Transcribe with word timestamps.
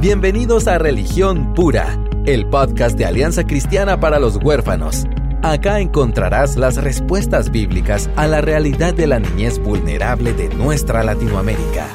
Bienvenidos 0.00 0.68
a 0.68 0.78
Religión 0.78 1.54
Pura, 1.54 1.98
el 2.24 2.48
podcast 2.48 2.96
de 2.96 3.04
Alianza 3.04 3.42
Cristiana 3.42 3.98
para 3.98 4.20
los 4.20 4.36
Huérfanos. 4.36 5.06
Acá 5.42 5.80
encontrarás 5.80 6.56
las 6.56 6.76
respuestas 6.76 7.50
bíblicas 7.50 8.08
a 8.14 8.28
la 8.28 8.40
realidad 8.40 8.94
de 8.94 9.08
la 9.08 9.18
niñez 9.18 9.58
vulnerable 9.58 10.34
de 10.34 10.50
nuestra 10.50 11.02
Latinoamérica. 11.02 11.88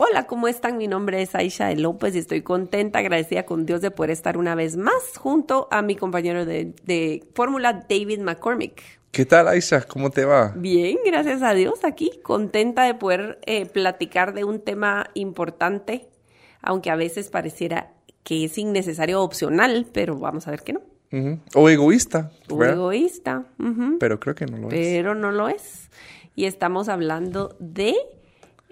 Hola, 0.00 0.26
¿cómo 0.26 0.48
están? 0.48 0.76
Mi 0.76 0.88
nombre 0.88 1.22
es 1.22 1.36
Aisha 1.36 1.72
López 1.74 2.16
y 2.16 2.18
estoy 2.18 2.42
contenta, 2.42 2.98
agradecida 2.98 3.46
con 3.46 3.64
Dios 3.64 3.80
de 3.80 3.92
poder 3.92 4.10
estar 4.10 4.38
una 4.38 4.56
vez 4.56 4.76
más 4.76 5.16
junto 5.16 5.68
a 5.70 5.82
mi 5.82 5.94
compañero 5.94 6.44
de, 6.44 6.74
de 6.82 7.22
fórmula, 7.32 7.86
David 7.88 8.18
McCormick. 8.22 8.82
¿Qué 9.10 9.24
tal, 9.24 9.48
Aisha? 9.48 9.82
¿Cómo 9.82 10.10
te 10.10 10.24
va? 10.24 10.52
Bien, 10.56 10.98
gracias 11.04 11.42
a 11.42 11.54
Dios, 11.54 11.84
aquí, 11.84 12.20
contenta 12.22 12.84
de 12.84 12.94
poder 12.94 13.38
eh, 13.46 13.66
platicar 13.66 14.34
de 14.34 14.44
un 14.44 14.60
tema 14.60 15.10
importante, 15.14 16.08
aunque 16.60 16.90
a 16.90 16.96
veces 16.96 17.30
pareciera 17.30 17.94
que 18.22 18.44
es 18.44 18.58
innecesario 18.58 19.20
o 19.20 19.24
opcional, 19.24 19.86
pero 19.92 20.18
vamos 20.18 20.46
a 20.48 20.50
ver 20.50 20.62
que 20.62 20.74
no. 20.74 20.80
O 21.54 21.68
egoísta. 21.68 22.30
O 22.50 22.62
egoísta. 22.62 23.44
Pero 23.98 24.20
creo 24.20 24.34
que 24.34 24.46
no 24.46 24.58
lo 24.58 24.68
es. 24.68 24.74
Pero 24.74 25.14
no 25.14 25.30
lo 25.30 25.48
es. 25.48 25.90
Y 26.34 26.44
estamos 26.44 26.88
hablando 26.88 27.56
de 27.58 27.94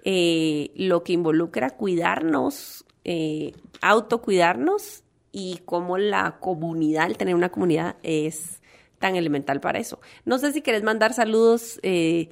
eh, 0.03 0.71
lo 0.75 1.03
que 1.03 1.13
involucra 1.13 1.71
cuidarnos, 1.71 2.85
eh, 3.03 3.53
autocuidarnos 3.81 5.03
y 5.31 5.61
cómo 5.65 5.97
la 5.97 6.37
comunidad, 6.39 7.07
el 7.07 7.17
tener 7.17 7.33
una 7.33 7.49
comunidad 7.49 7.95
es 8.03 8.61
tan 9.05 9.15
elemental 9.15 9.61
para 9.61 9.77
eso. 9.77 9.99
No 10.25 10.39
sé 10.39 10.51
si 10.51 10.63
quieres 10.63 10.81
mandar 10.81 11.13
saludos 11.13 11.79
eh, 11.83 12.29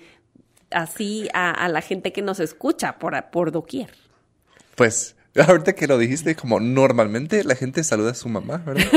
así 0.71 1.29
a, 1.35 1.69
la 1.69 1.81
gente 1.81 2.11
que 2.11 2.23
nos 2.23 2.39
escucha 2.39 2.97
por, 2.97 3.13
por 3.29 3.51
doquier. 3.51 3.91
Pues, 4.73 5.15
ahorita 5.47 5.73
que 5.73 5.85
lo 5.85 5.99
dijiste, 5.99 6.35
como 6.35 6.59
normalmente 6.59 7.43
la 7.43 7.53
gente 7.53 7.83
saluda 7.83 8.09
a 8.09 8.15
su 8.15 8.27
mamá, 8.27 8.57
¿verdad? 8.57 8.87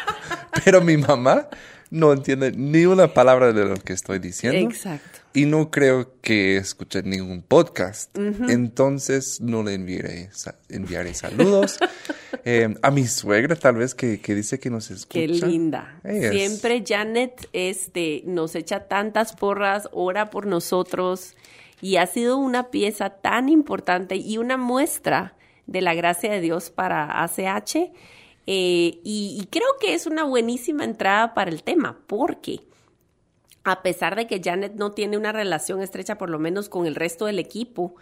Pero 0.64 0.80
mi 0.80 0.96
mamá 0.96 1.46
no 1.90 2.12
entiende 2.12 2.50
ni 2.50 2.86
una 2.86 3.14
palabra 3.14 3.52
de 3.52 3.66
lo 3.66 3.76
que 3.76 3.92
estoy 3.92 4.18
diciendo. 4.18 4.58
Exacto. 4.58 5.20
Y 5.34 5.46
no 5.46 5.70
creo 5.70 6.20
que 6.20 6.56
escuche 6.56 7.02
ningún 7.02 7.42
podcast. 7.42 8.16
Entonces 8.16 9.40
no 9.40 9.62
le 9.62 9.74
enviaré, 9.74 10.30
enviaré 10.68 11.14
saludos. 11.14 11.78
Eh, 12.44 12.74
a 12.82 12.90
mi 12.90 13.06
suegra 13.06 13.54
tal 13.54 13.76
vez 13.76 13.94
que, 13.94 14.16
dice 14.16 14.58
que 14.58 14.68
nos 14.68 14.90
escucha. 14.90 15.20
Qué 15.20 15.28
linda. 15.28 16.00
Siempre 16.02 16.82
Janet 16.84 17.48
este, 17.52 18.22
nos 18.26 18.56
echa 18.56 18.88
tantas 18.88 19.36
porras, 19.36 19.88
ora 19.92 20.28
por 20.30 20.46
nosotros 20.46 21.36
y 21.80 21.96
ha 21.96 22.06
sido 22.06 22.38
una 22.38 22.70
pieza 22.70 23.10
tan 23.10 23.48
importante 23.48 24.16
y 24.16 24.38
una 24.38 24.56
muestra 24.56 25.36
de 25.66 25.82
la 25.82 25.94
gracia 25.94 26.32
de 26.32 26.40
Dios 26.40 26.70
para 26.70 27.22
ACH. 27.22 27.76
Eh, 27.76 28.98
y, 29.04 29.38
y 29.40 29.46
creo 29.48 29.68
que 29.80 29.94
es 29.94 30.06
una 30.06 30.24
buenísima 30.24 30.82
entrada 30.84 31.34
para 31.34 31.50
el 31.50 31.62
tema 31.62 32.00
porque 32.08 32.62
a 33.64 33.82
pesar 33.82 34.16
de 34.16 34.26
que 34.26 34.40
Janet 34.42 34.74
no 34.74 34.92
tiene 34.92 35.16
una 35.16 35.32
relación 35.32 35.82
estrecha, 35.82 36.18
por 36.18 36.30
lo 36.30 36.38
menos 36.38 36.68
con 36.68 36.86
el 36.86 36.94
resto 36.94 37.26
del 37.26 37.38
equipo, 37.38 37.94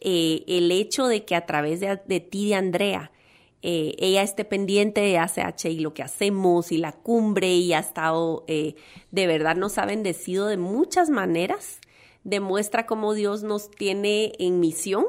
eh, 0.00 0.44
el 0.46 0.70
hecho 0.70 1.06
de 1.06 1.24
que 1.24 1.34
a 1.34 1.46
través 1.46 1.80
de, 1.80 2.20
ti, 2.20 2.48
de 2.48 2.54
Andrea, 2.54 3.12
eh, 3.62 3.94
ella 3.98 4.22
esté 4.22 4.44
pendiente 4.44 5.00
de 5.00 5.18
ACH 5.18 5.66
y 5.66 5.80
lo 5.80 5.94
que 5.94 6.02
hacemos 6.02 6.70
y 6.72 6.78
la 6.78 6.92
cumbre 6.92 7.54
y 7.54 7.72
ha 7.72 7.80
estado, 7.80 8.44
eh, 8.46 8.74
de 9.10 9.26
verdad 9.26 9.56
nos 9.56 9.78
ha 9.78 9.86
bendecido 9.86 10.46
de 10.46 10.56
muchas 10.56 11.10
maneras, 11.10 11.80
demuestra 12.24 12.86
cómo 12.86 13.14
Dios 13.14 13.42
nos 13.42 13.70
tiene 13.70 14.32
en 14.38 14.60
misión, 14.60 15.04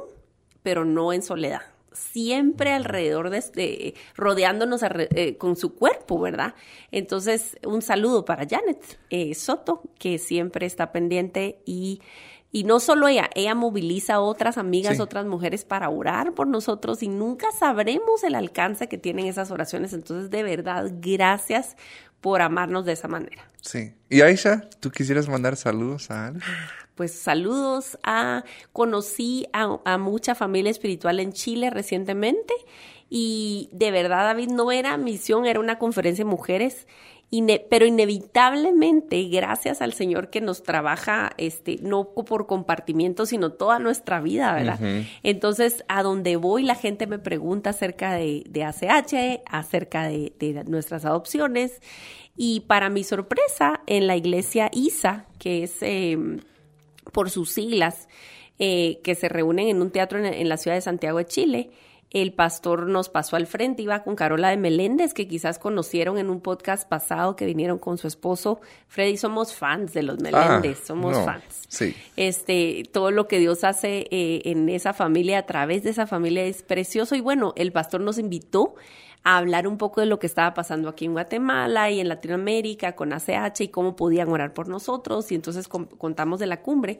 pero 0.63 0.85
no 0.85 1.13
en 1.13 1.21
soledad 1.21 1.61
siempre 1.91 2.71
alrededor 2.71 3.29
de, 3.29 3.37
este, 3.37 3.93
rodeándonos 4.15 4.81
eh, 4.83 5.37
con 5.37 5.55
su 5.55 5.75
cuerpo, 5.75 6.19
¿verdad? 6.19 6.55
Entonces, 6.91 7.57
un 7.65 7.81
saludo 7.81 8.25
para 8.25 8.47
Janet 8.47 8.99
eh, 9.09 9.33
Soto, 9.35 9.83
que 9.97 10.17
siempre 10.17 10.65
está 10.65 10.91
pendiente 10.91 11.59
y, 11.65 12.01
y 12.51 12.63
no 12.63 12.79
solo 12.79 13.07
ella, 13.07 13.29
ella 13.35 13.55
moviliza 13.55 14.15
a 14.15 14.19
otras 14.21 14.57
amigas, 14.57 14.99
otras 14.99 15.25
mujeres 15.25 15.65
para 15.65 15.89
orar 15.89 16.33
por 16.33 16.47
nosotros 16.47 17.03
y 17.03 17.07
nunca 17.07 17.51
sabremos 17.51 18.23
el 18.23 18.35
alcance 18.35 18.87
que 18.87 18.97
tienen 18.97 19.27
esas 19.27 19.51
oraciones. 19.51 19.93
Entonces, 19.93 20.29
de 20.29 20.43
verdad, 20.43 20.91
gracias 20.99 21.75
por 22.21 22.41
amarnos 22.41 22.85
de 22.85 22.93
esa 22.93 23.07
manera. 23.07 23.49
Sí. 23.61 23.93
Y 24.09 24.21
Aisha, 24.21 24.69
¿tú 24.79 24.91
quisieras 24.91 25.29
mandar 25.29 25.55
saludos 25.55 26.11
a 26.11 26.27
alguien? 26.27 26.43
Pues 26.99 27.13
saludos 27.13 27.97
a, 28.03 28.43
conocí 28.73 29.47
a, 29.53 29.97
mucha 29.97 30.35
familia 30.35 30.69
espiritual 30.69 31.21
en 31.21 31.31
Chile 31.31 31.69
recientemente 31.69 32.53
y 33.09 33.69
de 33.71 33.89
verdad, 33.89 34.25
David, 34.25 34.49
no 34.49 34.69
era 34.73 34.97
misión, 34.97 35.45
era 35.45 35.61
una 35.61 35.79
conferencia 35.79 36.25
de 36.25 36.29
mujeres. 36.29 36.87
Pero 37.69 37.85
inevitablemente, 37.85 39.23
gracias 39.29 39.81
al 39.81 39.93
Señor 39.93 40.29
que 40.29 40.41
nos 40.41 40.61
trabaja, 40.61 41.31
este, 41.37 41.77
no 41.81 42.09
por 42.09 42.47
compartimiento, 42.47 43.25
sino 43.25 43.53
toda 43.53 43.79
nuestra 43.79 44.19
vida, 44.19 44.53
¿verdad? 44.53 44.79
Entonces, 45.23 45.85
a 45.87 46.03
donde 46.03 46.35
voy, 46.35 46.63
la 46.63 46.75
gente 46.75 47.07
me 47.07 47.17
pregunta 47.17 47.69
acerca 47.69 48.15
de, 48.15 48.43
de 48.49 48.65
ACH, 48.65 49.41
acerca 49.45 50.05
de, 50.05 50.65
nuestras 50.67 51.05
adopciones, 51.05 51.81
y 52.35 52.61
para 52.61 52.89
mi 52.89 53.05
sorpresa, 53.05 53.79
en 53.87 54.05
la 54.05 54.17
iglesia 54.17 54.69
ISA, 54.73 55.27
que 55.37 55.63
es 55.63 55.77
em, 55.81 56.39
por 57.11 57.29
sus 57.29 57.51
siglas, 57.51 58.07
eh, 58.57 58.99
que 59.03 59.15
se 59.15 59.29
reúnen 59.29 59.69
en 59.69 59.81
un 59.81 59.91
teatro 59.91 60.23
en 60.23 60.49
la 60.49 60.57
ciudad 60.57 60.75
de 60.75 60.81
Santiago 60.81 61.17
de 61.17 61.25
Chile, 61.25 61.71
el 62.11 62.33
pastor 62.33 62.87
nos 62.87 63.07
pasó 63.07 63.35
al 63.35 63.45
frente, 63.45 63.83
iba 63.83 64.01
con 64.01 64.15
Carola 64.15 64.49
de 64.49 64.57
Meléndez, 64.57 65.13
que 65.13 65.27
quizás 65.27 65.59
conocieron 65.59 66.17
en 66.17 66.31
un 66.31 66.41
podcast 66.41 66.89
pasado 66.89 67.35
que 67.35 67.45
vinieron 67.45 67.77
con 67.77 67.99
su 67.99 68.07
esposo. 68.07 68.61
Freddy, 68.87 69.15
somos 69.15 69.53
fans 69.53 69.93
de 69.93 70.01
los 70.01 70.17
ah, 70.17 70.23
Meléndez, 70.23 70.79
somos 70.83 71.15
fans. 71.23 71.43
Sí. 71.67 71.95
Este, 72.15 72.83
todo 72.91 73.11
lo 73.11 73.27
que 73.27 73.37
Dios 73.37 73.63
hace 73.63 74.07
eh, 74.09 74.41
en 74.45 74.69
esa 74.69 74.93
familia, 74.93 75.37
a 75.37 75.45
través 75.45 75.83
de 75.83 75.91
esa 75.91 76.07
familia, 76.07 76.43
es 76.45 76.63
precioso. 76.63 77.15
Y 77.15 77.21
bueno, 77.21 77.53
el 77.55 77.71
pastor 77.71 78.01
nos 78.01 78.17
invitó 78.17 78.73
a 79.23 79.37
hablar 79.37 79.67
un 79.67 79.77
poco 79.77 80.01
de 80.01 80.07
lo 80.07 80.19
que 80.19 80.27
estaba 80.27 80.53
pasando 80.53 80.89
aquí 80.89 81.05
en 81.05 81.13
Guatemala 81.13 81.89
y 81.91 81.99
en 81.99 82.07
Latinoamérica 82.07 82.95
con 82.95 83.13
ACH 83.13 83.61
y 83.61 83.67
cómo 83.67 83.95
podían 83.95 84.29
orar 84.29 84.53
por 84.53 84.67
nosotros. 84.67 85.31
Y 85.31 85.35
entonces 85.35 85.67
contamos 85.67 86.39
de 86.39 86.47
la 86.47 86.61
cumbre. 86.61 86.99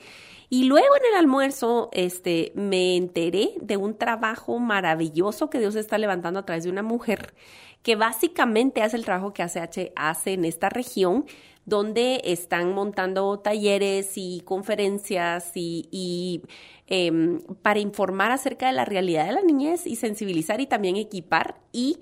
Y 0.50 0.66
luego 0.66 0.96
en 0.98 1.14
el 1.14 1.20
almuerzo, 1.20 1.90
este, 1.94 2.52
me 2.56 2.98
enteré 2.98 3.52
de 3.62 3.78
un 3.78 3.98
trabajo 3.98 4.60
maravilloso 4.60 5.50
que 5.50 5.60
Dios 5.60 5.76
está 5.76 5.98
levantando 5.98 6.40
a 6.40 6.46
través 6.46 6.64
de 6.64 6.72
una 6.72 6.84
mujer 6.84 7.34
que 7.84 7.96
básicamente 7.96 8.82
hace 8.82 8.98
el 8.98 9.06
trabajo 9.06 9.34
que 9.34 9.44
ACH 9.44 9.92
hace 9.96 10.34
en 10.34 10.46
esta 10.46 10.70
región, 10.70 11.26
donde 11.70 12.22
están 12.26 12.74
montando 12.74 13.40
talleres 13.40 14.14
y 14.16 14.42
conferencias 14.44 15.52
y, 15.56 16.42
em, 16.88 17.40
para 17.62 17.80
informar 17.80 18.32
acerca 18.32 18.68
de 18.68 18.74
la 18.74 18.86
realidad 18.86 19.26
de 19.28 19.34
la 19.34 19.42
niñez 19.42 19.86
y 19.86 19.96
sensibilizar 19.96 20.60
y 20.60 20.68
también 20.68 20.96
equipar 20.96 21.62
y 21.72 22.00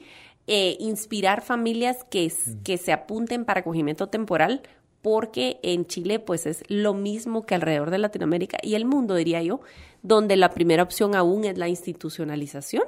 eh, 0.48 0.78
inspirar 0.80 1.42
familias 1.42 2.06
que, 2.10 2.32
que 2.64 2.78
se 2.78 2.94
apunten 2.94 3.44
para 3.44 3.60
acogimiento 3.60 4.08
temporal 4.08 4.62
porque 5.02 5.60
en 5.64 5.86
Chile 5.86 6.20
pues 6.20 6.46
es 6.46 6.64
lo 6.68 6.94
mismo 6.94 7.46
que 7.46 7.56
alrededor 7.56 7.92
de 7.92 7.98
Latinoamérica 7.98 8.58
y 8.62 8.76
el 8.76 8.86
mundo, 8.86 9.16
diría 9.16 9.42
yo, 9.42 9.62
donde 10.02 10.36
la 10.36 10.50
primera 10.50 10.84
opción 10.84 11.16
aún 11.16 11.46
es 11.46 11.58
la 11.58 11.68
institucionalización 11.68 12.84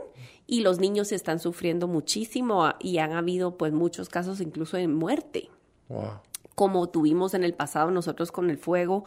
y 0.48 0.62
los 0.62 0.80
niños 0.80 1.12
están 1.12 1.40
sufriendo 1.40 1.88
muchísimo 1.88 2.74
y 2.80 2.98
han 2.98 3.14
habido 3.14 3.58
pues 3.58 3.72
muchos 3.72 4.10
casos 4.10 4.42
incluso 4.42 4.78
de 4.78 4.88
muerte, 4.88 5.50
como 6.60 6.90
tuvimos 6.90 7.36
en 7.36 7.46
el 7.46 7.54
pasado 7.54 7.90
nosotros 7.90 8.34
con 8.34 8.50
el 8.50 8.58
fuego. 8.58 9.06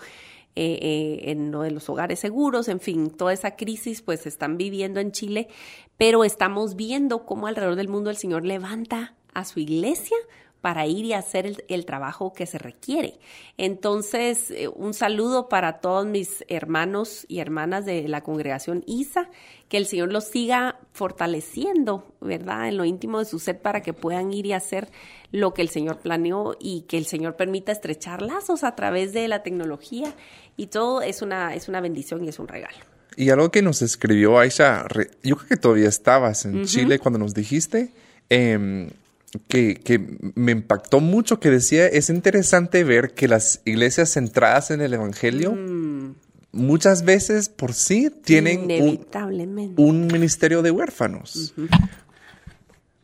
Eh, 0.57 0.79
eh, 0.81 1.31
en 1.31 1.51
lo 1.51 1.63
de 1.63 1.71
los 1.71 1.89
hogares 1.91 2.19
seguros, 2.19 2.69
en 2.69 2.81
fin, 2.81 3.11
toda 3.11 3.33
esa 3.33 3.57
crisis 3.57 4.01
pues 4.03 4.27
están 4.27 4.59
viviendo 4.59 5.01
en 5.01 5.13
Chile, 5.13 5.49
pero 5.97 6.25
estamos 6.25 6.77
viendo 6.77 7.25
cómo 7.25 7.47
alrededor 7.47 7.77
del 7.77 7.89
mundo 7.89 8.11
el 8.11 8.17
Señor 8.17 8.45
levanta 8.45 9.15
a 9.33 9.47
su 9.47 9.61
iglesia 9.61 10.17
para 10.63 10.87
ir 10.87 11.05
y 11.05 11.13
hacer 11.13 11.65
el, 11.69 11.85
trabajo 11.85 12.33
que 12.33 12.47
se 12.47 12.57
requiere. 12.57 13.19
Entonces, 13.59 14.51
eh, 14.53 14.69
un 14.69 14.95
saludo 14.95 15.49
para 15.49 15.81
todos 15.81 16.07
mis 16.07 16.45
hermanos 16.49 17.27
y 17.29 17.41
hermanas 17.41 17.85
de 17.85 18.07
la 18.07 18.23
congregación 18.23 18.85
ISA, 18.87 19.29
que 19.69 19.77
el 19.77 19.87
Señor 19.87 20.13
los 20.13 20.25
siga 20.25 20.79
fortaleciendo, 20.93 22.15
¿verdad? 22.21 22.69
En 22.69 22.77
lo 22.77 22.85
íntimo 22.85 23.19
de 23.19 23.25
su 23.25 23.41
ser 23.41 23.61
para 23.61 23.83
que 23.83 23.93
puedan 23.93 24.33
ir 24.33 24.47
y 24.47 24.53
hacer 24.53 24.89
lo 25.33 25.53
que 25.53 25.63
el 25.63 25.69
Señor 25.69 25.99
planeó 25.99 26.57
y 26.61 26.83
que 26.83 26.97
el 26.97 27.07
Señor 27.07 27.35
permita 27.35 27.73
estrechar 27.73 28.23
lazos 28.23 28.63
a 28.63 28.77
través 28.77 29.13
de 29.13 29.27
la 29.27 29.43
tecnología 29.43 30.15
y 30.57 30.69
todo 30.69 31.03
es 31.03 31.23
una, 31.23 31.57
es 31.57 31.69
una 31.69 31.81
bendición 31.81 32.25
y 32.25 32.29
es 32.29 32.39
un 32.39 32.47
regalo. 32.47 32.79
Y 33.17 33.31
algo 33.31 33.51
que 33.51 33.63
nos 33.63 33.83
escribió 33.83 34.39
Aisha, 34.39 34.87
yo 35.25 35.37
creo 35.37 35.49
que 35.49 35.57
todavía 35.57 35.89
estabas 35.89 36.45
en 36.45 36.65
Chile 36.67 37.01
cuando 37.01 37.19
nos 37.19 37.35
dijiste, 37.35 37.91
eh, 38.31 38.89
que, 39.49 40.19
me 40.35 40.53
impactó 40.53 41.01
mucho, 41.01 41.41
que 41.41 41.51
decía, 41.51 41.87
es 41.87 42.11
interesante 42.11 42.85
ver 42.85 43.15
que 43.15 43.29
las 43.29 43.61
iglesias 43.65 44.13
centradas 44.13 44.71
en 44.71 44.81
el 44.81 44.93
Evangelio 44.95 45.53
mm. 45.55 46.15
muchas 46.53 47.05
veces 47.05 47.49
por 47.49 47.73
sí 47.73 48.11
tienen 48.25 48.71
un, 48.83 49.07
un 49.77 50.07
ministerio 50.07 50.63
de 50.63 50.71
huérfanos. 50.71 51.55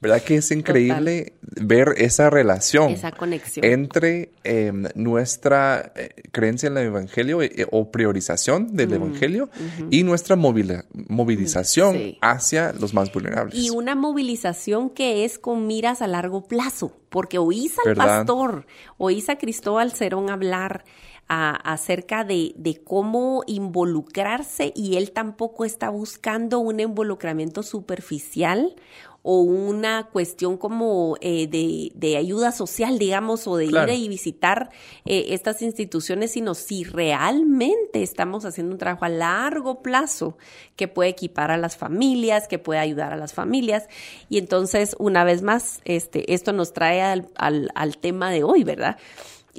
¿Verdad 0.00 0.22
que 0.22 0.36
es 0.36 0.50
increíble 0.52 1.32
ver 1.42 1.94
esa 1.96 2.30
relación 2.30 2.92
Esa 2.92 3.10
conexión. 3.10 3.64
entre 3.66 4.30
eh, 4.44 4.72
nuestra 4.94 5.92
eh, 5.96 6.10
creencia 6.30 6.68
en 6.68 6.76
el 6.76 6.86
Evangelio 6.86 7.42
eh, 7.42 7.66
o 7.72 7.90
priorización 7.90 8.76
del 8.76 8.92
Evangelio 8.92 9.50
y 9.90 10.04
nuestra 10.04 10.36
movilización 10.36 11.96
Sí. 11.96 12.18
hacia 12.20 12.72
los 12.72 12.94
más 12.94 13.12
vulnerables? 13.12 13.54
Y 13.56 13.70
una 13.70 13.94
movilización 13.94 14.90
que 14.90 15.24
es 15.24 15.38
con 15.38 15.66
miras 15.66 16.02
a 16.02 16.06
largo 16.06 16.44
plazo, 16.46 16.96
porque 17.08 17.38
oís 17.38 17.76
al 17.80 17.84
¿Verdad? 17.94 18.18
pastor, 18.18 18.66
oís 18.98 19.28
a 19.28 19.36
Cristóbal 19.36 19.92
Cerón 19.92 20.30
hablar 20.30 20.84
a- 21.28 21.54
acerca 21.72 22.24
de, 22.24 22.52
de 22.56 22.82
cómo 22.82 23.42
involucrarse 23.46 24.72
y 24.74 24.96
él 24.96 25.12
tampoco 25.12 25.64
está 25.64 25.90
buscando 25.90 26.58
un 26.58 26.80
involucramiento 26.80 27.62
superficial 27.62 28.74
o 29.22 29.40
una 29.42 30.08
cuestión 30.10 30.56
como 30.56 31.16
eh, 31.20 31.48
de, 31.48 31.90
de 31.94 32.16
ayuda 32.16 32.50
social, 32.52 32.98
digamos, 32.98 33.46
o 33.46 33.56
de 33.56 33.66
Claro. 33.66 33.92
ir 33.92 33.98
y 34.04 34.08
visitar 34.08 34.70
eh, 35.04 35.26
estas 35.30 35.60
instituciones, 35.60 36.30
sino 36.30 36.54
si 36.54 36.84
realmente 36.84 38.02
estamos 38.02 38.44
haciendo 38.46 38.72
un 38.72 38.78
trabajo 38.78 39.04
a 39.04 39.08
largo 39.10 39.82
plazo 39.82 40.38
que 40.76 40.88
puede 40.88 41.10
equipar 41.10 41.50
a 41.50 41.56
las 41.58 41.76
familias, 41.76 42.48
que 42.48 42.58
puede 42.58 42.80
ayudar 42.80 43.12
a 43.12 43.16
las 43.16 43.34
familias. 43.34 43.88
Y 44.30 44.38
entonces, 44.38 44.94
una 44.98 45.24
vez 45.24 45.42
más, 45.42 45.80
este, 45.84 46.32
esto 46.32 46.52
nos 46.52 46.72
trae 46.72 47.02
al, 47.02 47.28
al, 47.34 47.70
al 47.74 47.98
tema 47.98 48.30
de 48.30 48.44
hoy, 48.44 48.64
¿verdad? 48.64 48.96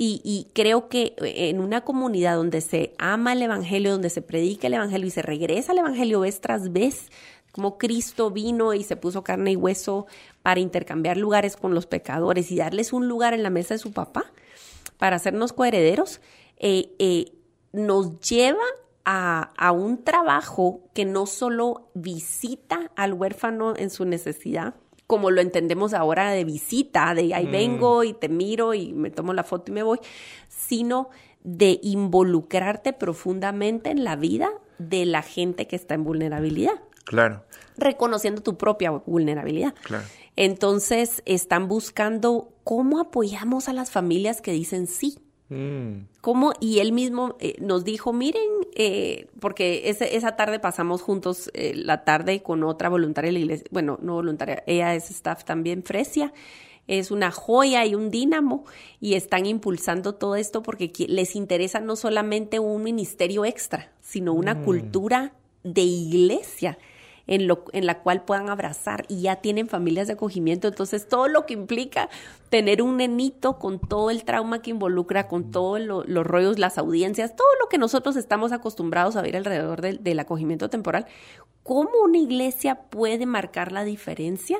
Y, 0.01 0.21
y 0.23 0.47
creo 0.53 0.87
que 0.87 1.13
en 1.19 1.59
una 1.59 1.81
comunidad 1.81 2.37
donde 2.37 2.61
se 2.61 2.93
ama 2.97 3.33
el 3.33 3.41
Evangelio, 3.41 3.91
donde 3.91 4.09
se 4.09 4.21
predica 4.21 4.67
el 4.67 4.75
Evangelio 4.75 5.07
y 5.07 5.11
se 5.11 5.21
regresa 5.21 5.73
al 5.73 5.79
Evangelio 5.79 6.21
vez 6.21 6.39
tras 6.39 6.71
vez, 6.71 7.09
como 7.51 7.77
Cristo 7.77 8.31
vino 8.31 8.73
y 8.73 8.85
se 8.85 8.95
puso 8.95 9.25
carne 9.25 9.51
y 9.51 9.55
hueso 9.57 10.07
para 10.41 10.61
intercambiar 10.61 11.17
lugares 11.17 11.57
con 11.57 11.73
los 11.73 11.85
pecadores 11.85 12.49
y 12.49 12.55
darles 12.55 12.93
un 12.93 13.09
lugar 13.09 13.33
en 13.33 13.43
la 13.43 13.49
mesa 13.49 13.73
de 13.73 13.79
su 13.79 13.91
papá, 13.91 14.31
para 14.97 15.17
hacernos 15.17 15.51
coherederos, 15.51 16.21
eh, 16.59 16.95
eh, 16.97 17.33
nos 17.73 18.21
lleva 18.21 18.63
a, 19.03 19.51
a 19.57 19.73
un 19.73 20.05
trabajo 20.05 20.79
que 20.93 21.03
no 21.03 21.25
solo 21.25 21.89
visita 21.93 22.89
al 22.95 23.11
huérfano 23.11 23.75
en 23.75 23.89
su 23.89 24.05
necesidad, 24.05 24.75
como 25.09 25.31
lo 25.31 25.41
entendemos 25.41 25.95
ahora 25.95 26.29
de 26.29 26.43
visita, 26.43 27.15
de 27.15 27.33
ahí 27.33 27.47
vengo 27.47 28.03
y 28.03 28.13
te 28.13 28.29
miro 28.29 28.75
y 28.75 28.93
me 28.93 29.09
tomo 29.09 29.33
la 29.33 29.43
foto 29.43 29.71
y 29.71 29.73
me 29.73 29.81
voy, 29.81 29.97
sino 30.49 31.09
de 31.43 31.79
involucrarte 31.81 32.93
profundamente 32.93 33.89
en 33.89 34.03
la 34.03 34.15
vida 34.15 34.51
de 34.77 35.07
la 35.07 35.23
gente 35.23 35.65
que 35.65 35.75
está 35.75 35.95
en 35.95 36.03
vulnerabilidad 36.03 36.79
Claro, 37.09 37.43
reconociendo 37.75 38.43
tu 38.43 38.55
propia 38.55 38.91
vulnerabilidad. 38.91 39.73
Claro. 39.81 40.03
Entonces, 40.35 41.23
están 41.25 41.67
buscando 41.67 42.53
cómo 42.63 42.99
apoyamos 42.99 43.67
a 43.67 43.73
las 43.73 43.89
familias 43.89 44.41
que 44.41 44.51
dicen 44.51 44.85
sí. 44.85 45.17
Mm, 45.49 46.05
¿Cómo? 46.21 46.53
Y 46.59 46.79
él 46.79 46.91
mismo 46.91 47.35
eh, 47.39 47.55
nos 47.59 47.83
dijo, 47.83 48.13
miren, 48.13 48.43
eh, 48.75 49.27
porque 49.39 49.89
ese- 49.89 50.15
esa 50.15 50.35
tarde 50.35 50.59
pasamos 50.59 51.01
juntos 51.01 51.49
eh, 51.55 51.73
la 51.75 52.03
tarde 52.03 52.43
con 52.43 52.63
otra 52.63 52.87
voluntaria 52.89 53.29
de 53.29 53.33
la 53.33 53.39
iglesia, 53.39 53.65
bueno, 53.71 53.97
no 54.01 54.13
voluntaria, 54.13 54.63
ella 54.67 54.93
es 54.93 55.09
staff 55.09 55.43
también, 55.45 55.81
Fresia, 55.83 56.31
es 56.87 57.09
una 57.11 57.31
joya 57.31 57.85
y 57.85 57.95
un 57.95 58.09
dínamo 58.11 58.65
y 58.99 59.13
están 59.15 59.45
impulsando 59.45 60.15
todo 60.15 60.35
esto 60.35 60.61
porque 60.63 60.91
les 61.07 61.35
interesa 61.35 61.79
no 61.79 61.95
solamente 61.95 62.59
un 62.59 62.83
ministerio 62.83 63.43
extra, 63.45 63.91
sino 64.01 64.33
una 64.33 64.61
cultura 64.63 65.33
de 65.63 65.81
iglesia 65.81 66.77
en, 67.29 67.47
lo, 67.47 67.63
en 67.73 67.85
la 67.85 67.99
cual 68.01 68.23
puedan 68.23 68.49
abrazar 68.49 69.05
y 69.07 69.21
ya 69.21 69.37
tienen 69.37 69.69
familias 69.69 70.07
de 70.07 70.13
acogimiento. 70.13 70.67
Entonces, 70.67 71.07
todo 71.07 71.27
lo 71.27 71.45
que 71.45 71.53
implica 71.53 72.09
tener 72.49 72.81
un 72.81 72.97
nenito 72.97 73.59
con 73.59 73.79
todo 73.79 74.09
el 74.09 74.23
trauma 74.23 74.61
que 74.63 74.71
involucra, 74.71 75.27
con 75.27 75.51
todos 75.51 75.79
lo- 75.79 76.03
los 76.03 76.25
rollos, 76.25 76.57
las 76.57 76.77
audiencias, 76.79 77.35
todo 77.35 77.47
lo 77.61 77.69
que 77.69 77.77
nosotros 77.77 78.15
estamos 78.15 78.51
acostumbrados 78.51 79.15
a 79.15 79.21
ver 79.21 79.37
alrededor 79.37 79.79
del, 79.81 80.03
del 80.03 80.19
acogimiento 80.19 80.69
temporal, 80.69 81.05
¿cómo 81.63 81.91
una 82.03 82.17
iglesia 82.17 82.75
puede 82.89 83.25
marcar 83.27 83.71
la 83.71 83.83
diferencia? 83.83 84.57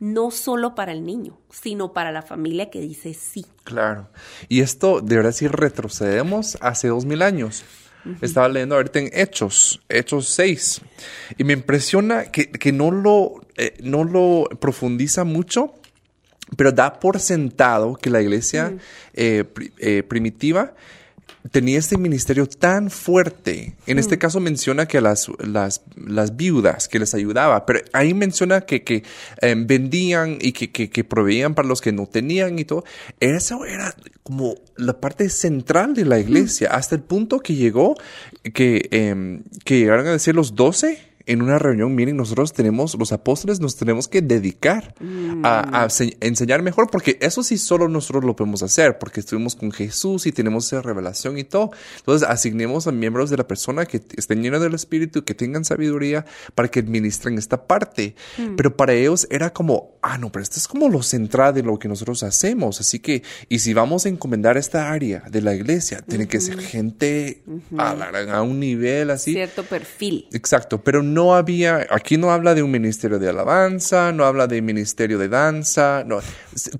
No 0.00 0.30
solo 0.30 0.74
para 0.74 0.92
el 0.92 1.04
niño, 1.04 1.38
sino 1.50 1.92
para 1.92 2.12
la 2.12 2.22
familia 2.22 2.70
que 2.70 2.80
dice 2.80 3.14
sí. 3.14 3.46
claro. 3.64 4.08
Y 4.48 4.60
esto, 4.60 5.00
de 5.00 5.16
verdad, 5.16 5.32
si 5.32 5.48
retrocedemos 5.48 6.56
hace 6.60 6.88
dos 6.88 7.04
mil 7.04 7.22
años. 7.22 7.64
Estaba 8.22 8.48
leyendo 8.48 8.74
ahorita 8.76 9.00
en 9.00 9.10
Hechos, 9.12 9.80
Hechos 9.88 10.28
6, 10.28 10.80
y 11.36 11.44
me 11.44 11.52
impresiona 11.52 12.24
que, 12.30 12.50
que 12.50 12.72
no, 12.72 12.90
lo, 12.90 13.44
eh, 13.56 13.74
no 13.82 14.04
lo 14.04 14.48
profundiza 14.60 15.24
mucho, 15.24 15.74
pero 16.56 16.72
da 16.72 16.98
por 17.00 17.20
sentado 17.20 17.94
que 17.96 18.08
la 18.08 18.22
iglesia 18.22 18.74
eh, 19.12 19.44
pri- 19.44 19.72
eh, 19.78 20.02
primitiva 20.02 20.74
tenía 21.50 21.78
este 21.78 21.96
ministerio 21.96 22.46
tan 22.46 22.90
fuerte. 22.90 23.74
En 23.86 23.98
este 23.98 24.18
caso 24.18 24.40
menciona 24.40 24.86
que 24.86 24.98
a 24.98 25.00
las, 25.00 25.28
las, 25.38 25.82
las 25.96 26.36
viudas 26.36 26.88
que 26.88 26.98
les 26.98 27.14
ayudaba, 27.14 27.64
pero 27.66 27.80
ahí 27.92 28.14
menciona 28.14 28.62
que, 28.62 28.82
que 28.82 29.02
eh, 29.40 29.54
vendían 29.56 30.38
y 30.40 30.52
que, 30.52 30.70
que, 30.70 30.90
que 30.90 31.04
proveían 31.04 31.54
para 31.54 31.68
los 31.68 31.80
que 31.80 31.92
no 31.92 32.06
tenían 32.06 32.58
y 32.58 32.64
todo. 32.64 32.84
Eso 33.20 33.64
era 33.64 33.94
como 34.22 34.56
la 34.76 35.00
parte 35.00 35.28
central 35.30 35.94
de 35.94 36.04
la 36.04 36.18
iglesia, 36.18 36.70
hasta 36.72 36.94
el 36.94 37.02
punto 37.02 37.40
que 37.40 37.54
llegó 37.54 37.96
que, 38.54 38.88
em, 38.90 39.42
que 39.64 39.78
llegaron 39.78 40.06
a 40.06 40.12
decir 40.12 40.34
los 40.34 40.54
doce 40.54 41.07
en 41.28 41.42
una 41.42 41.58
reunión, 41.58 41.94
miren, 41.94 42.16
nosotros 42.16 42.52
tenemos, 42.52 42.96
los 42.98 43.12
apóstoles 43.12 43.60
nos 43.60 43.76
tenemos 43.76 44.08
que 44.08 44.20
dedicar 44.22 44.94
a, 45.44 45.84
a 45.84 45.90
se- 45.90 46.16
enseñar 46.20 46.62
mejor, 46.62 46.90
porque 46.90 47.18
eso 47.20 47.42
sí 47.42 47.58
solo 47.58 47.88
nosotros 47.88 48.24
lo 48.24 48.34
podemos 48.34 48.62
hacer, 48.62 48.98
porque 48.98 49.20
estuvimos 49.20 49.54
con 49.54 49.70
Jesús 49.70 50.26
y 50.26 50.32
tenemos 50.32 50.66
esa 50.66 50.82
revelación 50.82 51.38
y 51.38 51.44
todo. 51.44 51.70
Entonces, 51.98 52.28
asignemos 52.28 52.86
a 52.86 52.92
miembros 52.92 53.30
de 53.30 53.36
la 53.36 53.46
persona 53.46 53.86
que 53.86 54.00
estén 54.16 54.42
llenos 54.42 54.60
del 54.60 54.74
Espíritu, 54.74 55.24
que 55.24 55.34
tengan 55.34 55.64
sabiduría 55.64 56.24
para 56.54 56.68
que 56.68 56.80
administren 56.80 57.36
esta 57.38 57.66
parte. 57.66 58.14
Pero 58.56 58.76
para 58.76 58.94
ellos 58.94 59.26
era 59.30 59.52
como, 59.52 59.98
ah, 60.02 60.16
no, 60.18 60.32
pero 60.32 60.42
esto 60.42 60.56
es 60.58 60.66
como 60.66 60.88
lo 60.88 61.02
central 61.02 61.52
de 61.54 61.62
lo 61.62 61.78
que 61.78 61.88
nosotros 61.88 62.22
hacemos. 62.22 62.80
Así 62.80 63.00
que, 63.00 63.22
y 63.48 63.58
si 63.58 63.74
vamos 63.74 64.06
a 64.06 64.08
encomendar 64.08 64.56
esta 64.56 64.90
área 64.90 65.24
de 65.30 65.42
la 65.42 65.54
iglesia, 65.54 66.00
tiene 66.08 66.26
que 66.26 66.40
ser 66.40 66.58
gente 66.60 67.42
a, 67.76 67.90
a 68.32 68.42
un 68.42 68.60
nivel 68.60 69.10
así. 69.10 69.32
Cierto 69.32 69.62
perfil. 69.64 70.26
Exacto, 70.32 70.82
pero 70.82 71.02
no 71.02 71.17
había, 71.34 71.86
aquí 71.90 72.16
no 72.16 72.30
habla 72.30 72.54
de 72.54 72.62
un 72.62 72.70
ministerio 72.70 73.18
de 73.18 73.28
alabanza, 73.28 74.12
no 74.12 74.24
habla 74.24 74.46
de 74.46 74.62
ministerio 74.62 75.18
de 75.18 75.28
danza, 75.28 76.04
no, 76.04 76.20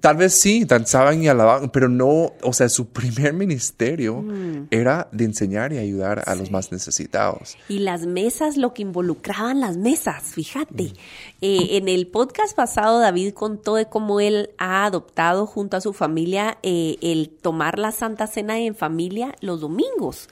tal 0.00 0.16
vez 0.16 0.34
sí, 0.34 0.64
danzaban 0.64 1.22
y 1.22 1.28
alababan, 1.28 1.70
pero 1.70 1.88
no, 1.88 2.32
o 2.42 2.52
sea, 2.52 2.68
su 2.68 2.88
primer 2.88 3.32
ministerio 3.34 4.24
era 4.70 5.08
de 5.12 5.24
enseñar 5.24 5.72
y 5.72 5.78
ayudar 5.78 6.22
a 6.26 6.34
los 6.34 6.50
más 6.50 6.72
necesitados. 6.72 7.56
Y 7.68 7.80
las 7.80 8.06
mesas, 8.06 8.56
lo 8.56 8.74
que 8.74 8.82
involucraban 8.82 9.60
las 9.60 9.76
mesas, 9.76 10.22
fíjate. 10.22 10.92
Eh, 11.40 11.76
en 11.76 11.88
el 11.88 12.06
podcast 12.06 12.56
pasado, 12.56 12.98
David 13.00 13.34
contó 13.34 13.74
de 13.76 13.86
cómo 13.86 14.20
él 14.20 14.50
ha 14.58 14.84
adoptado 14.84 15.46
junto 15.46 15.76
a 15.76 15.80
su 15.80 15.92
familia 15.92 16.58
eh, 16.62 16.96
el 17.02 17.30
tomar 17.30 17.78
la 17.78 17.92
Santa 17.92 18.26
Cena 18.26 18.58
en 18.58 18.74
familia 18.74 19.34
los 19.40 19.60
domingos. 19.60 20.28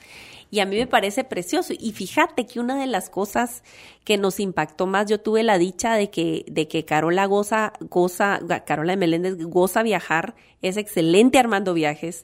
Y 0.49 0.59
a 0.59 0.65
mí 0.65 0.77
me 0.77 0.87
parece 0.87 1.23
precioso. 1.23 1.73
Y 1.77 1.91
fíjate 1.91 2.45
que 2.45 2.59
una 2.59 2.79
de 2.79 2.87
las 2.87 3.09
cosas 3.09 3.63
que 4.03 4.17
nos 4.17 4.39
impactó 4.39 4.87
más, 4.87 5.07
yo 5.07 5.19
tuve 5.19 5.43
la 5.43 5.57
dicha 5.57 5.95
de 5.95 6.09
que, 6.09 6.45
de 6.47 6.67
que 6.67 6.85
Carola 6.85 7.25
goza, 7.25 7.73
goza, 7.81 8.39
Carola 8.65 8.93
de 8.93 8.97
Meléndez 8.97 9.37
goza 9.37 9.83
viajar, 9.83 10.35
es 10.61 10.77
excelente 10.77 11.37
armando 11.37 11.73
viajes 11.73 12.23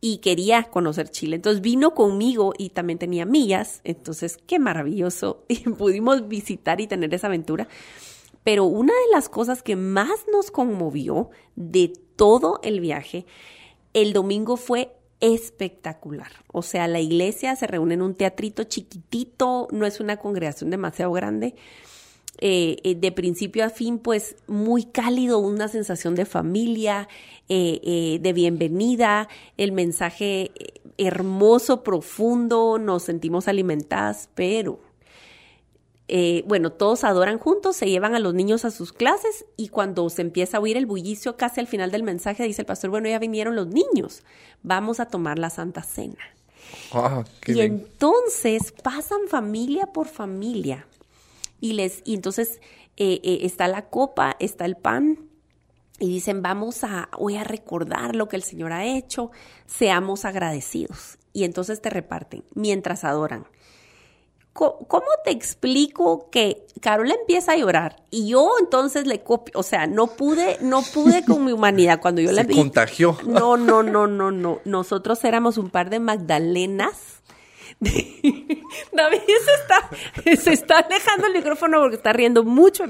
y 0.00 0.18
quería 0.18 0.64
conocer 0.64 1.10
Chile. 1.10 1.36
Entonces 1.36 1.60
vino 1.60 1.94
conmigo 1.94 2.54
y 2.56 2.70
también 2.70 2.98
tenía 2.98 3.26
millas. 3.26 3.80
Entonces, 3.84 4.38
qué 4.46 4.58
maravilloso. 4.58 5.44
Y 5.48 5.58
pudimos 5.58 6.28
visitar 6.28 6.80
y 6.80 6.86
tener 6.86 7.12
esa 7.14 7.26
aventura. 7.26 7.68
Pero 8.42 8.64
una 8.64 8.94
de 8.94 9.10
las 9.12 9.28
cosas 9.28 9.62
que 9.62 9.76
más 9.76 10.24
nos 10.32 10.50
conmovió 10.50 11.30
de 11.56 11.92
todo 12.16 12.60
el 12.62 12.80
viaje, 12.80 13.26
el 13.92 14.12
domingo 14.12 14.56
fue 14.56 14.96
espectacular. 15.20 16.32
O 16.52 16.62
sea, 16.62 16.88
la 16.88 17.00
iglesia 17.00 17.54
se 17.56 17.66
reúne 17.66 17.94
en 17.94 18.02
un 18.02 18.14
teatrito 18.14 18.64
chiquitito, 18.64 19.68
no 19.70 19.86
es 19.86 20.00
una 20.00 20.16
congregación 20.16 20.70
demasiado 20.70 21.12
grande. 21.12 21.54
Eh, 22.42 22.78
eh, 22.84 22.94
de 22.94 23.12
principio 23.12 23.64
a 23.64 23.70
fin, 23.70 23.98
pues 23.98 24.36
muy 24.46 24.84
cálido, 24.84 25.38
una 25.38 25.68
sensación 25.68 26.14
de 26.14 26.24
familia, 26.24 27.06
eh, 27.50 28.18
de 28.20 28.32
bienvenida, 28.32 29.28
el 29.58 29.72
mensaje 29.72 30.50
hermoso, 30.96 31.82
profundo, 31.82 32.78
nos 32.78 33.02
sentimos 33.02 33.46
alimentadas, 33.46 34.30
pero 34.34 34.80
eh, 36.12 36.42
bueno, 36.44 36.72
todos 36.72 37.04
adoran 37.04 37.38
juntos, 37.38 37.76
se 37.76 37.88
llevan 37.88 38.16
a 38.16 38.18
los 38.18 38.34
niños 38.34 38.64
a 38.64 38.72
sus 38.72 38.92
clases 38.92 39.44
y 39.56 39.68
cuando 39.68 40.10
se 40.10 40.22
empieza 40.22 40.56
a 40.56 40.60
oír 40.60 40.76
el 40.76 40.84
bullicio 40.84 41.36
casi 41.36 41.60
al 41.60 41.68
final 41.68 41.92
del 41.92 42.02
mensaje 42.02 42.42
dice 42.42 42.62
el 42.62 42.66
pastor, 42.66 42.90
bueno, 42.90 43.08
ya 43.08 43.20
vinieron 43.20 43.54
los 43.54 43.68
niños, 43.68 44.24
vamos 44.64 44.98
a 44.98 45.06
tomar 45.06 45.38
la 45.38 45.50
Santa 45.50 45.84
Cena. 45.84 46.18
Ah, 46.90 47.22
qué 47.40 47.52
y 47.52 47.54
bien. 47.54 47.66
entonces 47.74 48.72
pasan 48.72 49.28
familia 49.28 49.86
por 49.86 50.08
familia 50.08 50.84
y 51.60 51.74
les 51.74 52.02
y 52.04 52.14
entonces 52.14 52.60
eh, 52.96 53.20
eh, 53.22 53.38
está 53.42 53.68
la 53.68 53.88
copa, 53.88 54.34
está 54.40 54.64
el 54.64 54.74
pan 54.74 55.28
y 56.00 56.08
dicen 56.08 56.42
vamos 56.42 56.82
a 56.82 57.08
voy 57.20 57.36
a 57.36 57.44
recordar 57.44 58.16
lo 58.16 58.28
que 58.28 58.34
el 58.34 58.42
Señor 58.42 58.72
ha 58.72 58.84
hecho, 58.84 59.30
seamos 59.66 60.24
agradecidos 60.24 61.18
y 61.32 61.44
entonces 61.44 61.80
te 61.80 61.88
reparten 61.88 62.42
mientras 62.56 63.04
adoran. 63.04 63.46
¿Cómo 64.52 65.06
te 65.24 65.30
explico 65.30 66.28
que 66.30 66.66
Carola 66.80 67.14
empieza 67.14 67.52
a 67.52 67.56
llorar 67.56 68.02
y 68.10 68.28
yo 68.28 68.50
entonces 68.60 69.06
le 69.06 69.22
copio? 69.22 69.52
O 69.56 69.62
sea, 69.62 69.86
no 69.86 70.08
pude, 70.08 70.58
no 70.60 70.82
pude 70.82 71.24
con 71.26 71.44
mi 71.44 71.52
humanidad 71.52 72.00
cuando 72.00 72.20
yo 72.20 72.28
Se 72.30 72.34
la 72.34 72.42
vi. 72.42 72.54
contagió. 72.54 73.16
No, 73.24 73.56
no, 73.56 73.82
no, 73.82 74.06
no, 74.06 74.30
no. 74.30 74.60
Nosotros 74.64 75.22
éramos 75.24 75.56
un 75.56 75.70
par 75.70 75.88
de 75.88 76.00
Magdalenas. 76.00 77.22
David 77.80 79.20
se 79.26 79.54
está, 79.54 80.36
se 80.42 80.52
está 80.52 80.78
alejando 80.80 81.28
el 81.28 81.32
micrófono 81.32 81.80
porque 81.80 81.96
está 81.96 82.12
riendo 82.12 82.44
mucho. 82.44 82.84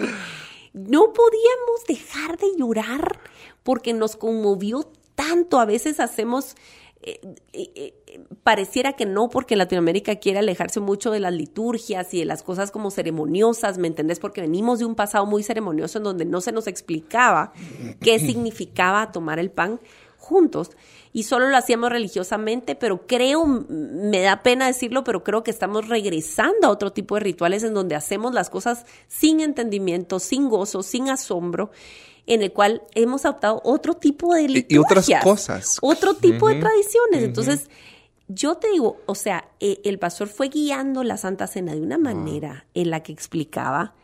No 0.72 1.12
podíamos 1.12 1.84
dejar 1.86 2.38
de 2.38 2.46
llorar 2.56 3.20
porque 3.62 3.92
nos 3.92 4.16
conmovió 4.16 4.90
tanto. 5.14 5.60
A 5.60 5.64
veces 5.66 6.00
hacemos, 6.00 6.56
eh, 7.02 7.18
eh, 7.54 7.94
eh, 8.06 8.24
pareciera 8.42 8.92
que 8.92 9.06
no, 9.06 9.30
porque 9.30 9.56
Latinoamérica 9.56 10.16
quiere 10.16 10.40
alejarse 10.40 10.80
mucho 10.80 11.10
de 11.10 11.20
las 11.20 11.32
liturgias 11.32 12.12
y 12.12 12.18
de 12.18 12.24
las 12.26 12.42
cosas 12.42 12.70
como 12.70 12.90
ceremoniosas, 12.90 13.78
¿me 13.78 13.88
entendés? 13.88 14.18
Porque 14.20 14.42
venimos 14.42 14.80
de 14.80 14.84
un 14.84 14.94
pasado 14.94 15.24
muy 15.24 15.42
ceremonioso 15.42 15.98
en 15.98 16.04
donde 16.04 16.26
no 16.26 16.42
se 16.42 16.52
nos 16.52 16.66
explicaba 16.66 17.52
qué 18.02 18.18
significaba 18.18 19.12
tomar 19.12 19.38
el 19.38 19.50
pan 19.50 19.80
juntos 20.18 20.72
y 21.12 21.24
solo 21.24 21.48
lo 21.48 21.56
hacíamos 21.56 21.90
religiosamente, 21.90 22.76
pero 22.76 23.06
creo, 23.06 23.44
me 23.46 24.20
da 24.20 24.42
pena 24.42 24.66
decirlo, 24.66 25.02
pero 25.02 25.24
creo 25.24 25.42
que 25.42 25.50
estamos 25.50 25.88
regresando 25.88 26.66
a 26.68 26.70
otro 26.70 26.92
tipo 26.92 27.16
de 27.16 27.22
rituales 27.22 27.64
en 27.64 27.74
donde 27.74 27.96
hacemos 27.96 28.34
las 28.34 28.50
cosas 28.50 28.84
sin 29.08 29.40
entendimiento, 29.40 30.20
sin 30.20 30.48
gozo, 30.48 30.82
sin 30.82 31.08
asombro, 31.08 31.70
en 32.30 32.42
el 32.42 32.52
cual 32.52 32.82
hemos 32.94 33.24
adoptado 33.24 33.60
otro 33.64 33.94
tipo 33.94 34.32
de 34.32 34.42
y 34.42 34.48
liturgias. 34.48 35.04
otras 35.08 35.24
cosas. 35.24 35.78
Otro 35.82 36.14
tipo 36.14 36.48
de 36.48 36.60
tradiciones. 36.60 37.24
Entonces, 37.24 37.68
yo 38.28 38.54
te 38.54 38.70
digo, 38.70 38.98
o 39.06 39.16
sea, 39.16 39.48
eh, 39.58 39.80
el 39.82 39.98
pastor 39.98 40.28
fue 40.28 40.48
guiando 40.48 41.02
la 41.02 41.16
Santa 41.16 41.48
Cena 41.48 41.74
de 41.74 41.80
una 41.80 41.98
manera 41.98 42.66
en 42.72 42.90
la 42.90 43.02
que 43.02 43.10
explicaba 43.10 43.94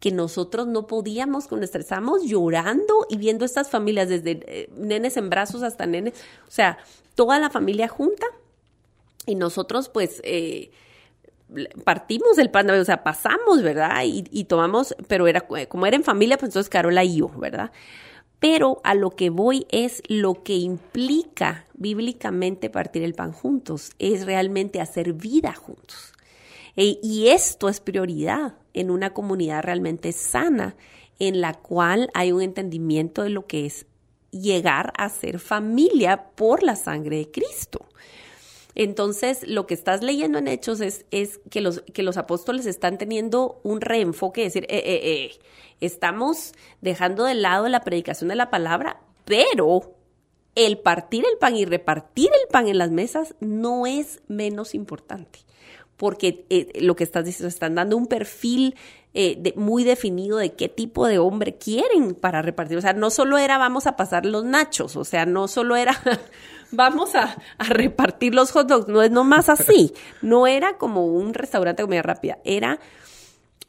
que 0.00 0.10
nosotros 0.10 0.66
no 0.66 0.86
podíamos 0.86 1.48
con 1.48 1.58
nuestra, 1.58 1.82
estábamos 1.82 2.24
llorando 2.24 3.06
y 3.10 3.18
viendo 3.18 3.44
estas 3.44 3.68
familias, 3.68 4.08
desde 4.08 4.40
eh, 4.46 4.70
nenes 4.74 5.18
en 5.18 5.28
brazos 5.28 5.62
hasta 5.62 5.84
nenes, 5.84 6.14
o 6.48 6.50
sea, 6.50 6.78
toda 7.14 7.38
la 7.38 7.50
familia 7.50 7.88
junta 7.88 8.24
y 9.26 9.34
nosotros 9.34 9.90
pues 9.90 10.22
eh, 10.24 10.70
partimos 11.84 12.38
el 12.38 12.50
pan, 12.50 12.68
o 12.70 12.84
sea, 12.84 13.04
pasamos, 13.04 13.62
¿verdad? 13.62 14.02
Y, 14.04 14.24
y 14.30 14.44
tomamos, 14.44 14.94
pero 15.08 15.26
era 15.28 15.42
como 15.42 15.86
era 15.86 15.96
en 15.96 16.04
familia, 16.04 16.38
pues 16.38 16.50
entonces 16.50 16.68
Carola 16.70 17.04
y 17.04 17.18
yo, 17.18 17.28
¿verdad? 17.28 17.70
Pero 18.38 18.80
a 18.84 18.94
lo 18.94 19.10
que 19.10 19.30
voy 19.30 19.66
es 19.70 20.02
lo 20.08 20.42
que 20.42 20.54
implica 20.56 21.66
bíblicamente 21.74 22.68
partir 22.68 23.02
el 23.02 23.14
pan 23.14 23.32
juntos, 23.32 23.92
es 23.98 24.26
realmente 24.26 24.80
hacer 24.80 25.14
vida 25.14 25.54
juntos. 25.54 26.12
E- 26.76 26.98
y 27.02 27.28
esto 27.28 27.68
es 27.68 27.80
prioridad 27.80 28.54
en 28.74 28.90
una 28.90 29.14
comunidad 29.14 29.62
realmente 29.62 30.12
sana, 30.12 30.76
en 31.18 31.40
la 31.40 31.54
cual 31.54 32.10
hay 32.12 32.32
un 32.32 32.42
entendimiento 32.42 33.22
de 33.22 33.30
lo 33.30 33.46
que 33.46 33.64
es 33.64 33.86
llegar 34.30 34.92
a 34.98 35.08
ser 35.08 35.38
familia 35.38 36.30
por 36.34 36.62
la 36.62 36.76
sangre 36.76 37.16
de 37.16 37.30
Cristo. 37.30 37.86
Entonces, 38.76 39.48
lo 39.48 39.66
que 39.66 39.74
estás 39.74 40.02
leyendo 40.02 40.38
en 40.38 40.48
Hechos 40.48 40.80
es, 40.80 41.06
es 41.10 41.40
que, 41.50 41.60
los, 41.62 42.16
apóstoles 42.16 42.66
están 42.66 42.98
teniendo 42.98 43.58
un 43.64 43.80
reenfoque, 43.80 44.42
decir, 44.42 44.64
eh, 44.68 44.82
eh, 44.84 45.00
eh, 45.02 45.38
estamos 45.80 46.52
dejando 46.82 47.24
de 47.24 47.34
lado 47.34 47.68
la 47.68 47.80
predicación 47.80 48.28
de 48.28 48.36
la 48.36 48.50
palabra, 48.50 49.00
pero 49.24 49.96
el 50.54 50.78
partir 50.78 51.24
el 51.30 51.38
pan 51.38 51.56
y 51.56 51.64
repartir 51.64 52.30
el 52.42 52.48
pan 52.48 52.68
en 52.68 52.78
las 52.78 52.90
mesas 52.90 53.34
no 53.40 53.86
es 53.86 54.20
menos 54.28 54.74
importante, 54.74 55.40
porque 55.96 56.44
eh, 56.50 56.80
lo 56.80 56.96
que 56.96 57.04
estás 57.04 57.24
diciendo, 57.24 57.48
están 57.48 57.76
dando 57.76 57.96
un 57.96 58.06
perfil 58.06 58.74
eh, 59.14 59.54
muy 59.56 59.84
definido 59.84 60.36
de 60.36 60.52
qué 60.52 60.68
tipo 60.68 61.06
de 61.06 61.18
hombre 61.18 61.56
quieren 61.56 62.14
para 62.14 62.42
repartir. 62.42 62.76
O 62.76 62.82
sea, 62.82 62.92
no 62.92 63.08
solo 63.08 63.38
era 63.38 63.56
vamos 63.56 63.86
a 63.86 63.96
pasar 63.96 64.26
los 64.26 64.44
nachos, 64.44 64.96
o 64.96 65.04
sea, 65.04 65.24
no 65.24 65.48
solo 65.48 65.76
era 65.76 65.98
vamos 66.70 67.14
a, 67.14 67.36
a 67.58 67.64
repartir 67.64 68.34
los 68.34 68.50
hot 68.52 68.68
dogs, 68.68 68.88
no 68.88 69.02
es 69.02 69.10
nomás 69.10 69.48
así, 69.48 69.92
no 70.22 70.46
era 70.46 70.78
como 70.78 71.06
un 71.06 71.34
restaurante 71.34 71.82
de 71.82 71.86
comida 71.86 72.02
rápida, 72.02 72.38
era 72.44 72.78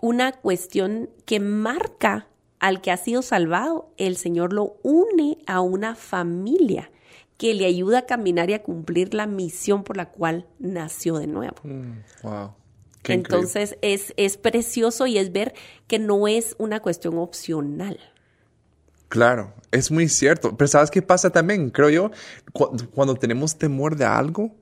una 0.02 0.32
cuestión 0.32 1.10
que 1.26 1.40
marca 1.40 2.28
al 2.60 2.82
que 2.82 2.92
ha 2.92 2.98
sido 2.98 3.22
salvado, 3.22 3.92
el 3.98 4.18
Señor 4.18 4.54
lo 4.54 4.78
une 4.84 5.38
a 5.46 5.62
una 5.62 5.96
familia 5.96 6.90
que 7.38 7.54
le 7.54 7.66
ayuda 7.66 8.00
a 8.00 8.06
caminar 8.06 8.50
y 8.50 8.54
a 8.54 8.64
cumplir 8.64 9.14
la 9.14 9.28
misión 9.28 9.84
por 9.84 9.96
la 9.96 10.10
cual 10.10 10.48
nació 10.60 11.20
de 11.20 11.28
nuevo. 11.28 11.56
Mm, 11.64 12.00
wow. 12.24 12.52
Qué. 13.04 13.14
Entonces 13.14 13.78
es, 13.82 14.14
es 14.18 14.38
precioso 14.38 15.06
y 15.06 15.20
es 15.20 15.32
ver 15.32 15.54
que 15.88 16.00
no 16.00 16.28
es 16.28 16.56
una 16.58 16.82
cuestión 16.82 17.18
opcional. 17.20 18.00
Claro, 19.10 19.54
es 19.72 19.92
muy 19.92 20.10
cierto. 20.10 20.58
Pero 20.58 20.68
¿sabes 20.68 20.92
qué 20.92 21.02
pasa 21.02 21.30
también? 21.30 21.70
Creo 21.70 21.90
yo, 21.90 22.12
cu- 22.54 22.76
cuando 22.94 23.16
tenemos 23.16 23.58
temor 23.58 23.96
de 23.96 24.06
algo, 24.06 24.54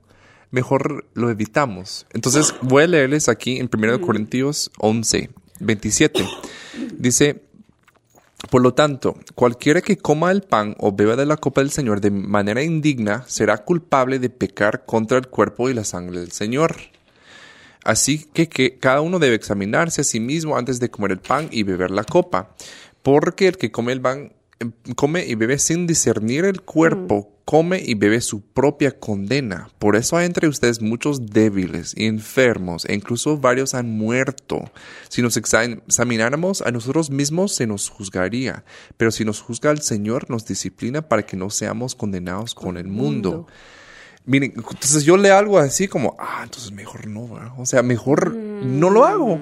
mejor 0.50 1.06
lo 1.14 1.30
evitamos. 1.30 2.06
Entonces, 2.12 2.54
voy 2.62 2.84
a 2.84 2.86
leerles 2.86 3.28
aquí 3.28 3.58
en 3.58 3.68
1 3.72 4.00
Corintios 4.00 4.70
11, 4.78 5.30
27. 5.60 6.24
Dice, 6.96 7.42
por 8.50 8.62
lo 8.62 8.72
tanto, 8.74 9.16
cualquiera 9.34 9.80
que 9.80 9.96
coma 9.96 10.30
el 10.30 10.42
pan 10.42 10.76
o 10.78 10.92
beba 10.92 11.16
de 11.16 11.26
la 11.26 11.36
copa 11.38 11.60
del 11.62 11.70
Señor 11.72 12.00
de 12.00 12.10
manera 12.12 12.62
indigna 12.62 13.24
será 13.26 13.58
culpable 13.64 14.18
de 14.20 14.30
pecar 14.30 14.84
contra 14.86 15.18
el 15.18 15.26
cuerpo 15.26 15.68
y 15.68 15.74
la 15.74 15.84
sangre 15.84 16.20
del 16.20 16.30
Señor. 16.32 16.76
Así 17.82 18.24
que, 18.32 18.48
que 18.48 18.78
cada 18.78 19.00
uno 19.00 19.18
debe 19.18 19.34
examinarse 19.36 20.00
a 20.00 20.04
sí 20.04 20.20
mismo 20.20 20.56
antes 20.56 20.78
de 20.80 20.90
comer 20.90 21.12
el 21.12 21.18
pan 21.18 21.48
y 21.50 21.62
beber 21.62 21.90
la 21.90 22.04
copa. 22.04 22.54
Porque 23.02 23.46
el 23.46 23.56
que 23.56 23.70
come 23.70 23.92
el 23.92 24.00
pan, 24.00 24.32
come 24.94 25.26
y 25.26 25.34
bebe 25.34 25.58
sin 25.58 25.86
discernir 25.86 26.44
el 26.44 26.62
cuerpo, 26.62 27.32
come 27.44 27.80
y 27.84 27.94
bebe 27.94 28.20
su 28.20 28.40
propia 28.40 28.98
condena. 28.98 29.68
Por 29.78 29.96
eso 29.96 30.16
hay 30.16 30.26
entre 30.26 30.48
ustedes 30.48 30.80
muchos 30.80 31.26
débiles 31.26 31.92
y 31.96 32.06
enfermos, 32.06 32.84
e 32.86 32.94
incluso 32.94 33.38
varios 33.38 33.74
han 33.74 33.90
muerto. 33.90 34.64
Si 35.08 35.22
nos 35.22 35.36
exa- 35.36 35.80
examináramos 35.86 36.62
a 36.62 36.70
nosotros 36.70 37.10
mismos, 37.10 37.54
se 37.54 37.66
nos 37.66 37.88
juzgaría. 37.88 38.64
Pero 38.96 39.10
si 39.10 39.24
nos 39.24 39.40
juzga 39.40 39.70
el 39.70 39.80
Señor, 39.82 40.28
nos 40.30 40.46
disciplina 40.46 41.02
para 41.02 41.24
que 41.24 41.36
no 41.36 41.50
seamos 41.50 41.94
condenados 41.94 42.54
con 42.54 42.76
el 42.76 42.88
mundo. 42.88 43.30
mundo. 43.30 43.46
Miren, 44.24 44.54
entonces 44.56 45.04
yo 45.04 45.16
leo 45.16 45.36
algo 45.36 45.58
así 45.58 45.86
como, 45.86 46.16
ah, 46.18 46.40
entonces 46.42 46.72
mejor 46.72 47.06
no, 47.06 47.28
¿verdad? 47.28 47.52
O 47.58 47.64
sea, 47.66 47.84
mejor 47.84 48.34
no 48.34 48.90
lo 48.90 49.04
hago. 49.04 49.38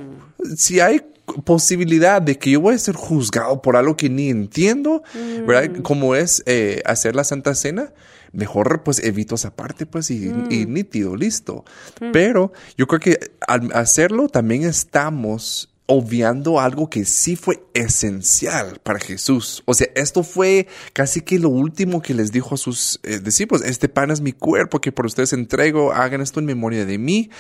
Si 0.57 0.79
hay 0.81 1.01
posibilidad 1.45 2.21
de 2.21 2.39
que 2.39 2.51
yo 2.51 2.61
voy 2.61 2.75
a 2.75 2.79
ser 2.79 2.95
juzgado 2.95 3.63
por 3.63 3.77
algo 3.77 3.97
que 3.97 4.09
ni 4.09 4.29
entiendo, 4.29 5.03
¿verdad? 5.47 5.83
Como 5.83 6.15
es 6.15 6.43
eh, 6.47 6.83
hacer 6.85 7.17
la 7.17 7.25
Santa 7.25 7.55
Cena, 7.55 7.93
mejor 8.33 8.83
pues 8.83 9.03
evito 9.03 9.35
esa 9.35 9.55
parte, 9.55 9.87
pues, 9.87 10.11
y, 10.11 10.33
y 10.51 10.67
nítido, 10.67 11.17
listo. 11.17 11.65
Pero 12.13 12.53
yo 12.77 12.87
creo 12.87 13.01
que 13.01 13.33
al 13.47 13.71
hacerlo 13.73 14.29
también 14.29 14.65
estamos 14.65 15.74
obviando 15.87 16.61
algo 16.61 16.89
que 16.89 17.05
sí 17.05 17.37
fue 17.37 17.63
esencial 17.75 18.81
para 18.83 18.99
Jesús. 18.99 19.63
O 19.67 19.75
sea, 19.75 19.89
esto 19.95 20.23
fue 20.23 20.67
casi 20.95 21.21
que 21.21 21.39
lo 21.39 21.51
último 21.51 22.01
que 22.01 22.15
les 22.15 22.33
dijo 22.33 22.55
a 22.55 22.59
sus 22.59 23.01
eh, 23.03 23.19
discípulos. 23.19 23.65
Este 23.65 23.91
pan 23.91 24.11
es 24.11 24.23
mi 24.23 24.33
cuerpo 24.33 24.81
que 24.81 24.93
por 24.93 25.05
ustedes 25.05 25.35
entrego. 25.35 25.93
Hagan 25.93 26.23
esto 26.23 26.41
en 26.41 26.47
memoria 26.47 26.87
de 26.87 26.97
mí. 26.97 27.31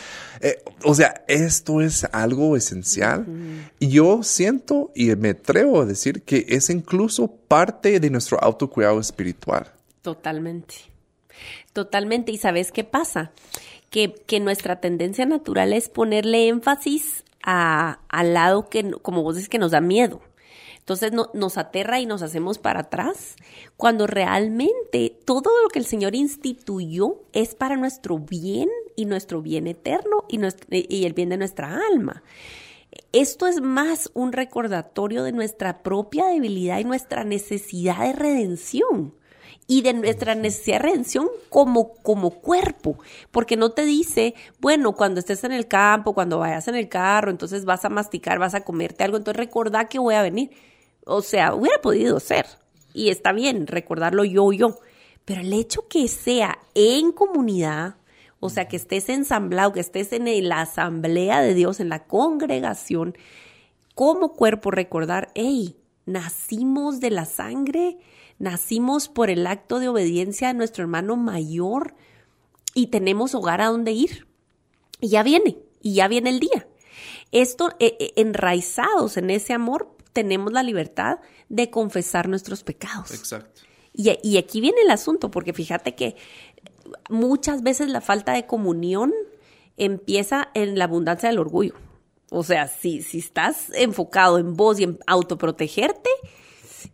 Eh, 0.41 0.63
o 0.85 0.95
sea, 0.95 1.25
esto 1.27 1.81
es 1.81 2.05
algo 2.13 2.57
esencial. 2.57 3.27
Y 3.79 3.89
yo 3.89 4.23
siento 4.23 4.93
y 4.95 5.15
me 5.17 5.31
atrevo 5.31 5.81
a 5.81 5.87
decir 5.87 6.23
que 6.23 6.45
es 6.49 6.69
incluso 6.69 7.29
parte 7.29 7.99
de 7.99 8.11
nuestro 8.11 8.39
autocuidado 8.43 9.01
espiritual. 9.01 9.73
Totalmente. 10.03 10.75
Totalmente. 11.73 12.31
¿Y 12.31 12.37
sabes 12.37 12.73
qué 12.73 12.85
pasa? 12.85 13.33
Que, 13.89 14.15
que 14.27 14.41
nuestra 14.41 14.81
tendencia 14.81 15.25
natural 15.25 15.73
es 15.73 15.89
ponerle 15.89 16.49
énfasis 16.49 17.24
al 17.45 18.35
lado 18.35 18.69
que, 18.69 18.91
como 19.03 19.23
vos 19.23 19.37
dices, 19.37 19.49
que 19.49 19.59
nos 19.59 19.71
da 19.73 19.81
miedo. 19.81 20.21
Entonces 20.79 21.13
no- 21.13 21.31
nos 21.33 21.57
aterra 21.57 21.99
y 22.01 22.07
nos 22.07 22.21
hacemos 22.23 22.59
para 22.59 22.81
atrás, 22.81 23.37
cuando 23.77 24.07
realmente 24.07 25.19
todo 25.25 25.51
lo 25.63 25.69
que 25.69 25.79
el 25.79 25.87
Señor 25.87 26.15
instituyó 26.15 27.23
es 27.33 27.55
para 27.55 27.77
nuestro 27.77 28.19
bien 28.19 28.69
y 28.95 29.07
nuestro 29.07 29.41
bien 29.41 29.67
eterno 29.67 30.25
y, 30.29 30.39
y 30.71 31.07
el 31.07 31.15
bien 31.15 31.31
de 31.31 31.39
nuestra 31.39 31.81
alma. 31.91 32.23
Esto 33.13 33.47
es 33.47 33.61
más 33.61 34.11
un 34.15 34.33
recordatorio 34.33 35.25
de 35.25 35.33
nuestra 35.33 35.83
propia 35.83 36.27
debilidad 36.27 36.79
y 36.79 36.85
nuestra 36.85 37.25
necesidad 37.25 38.01
de 38.01 38.13
redención. 38.13 39.15
Y 39.67 39.83
de 39.83 39.95
nuestra 39.95 40.35
necesidad 40.35 40.79
de 40.79 40.91
redención 40.91 41.29
como, 41.49 41.95
como 42.03 42.31
cuerpo, 42.31 42.99
porque 43.31 43.57
no 43.57 43.71
te 43.71 43.85
dice, 43.85 44.35
bueno, 44.61 44.93
cuando 44.93 45.21
estés 45.21 45.45
en 45.45 45.53
el 45.53 45.69
campo, 45.69 46.15
cuando 46.15 46.39
vayas 46.39 46.69
en 46.69 46.75
el 46.75 46.89
carro, 46.89 47.31
entonces 47.31 47.65
vas 47.65 47.85
a 47.85 47.89
masticar, 47.89 48.39
vas 48.39 48.55
a 48.55 48.65
comerte 48.65 49.05
algo, 49.05 49.17
entonces 49.17 49.39
recordá 49.39 49.89
que 49.89 49.99
voy 49.99 50.15
a 50.15 50.23
venir. 50.23 50.51
O 51.07 51.23
sea, 51.23 51.55
hubiera 51.55 51.81
podido 51.81 52.21
ser, 52.21 52.47
y 52.93 53.09
está 53.09 53.33
bien 53.33 53.67
recordarlo 53.67 54.25
yo, 54.25 54.53
yo, 54.53 54.79
pero 55.25 55.41
el 55.41 55.53
hecho 55.53 55.89
que 55.89 56.09
sea 56.09 56.59
en 56.75 57.13
comunidad, 57.13 57.97
o 58.41 58.51
sea, 58.51 58.69
que 58.69 58.77
estés 58.77 59.09
ensamblado, 59.09 59.73
que 59.73 59.81
estés 59.81 60.13
en 60.13 60.49
la 60.49 60.61
asamblea 60.61 61.41
de 61.41 61.55
Dios, 61.55 61.81
en 61.81 61.89
la 61.89 62.05
congregación, 62.05 63.17
como 63.95 64.35
cuerpo 64.35 64.71
recordar, 64.71 65.31
hey, 65.35 65.77
nacimos 66.05 67.01
de 67.01 67.11
la 67.11 67.25
sangre, 67.25 67.97
nacimos 68.39 69.09
por 69.09 69.31
el 69.31 69.47
acto 69.47 69.79
de 69.79 69.89
obediencia 69.89 70.51
a 70.51 70.55
nuestro 70.55 70.83
hermano 70.83 71.17
mayor 71.17 71.95
y 72.75 72.89
tenemos 72.89 73.35
hogar 73.35 73.61
a 73.61 73.67
donde 73.67 73.93
ir. 73.93 74.27
Y 75.01 75.09
ya 75.09 75.23
viene, 75.23 75.59
y 75.83 75.95
ya 75.95 76.09
viene 76.09 76.31
el 76.31 76.41
día. 76.41 76.67
Esto, 77.33 77.71
eh, 77.81 77.97
eh, 77.99 78.13
enraizados 78.17 79.17
en 79.17 79.31
ese 79.31 79.53
amor, 79.53 79.97
tenemos 80.13 80.53
la 80.53 80.63
libertad 80.63 81.19
de 81.49 81.71
confesar 81.71 82.29
nuestros 82.29 82.63
pecados. 82.63 83.13
Exacto. 83.13 83.63
Y, 83.93 84.19
y 84.23 84.39
aquí 84.39 84.61
viene 84.61 84.83
el 84.83 84.91
asunto, 84.91 85.31
porque 85.31 85.53
fíjate 85.53 85.95
que 85.95 86.17
muchas 87.09 87.63
veces 87.63 87.89
la 87.89 88.01
falta 88.01 88.33
de 88.33 88.47
comunión 88.47 89.13
empieza 89.77 90.49
en 90.55 90.79
la 90.79 90.85
abundancia 90.85 91.29
del 91.29 91.39
orgullo. 91.39 91.75
O 92.31 92.43
sea, 92.43 92.69
si, 92.69 93.03
si 93.03 93.19
estás 93.19 93.71
enfocado 93.75 94.39
en 94.39 94.55
vos 94.55 94.81
y 94.81 94.85
en 94.85 94.99
autoprotegerte, 95.07 96.11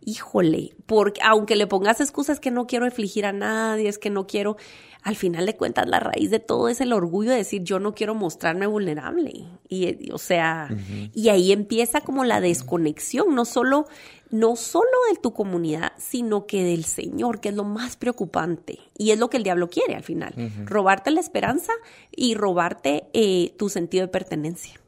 híjole, 0.03 0.75
porque 0.85 1.21
aunque 1.23 1.55
le 1.55 1.67
pongas 1.67 2.01
excusas 2.01 2.39
que 2.39 2.51
no 2.51 2.67
quiero 2.67 2.85
afligir 2.85 3.25
a 3.25 3.33
nadie, 3.33 3.87
es 3.87 3.97
que 3.97 4.09
no 4.09 4.27
quiero, 4.27 4.57
al 5.03 5.15
final 5.15 5.45
de 5.45 5.55
cuentas 5.55 5.87
la 5.87 5.99
raíz 5.99 6.29
de 6.31 6.39
todo 6.39 6.69
es 6.69 6.81
el 6.81 6.93
orgullo 6.93 7.31
de 7.31 7.37
decir 7.37 7.63
yo 7.63 7.79
no 7.79 7.93
quiero 7.93 8.15
mostrarme 8.15 8.67
vulnerable. 8.67 9.45
Y 9.69 10.11
o 10.11 10.17
sea, 10.17 10.69
y 11.13 11.29
ahí 11.29 11.51
empieza 11.51 12.01
como 12.01 12.23
la 12.25 12.41
desconexión, 12.41 13.35
no 13.35 13.45
solo 13.45 13.85
no 14.31 14.55
solo 14.55 14.89
de 15.11 15.19
tu 15.19 15.33
comunidad, 15.33 15.91
sino 15.97 16.47
que 16.47 16.63
del 16.63 16.85
Señor, 16.85 17.41
que 17.41 17.49
es 17.49 17.55
lo 17.55 17.65
más 17.65 17.97
preocupante. 17.97 18.79
Y 18.97 19.11
es 19.11 19.19
lo 19.19 19.29
que 19.29 19.37
el 19.37 19.43
diablo 19.43 19.69
quiere 19.69 19.95
al 19.95 20.03
final, 20.03 20.33
robarte 20.65 21.11
la 21.11 21.19
esperanza 21.19 21.73
y 22.15 22.33
robarte 22.33 23.03
eh, 23.13 23.53
tu 23.57 23.69
sentido 23.69 24.05
de 24.05 24.11
pertenencia. 24.11 24.80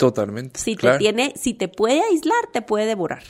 Totalmente. 0.00 0.58
Si 0.58 0.76
te 0.76 0.96
tiene, 0.96 1.34
si 1.36 1.52
te 1.52 1.68
puede 1.68 2.00
aislar, 2.00 2.46
te 2.50 2.62
puede 2.62 2.86
devorar. 2.86 3.22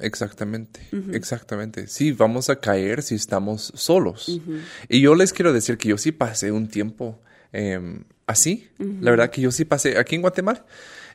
exactamente, 0.00 0.80
exactamente. 1.12 1.88
Sí, 1.88 2.12
vamos 2.12 2.48
a 2.48 2.56
caer 2.56 3.02
si 3.02 3.16
estamos 3.16 3.70
solos. 3.74 4.40
Y 4.88 5.02
yo 5.02 5.14
les 5.14 5.34
quiero 5.34 5.52
decir 5.52 5.76
que 5.76 5.90
yo 5.90 5.98
sí 5.98 6.12
pasé 6.12 6.52
un 6.52 6.68
tiempo 6.68 7.20
em, 7.52 8.04
así. 8.26 8.66
La 8.78 9.10
verdad 9.10 9.28
que 9.28 9.42
yo 9.42 9.50
sí 9.50 9.66
pasé 9.66 9.98
aquí 9.98 10.14
en 10.14 10.22
Guatemala. 10.22 10.64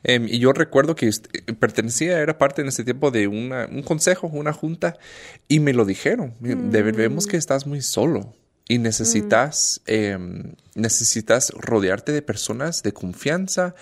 Em, 0.04 0.28
y 0.28 0.38
yo 0.38 0.52
recuerdo 0.52 0.94
que 0.94 1.10
pertenecía, 1.58 2.20
era 2.20 2.38
parte 2.38 2.62
en 2.62 2.68
ese 2.68 2.84
tiempo 2.84 3.10
de 3.10 3.26
una, 3.26 3.66
un 3.66 3.82
consejo, 3.82 4.28
una 4.28 4.52
junta, 4.52 4.98
y 5.48 5.58
me 5.58 5.72
lo 5.72 5.84
dijeron. 5.84 6.34
Vemos 6.38 7.26
que 7.26 7.36
estás 7.36 7.66
muy 7.66 7.82
solo 7.82 8.32
y 8.68 8.78
necesitas, 8.78 9.80
em, 9.86 10.54
necesitas 10.76 11.50
rodearte 11.58 12.12
de 12.12 12.22
personas 12.22 12.84
de 12.84 12.92
confianza 12.92 13.74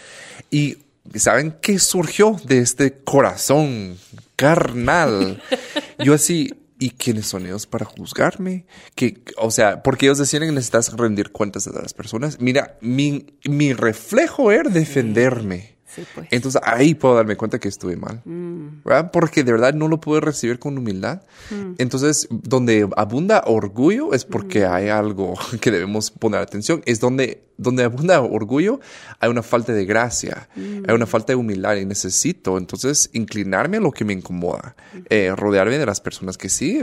y 0.51 0.79
¿saben 1.15 1.57
qué 1.61 1.79
surgió 1.79 2.37
de 2.45 2.59
este 2.59 2.99
corazón 2.99 3.99
carnal? 4.37 5.43
Yo 5.99 6.15
así, 6.15 6.55
¿y 6.79 6.91
quiénes 6.91 7.27
son 7.27 7.47
ellos 7.47 7.67
para 7.67 7.85
juzgarme? 7.85 8.65
Que, 8.95 9.23
o 9.37 9.51
sea, 9.51 9.83
porque 9.83 10.07
ellos 10.07 10.19
decían 10.19 10.43
que 10.43 10.53
necesitas 10.53 10.93
rendir 10.97 11.31
cuentas 11.31 11.67
a 11.67 11.73
las 11.73 11.95
personas. 11.95 12.41
Mira, 12.41 12.79
mi, 12.81 13.27
mi 13.45 13.73
reflejo 13.73 14.51
era 14.51 14.71
defenderme. 14.71 15.77
Pues. 16.15 16.29
Entonces 16.31 16.61
ahí 16.65 16.95
puedo 16.95 17.15
darme 17.17 17.37
cuenta 17.37 17.59
que 17.59 17.69
estuve 17.69 17.97
mal, 17.97 18.23
mm. 18.25 18.83
¿verdad? 18.85 19.11
Porque 19.11 19.45
de 19.45 19.53
verdad 19.53 19.75
no 19.75 19.89
lo 19.89 20.01
puedo 20.01 20.21
recibir 20.21 20.59
con 20.59 20.79
humildad. 20.79 21.23
Mm. 21.51 21.75
Entonces, 21.79 22.29
donde 22.31 22.89
abunda 22.97 23.43
orgullo 23.47 24.13
es 24.13 24.25
porque 24.25 24.67
mm. 24.67 24.73
hay 24.73 24.89
algo 24.89 25.35
que 25.61 25.71
debemos 25.71 26.11
poner 26.11 26.41
atención. 26.41 26.83
Es 26.87 27.01
donde, 27.01 27.45
donde 27.57 27.85
abunda 27.85 28.21
orgullo, 28.21 28.81
hay 29.19 29.31
una 29.31 29.43
falta 29.43 29.73
de 29.73 29.85
gracia, 29.85 30.49
hay 30.57 30.95
una 30.95 31.07
falta 31.07 31.33
de 31.33 31.37
humildad 31.37 31.77
y 31.77 31.85
necesito 31.85 32.57
entonces 32.57 33.11
inclinarme 33.13 33.79
a 33.79 33.81
lo 33.81 33.93
que 33.93 34.05
me 34.05 34.13
incomoda, 34.13 34.77
eh, 35.09 35.33
rodearme 35.37 35.79
de 35.79 35.87
las 35.87 36.01
personas 36.01 36.39
que 36.39 36.49
sí, 36.49 36.81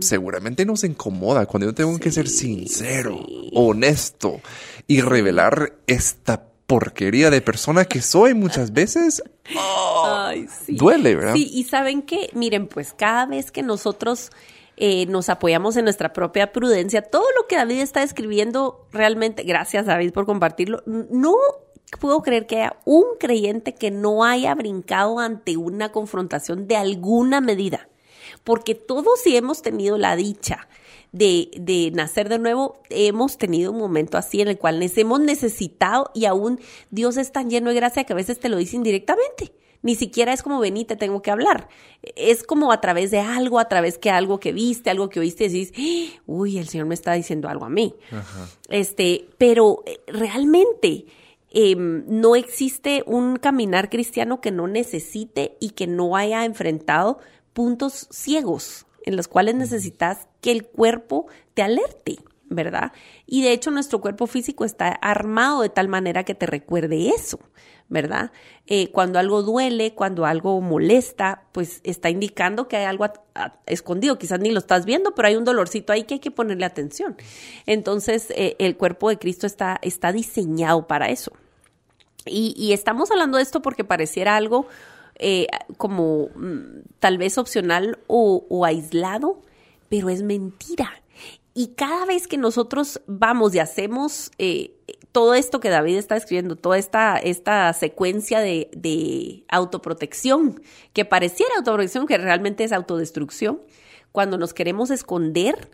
seguramente 0.00 0.64
nos 0.64 0.84
incomoda 0.84 1.46
cuando 1.46 1.66
yo 1.66 1.74
tengo 1.74 1.98
que 1.98 2.10
ser 2.10 2.28
sincero, 2.28 3.18
honesto 3.52 4.40
y 4.86 5.00
revelar 5.00 5.74
esta 5.86 6.53
porquería 6.74 7.30
de 7.30 7.40
persona 7.40 7.84
que 7.84 8.02
soy 8.02 8.34
muchas 8.34 8.72
veces, 8.72 9.22
duele, 10.66 11.14
¿verdad? 11.14 11.34
Sí, 11.34 11.48
y 11.54 11.62
saben 11.62 12.02
que, 12.02 12.30
miren, 12.32 12.66
pues 12.66 12.92
cada 12.92 13.26
vez 13.26 13.52
que 13.52 13.62
nosotros 13.62 14.32
eh, 14.76 15.06
nos 15.06 15.28
apoyamos 15.28 15.76
en 15.76 15.84
nuestra 15.84 16.12
propia 16.12 16.50
prudencia, 16.50 17.00
todo 17.02 17.26
lo 17.36 17.46
que 17.46 17.54
David 17.54 17.78
está 17.78 18.02
escribiendo, 18.02 18.88
realmente, 18.90 19.44
gracias 19.44 19.86
David 19.86 20.12
por 20.12 20.26
compartirlo, 20.26 20.82
no 20.86 21.36
puedo 22.00 22.22
creer 22.22 22.48
que 22.48 22.56
haya 22.56 22.76
un 22.84 23.04
creyente 23.20 23.76
que 23.76 23.92
no 23.92 24.24
haya 24.24 24.52
brincado 24.56 25.20
ante 25.20 25.56
una 25.56 25.92
confrontación 25.92 26.66
de 26.66 26.74
alguna 26.74 27.40
medida, 27.40 27.88
porque 28.42 28.74
todos 28.74 29.20
sí 29.22 29.36
hemos 29.36 29.62
tenido 29.62 29.96
la 29.96 30.16
dicha 30.16 30.66
de, 31.14 31.48
de, 31.60 31.92
nacer 31.92 32.28
de 32.28 32.40
nuevo, 32.40 32.82
hemos 32.90 33.38
tenido 33.38 33.70
un 33.70 33.78
momento 33.78 34.18
así 34.18 34.40
en 34.40 34.48
el 34.48 34.58
cual 34.58 34.82
hemos 34.82 35.20
necesitado 35.20 36.10
y 36.12 36.24
aún 36.24 36.58
Dios 36.90 37.16
es 37.18 37.30
tan 37.30 37.48
lleno 37.48 37.70
de 37.70 37.76
gracia 37.76 38.02
que 38.02 38.12
a 38.12 38.16
veces 38.16 38.40
te 38.40 38.48
lo 38.48 38.56
dice 38.56 38.74
indirectamente. 38.74 39.52
Ni 39.82 39.94
siquiera 39.94 40.32
es 40.32 40.42
como 40.42 40.58
vení, 40.58 40.84
te 40.84 40.96
tengo 40.96 41.22
que 41.22 41.30
hablar. 41.30 41.68
Es 42.16 42.42
como 42.42 42.72
a 42.72 42.80
través 42.80 43.12
de 43.12 43.20
algo, 43.20 43.60
a 43.60 43.68
través 43.68 44.00
de 44.00 44.10
algo 44.10 44.40
que 44.40 44.52
viste, 44.52 44.90
algo 44.90 45.08
que 45.08 45.20
oíste, 45.20 45.48
decís, 45.48 45.72
uy, 46.26 46.58
el 46.58 46.66
Señor 46.66 46.86
me 46.86 46.94
está 46.94 47.12
diciendo 47.12 47.48
algo 47.48 47.64
a 47.64 47.70
mí. 47.70 47.94
Este, 48.68 49.28
pero 49.38 49.84
eh, 49.86 50.00
realmente 50.08 51.04
em, 51.50 52.02
no 52.08 52.34
existe 52.34 53.04
un 53.06 53.36
caminar 53.36 53.88
cristiano 53.88 54.40
que 54.40 54.50
no 54.50 54.66
necesite 54.66 55.56
y 55.60 55.70
que 55.70 55.86
no 55.86 56.16
haya 56.16 56.44
enfrentado 56.44 57.18
puntos 57.52 58.08
ciegos 58.10 58.83
en 59.04 59.16
los 59.16 59.28
cuales 59.28 59.54
necesitas 59.54 60.26
que 60.40 60.50
el 60.50 60.66
cuerpo 60.66 61.26
te 61.52 61.62
alerte, 61.62 62.18
¿verdad? 62.48 62.92
Y 63.26 63.42
de 63.42 63.52
hecho 63.52 63.70
nuestro 63.70 64.00
cuerpo 64.00 64.26
físico 64.26 64.64
está 64.64 64.88
armado 64.88 65.62
de 65.62 65.68
tal 65.68 65.88
manera 65.88 66.24
que 66.24 66.34
te 66.34 66.46
recuerde 66.46 67.10
eso, 67.10 67.38
¿verdad? 67.88 68.32
Eh, 68.66 68.90
cuando 68.92 69.18
algo 69.18 69.42
duele, 69.42 69.94
cuando 69.94 70.24
algo 70.24 70.60
molesta, 70.62 71.44
pues 71.52 71.80
está 71.84 72.08
indicando 72.08 72.66
que 72.66 72.76
hay 72.78 72.86
algo 72.86 73.06
escondido, 73.66 74.18
quizás 74.18 74.40
ni 74.40 74.50
lo 74.50 74.58
estás 74.58 74.86
viendo, 74.86 75.14
pero 75.14 75.28
hay 75.28 75.36
un 75.36 75.44
dolorcito 75.44 75.92
ahí 75.92 76.04
que 76.04 76.14
hay 76.14 76.20
que 76.20 76.30
ponerle 76.30 76.64
atención. 76.64 77.16
Entonces, 77.66 78.30
eh, 78.30 78.56
el 78.58 78.76
cuerpo 78.76 79.10
de 79.10 79.18
Cristo 79.18 79.46
está, 79.46 79.78
está 79.82 80.12
diseñado 80.12 80.86
para 80.86 81.10
eso. 81.10 81.32
Y, 82.24 82.54
y 82.56 82.72
estamos 82.72 83.10
hablando 83.10 83.36
de 83.36 83.42
esto 83.42 83.60
porque 83.60 83.84
pareciera 83.84 84.36
algo 84.36 84.66
eh, 85.16 85.46
como 85.76 86.28
mm, 86.34 86.82
tal 86.98 87.18
vez 87.18 87.38
opcional 87.38 87.98
o, 88.06 88.64
aislado, 88.64 89.42
pero 89.88 90.10
es 90.10 90.22
mentira. 90.22 90.90
Y 91.54 91.68
cada 91.68 92.04
vez 92.04 92.26
que 92.26 92.36
nosotros 92.36 93.00
vamos 93.06 93.54
y 93.54 93.60
hacemos 93.60 94.32
eh, 94.38 94.74
todo 95.12 95.34
esto 95.34 95.60
que 95.60 95.70
David 95.70 95.96
está 95.96 96.16
escribiendo, 96.16 96.56
toda 96.56 96.76
esta, 96.76 97.16
esta 97.16 97.72
secuencia 97.72 98.40
de, 98.40 99.44
autoprotección, 99.48 100.60
que 100.92 101.04
pareciera 101.04 101.54
autoprotección, 101.56 102.08
que 102.08 102.18
realmente 102.18 102.64
es 102.64 102.72
autodestrucción, 102.72 103.60
cuando 104.10 104.36
nos 104.36 104.52
queremos 104.52 104.90
esconder, 104.90 105.70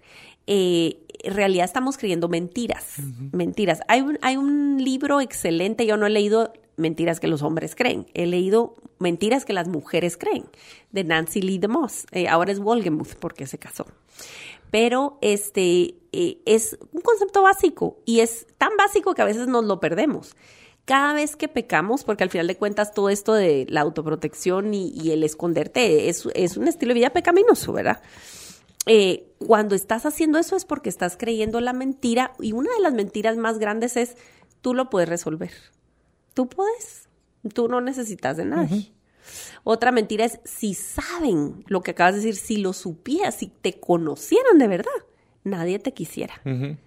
eh, 0.46 0.98
en 1.22 1.34
realidad 1.34 1.64
estamos 1.64 1.96
creyendo 1.96 2.28
mentiras, 2.28 2.96
mentiras. 3.32 3.80
Hay 3.88 4.02
un, 4.02 4.18
hay 4.20 4.36
un 4.36 4.82
libro 4.84 5.22
excelente, 5.22 5.86
yo 5.86 5.96
no 5.96 6.06
he 6.06 6.10
leído 6.10 6.52
Mentiras 6.80 7.20
que 7.20 7.28
los 7.28 7.42
hombres 7.42 7.76
creen. 7.76 8.06
He 8.14 8.26
leído 8.26 8.76
Mentiras 8.98 9.44
que 9.44 9.52
las 9.52 9.68
mujeres 9.68 10.16
creen, 10.16 10.44
de 10.92 11.04
Nancy 11.04 11.40
Lee 11.40 11.58
DeMoss. 11.58 12.06
Eh, 12.12 12.28
ahora 12.28 12.52
es 12.52 12.58
Wolgemuth 12.58 13.14
porque 13.18 13.46
se 13.46 13.58
casó. 13.58 13.86
Pero 14.70 15.18
este 15.20 15.94
eh, 16.12 16.42
es 16.44 16.78
un 16.92 17.00
concepto 17.00 17.42
básico 17.42 17.98
y 18.04 18.20
es 18.20 18.46
tan 18.58 18.76
básico 18.76 19.14
que 19.14 19.22
a 19.22 19.24
veces 19.24 19.48
nos 19.48 19.64
lo 19.64 19.80
perdemos. 19.80 20.36
Cada 20.84 21.14
vez 21.14 21.36
que 21.36 21.48
pecamos, 21.48 22.04
porque 22.04 22.24
al 22.24 22.30
final 22.30 22.46
de 22.46 22.56
cuentas 22.56 22.92
todo 22.92 23.10
esto 23.10 23.32
de 23.32 23.66
la 23.68 23.80
autoprotección 23.80 24.74
y, 24.74 25.10
el 25.12 25.22
esconderte 25.22 26.08
es, 26.08 26.24
un 26.56 26.68
estilo 26.68 26.90
de 26.90 27.00
vida 27.00 27.10
pecaminoso, 27.10 27.72
¿verdad? 27.72 28.02
Eh, 28.86 29.32
cuando 29.38 29.74
estás 29.74 30.04
haciendo 30.06 30.38
eso 30.38 30.56
es 30.56 30.64
porque 30.64 30.88
estás 30.88 31.16
creyendo 31.16 31.60
la 31.60 31.72
mentira 31.72 32.32
y 32.40 32.52
una 32.52 32.72
de 32.74 32.80
las 32.80 32.92
mentiras 32.92 33.36
más 33.36 33.58
grandes 33.58 33.96
es 33.96 34.16
tú 34.62 34.74
lo 34.74 34.90
puedes 34.90 35.08
resolver 35.08 35.52
tú 36.34 36.48
puedes, 36.48 37.08
tú 37.54 37.68
no 37.68 37.80
necesitas 37.80 38.36
de 38.36 38.44
nadie. 38.44 38.92
Otra 39.64 39.92
mentira 39.92 40.24
es 40.24 40.40
si 40.44 40.74
saben 40.74 41.64
lo 41.68 41.82
que 41.82 41.92
acabas 41.92 42.14
de 42.14 42.20
decir, 42.20 42.36
si 42.36 42.56
lo 42.56 42.72
supieras, 42.72 43.36
si 43.36 43.48
te 43.48 43.78
conocieran 43.78 44.58
de 44.58 44.68
verdad, 44.68 44.90
nadie 45.44 45.78
te 45.78 45.92
quisiera. 45.92 46.34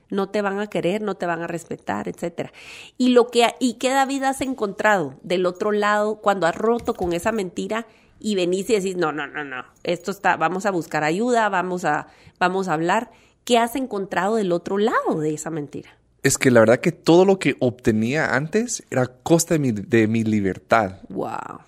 No 0.10 0.30
te 0.30 0.42
van 0.42 0.60
a 0.60 0.68
querer, 0.68 1.02
no 1.02 1.16
te 1.16 1.26
van 1.26 1.42
a 1.42 1.48
respetar, 1.48 2.08
etcétera. 2.08 2.52
Y 2.98 3.10
lo 3.10 3.28
que 3.28 3.48
y 3.60 3.76
qué 3.76 3.90
David 3.90 4.24
has 4.24 4.42
encontrado 4.42 5.16
del 5.24 5.46
otro 5.46 5.72
lado 5.72 6.16
cuando 6.18 6.48
has 6.48 6.56
roto 6.56 6.94
con 6.94 7.14
esa 7.14 7.32
mentira 7.32 7.88
y 8.20 8.36
venís 8.36 8.70
y 8.70 8.76
decís, 8.76 8.96
"No, 8.96 9.12
no, 9.12 9.28
no, 9.28 9.44
no. 9.44 9.66
Esto 9.84 10.12
está 10.12 10.38
vamos 10.38 10.66
a 10.66 10.72
buscar 10.72 11.04
ayuda, 11.04 11.50
vamos 11.50 11.86
a 11.86 12.08
vamos 12.40 12.68
a 12.68 12.74
hablar." 12.74 13.12
¿Qué 13.44 13.58
has 13.58 13.76
encontrado 13.76 14.36
del 14.36 14.52
otro 14.54 14.78
lado 14.78 15.20
de 15.20 15.34
esa 15.34 15.50
mentira? 15.50 15.98
Es 16.24 16.38
que 16.38 16.50
la 16.52 16.62
verdad 16.62 16.80
que 16.80 16.92
todo 16.92 17.26
lo 17.26 17.38
que 17.38 17.56
obtenía 17.60 18.34
antes 18.36 18.84
era 18.90 19.04
a 19.04 19.08
costa 19.08 19.56
de 19.56 19.60
mi, 19.60 19.72
de 19.72 20.08
mi 20.08 20.24
libertad. 20.24 21.02
Wow. 21.10 21.60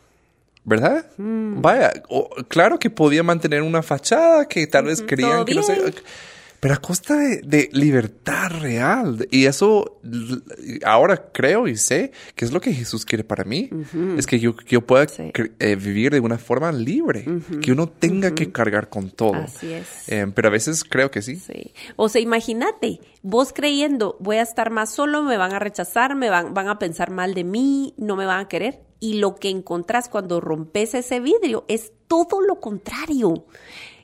¿Verdad? 0.63 1.05
Vaya, 1.17 1.93
o- 2.09 2.29
claro 2.47 2.79
que 2.79 2.89
podía 2.89 3.21
mantener 3.21 3.61
una 3.61 3.83
fachada 3.83 4.47
que 4.47 4.65
tal 4.65 4.85
vez 4.85 5.01
creían 5.05 5.45
que 5.45 5.53
no 5.55 5.61
sé. 5.63 5.93
Pero 6.65 6.73
a 6.73 6.77
costa 6.77 7.15
de, 7.15 7.41
de 7.43 7.69
libertad 7.73 8.49
real. 8.59 9.27
Y 9.29 9.45
eso 9.45 9.99
ahora 10.83 11.31
creo 11.31 11.67
y 11.67 11.77
sé 11.77 12.11
que 12.33 12.43
es 12.43 12.51
lo 12.51 12.59
que 12.59 12.73
Jesús 12.73 13.05
quiere 13.05 13.23
para 13.23 13.43
mí. 13.43 13.69
Es 14.17 14.25
que 14.25 14.39
yo, 14.39 14.55
que 14.55 14.65
yo 14.69 14.81
pueda 14.81 15.07
Sí. 15.07 15.31
eh, 15.59 15.75
vivir 15.75 16.11
de 16.13 16.19
una 16.21 16.39
forma 16.39 16.71
libre. 16.71 17.23
Que 17.61 17.71
uno 17.71 17.87
tenga 17.87 18.33
que 18.33 18.51
cargar 18.51 18.89
con 18.89 19.11
todo. 19.11 19.35
Así 19.35 19.71
es. 19.73 20.09
Eh, 20.09 20.25
pero 20.33 20.47
a 20.47 20.51
veces 20.51 20.83
creo 20.83 21.11
que 21.11 21.21
sí. 21.21 21.35
Sí. 21.35 21.71
O 21.97 22.09
sea, 22.09 22.19
imagínate, 22.19 22.99
vos 23.21 23.53
creyendo, 23.53 24.17
voy 24.19 24.37
a 24.37 24.41
estar 24.41 24.71
más 24.71 24.91
solo, 24.91 25.21
me 25.21 25.37
van 25.37 25.53
a 25.53 25.59
rechazar, 25.59 26.15
me 26.15 26.31
van, 26.31 26.55
van 26.55 26.67
a 26.67 26.79
pensar 26.79 27.11
mal 27.11 27.35
de 27.35 27.43
mí, 27.43 27.93
no 27.97 28.15
me 28.15 28.25
van 28.25 28.39
a 28.39 28.47
querer. 28.47 28.79
Y 28.99 29.19
lo 29.19 29.35
que 29.35 29.49
encontrás 29.49 30.09
cuando 30.09 30.41
rompes 30.41 30.95
ese 30.95 31.19
vidrio 31.19 31.63
es 31.67 31.91
todo 32.07 32.41
lo 32.41 32.59
contrario. 32.59 33.45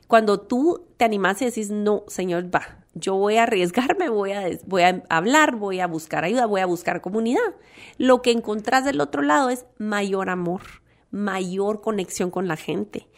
Cuando 0.06 0.38
tú 0.40 0.84
te 1.02 1.06
animas 1.06 1.42
y 1.42 1.46
decís, 1.46 1.72
no, 1.72 2.04
Señor, 2.06 2.54
va, 2.54 2.78
yo 2.94 3.16
voy 3.16 3.36
a 3.36 3.42
arriesgarme, 3.42 4.08
voy 4.08 4.30
a, 4.30 4.48
voy 4.66 4.82
a 4.82 5.02
hablar, 5.08 5.56
voy 5.56 5.80
a 5.80 5.88
buscar 5.88 6.22
ayuda, 6.22 6.46
voy 6.46 6.60
a 6.60 6.66
buscar 6.66 7.00
comunidad. 7.00 7.56
Lo 7.98 8.22
que 8.22 8.30
encontrás 8.30 8.84
del 8.84 9.00
otro 9.00 9.22
lado 9.22 9.50
es 9.50 9.66
mayor 9.78 10.30
amor, 10.30 10.60
mayor 11.10 11.80
conexión 11.80 12.30
con 12.30 12.46
la 12.46 12.54
gente, 12.54 13.08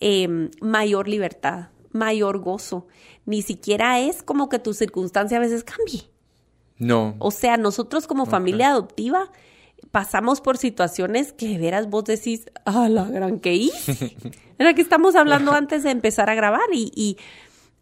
eh, 0.00 0.50
mayor 0.60 1.06
libertad, 1.06 1.68
mayor 1.92 2.40
gozo. 2.40 2.88
Ni 3.24 3.42
siquiera 3.42 4.00
es 4.00 4.24
como 4.24 4.48
que 4.48 4.58
tu 4.58 4.74
circunstancia 4.74 5.36
a 5.36 5.40
veces 5.40 5.62
cambie. 5.62 6.10
No. 6.76 7.14
O 7.20 7.30
sea, 7.30 7.56
nosotros 7.56 8.08
como 8.08 8.26
familia 8.26 8.70
adoptiva 8.70 9.30
pasamos 9.90 10.40
por 10.40 10.58
situaciones 10.58 11.32
que 11.32 11.48
de 11.48 11.58
veras 11.58 11.88
vos 11.88 12.04
decís, 12.04 12.46
ah, 12.64 12.88
la 12.88 13.04
gran 13.04 13.40
que 13.40 13.54
hice. 13.54 14.16
Era 14.58 14.74
que 14.74 14.82
estamos 14.82 15.14
hablando 15.16 15.52
antes 15.52 15.82
de 15.82 15.90
empezar 15.90 16.28
a 16.30 16.34
grabar 16.34 16.66
y, 16.72 16.90
y, 16.94 17.16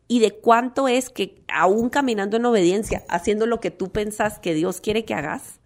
y 0.08 0.20
de 0.20 0.32
cuánto 0.32 0.88
es 0.88 1.08
que 1.10 1.42
aún 1.48 1.88
caminando 1.90 2.36
en 2.36 2.44
obediencia, 2.44 3.04
haciendo 3.08 3.46
lo 3.46 3.60
que 3.60 3.70
tú 3.70 3.90
pensás 3.90 4.38
que 4.38 4.54
Dios 4.54 4.80
quiere 4.80 5.04
que 5.04 5.14
hagas, 5.14 5.58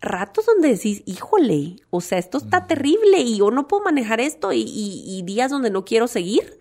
ratos 0.00 0.46
donde 0.46 0.68
decís, 0.68 1.02
híjole, 1.04 1.76
o 1.90 2.00
sea, 2.00 2.16
esto 2.18 2.38
está 2.38 2.66
terrible 2.66 3.18
y 3.18 3.36
yo 3.38 3.50
no 3.50 3.68
puedo 3.68 3.82
manejar 3.84 4.20
esto 4.20 4.52
y, 4.52 4.62
y- 4.62 5.04
y 5.18 5.22
días 5.22 5.50
donde 5.50 5.68
no 5.70 5.84
quiero 5.84 6.06
seguir. 6.08 6.58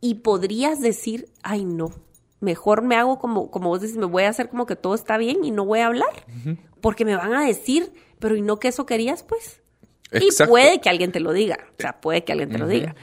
Y 0.00 0.16
podrías 0.16 0.80
decir, 0.80 1.28
ay 1.42 1.64
no, 1.64 1.90
mejor 2.40 2.82
me 2.82 2.96
hago 2.96 3.18
como, 3.18 3.50
como 3.50 3.68
vos 3.68 3.80
decís, 3.80 3.96
me 3.96 4.06
voy 4.06 4.24
a 4.24 4.28
hacer 4.28 4.48
como 4.48 4.66
que 4.66 4.76
todo 4.76 4.94
está 4.94 5.18
bien 5.18 5.44
y 5.44 5.50
no 5.50 5.64
voy 5.64 5.80
a 5.80 5.86
hablar, 5.86 6.26
porque 6.80 7.04
me 7.04 7.16
van 7.16 7.34
a 7.34 7.44
decir, 7.44 7.92
pero 8.18 8.36
¿y 8.36 8.42
no 8.42 8.58
que 8.58 8.68
eso 8.68 8.86
querías 8.86 9.22
pues? 9.22 9.60
Y 10.12 10.28
puede 10.46 10.80
que 10.80 10.88
alguien 10.88 11.12
te 11.12 11.20
lo 11.20 11.32
diga, 11.32 11.58
o 11.78 11.80
sea, 11.80 12.00
puede 12.00 12.24
que 12.24 12.32
alguien 12.32 12.50
te 12.50 12.58
lo 12.58 12.66
diga. 12.66 12.94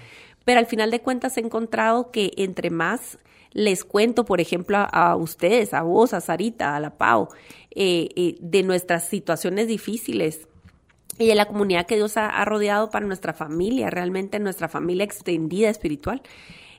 Pero 0.44 0.60
al 0.60 0.66
final 0.66 0.92
de 0.92 1.02
cuentas 1.02 1.38
he 1.38 1.42
encontrado 1.42 2.12
que 2.12 2.32
entre 2.38 2.70
más 2.70 3.18
les 3.52 3.86
cuento, 3.86 4.26
por 4.26 4.42
ejemplo, 4.42 4.78
a, 4.78 4.88
a 4.88 5.16
ustedes, 5.16 5.74
a 5.74 5.82
vos, 5.82 6.14
a 6.14 6.22
Sarita, 6.22 6.76
a 6.76 6.80
la 6.80 6.98
Pau, 6.98 7.30
eh, 7.72 8.10
eh, 8.16 8.36
de 8.40 8.64
nuestras 8.64 9.08
situaciones 9.08 9.68
difíciles 9.68 10.48
y 11.18 11.28
de 11.28 11.36
la 11.36 11.46
comunidad 11.46 11.86
que 11.86 11.96
Dios 11.96 12.18
ha, 12.18 12.28
ha 12.28 12.46
rodeado 12.46 12.90
para 12.90 13.06
nuestra 13.06 13.34
familia, 13.34 13.90
realmente 13.90 14.40
nuestra 14.40 14.68
familia 14.68 15.06
extendida 15.06 15.70
espiritual, 15.70 16.22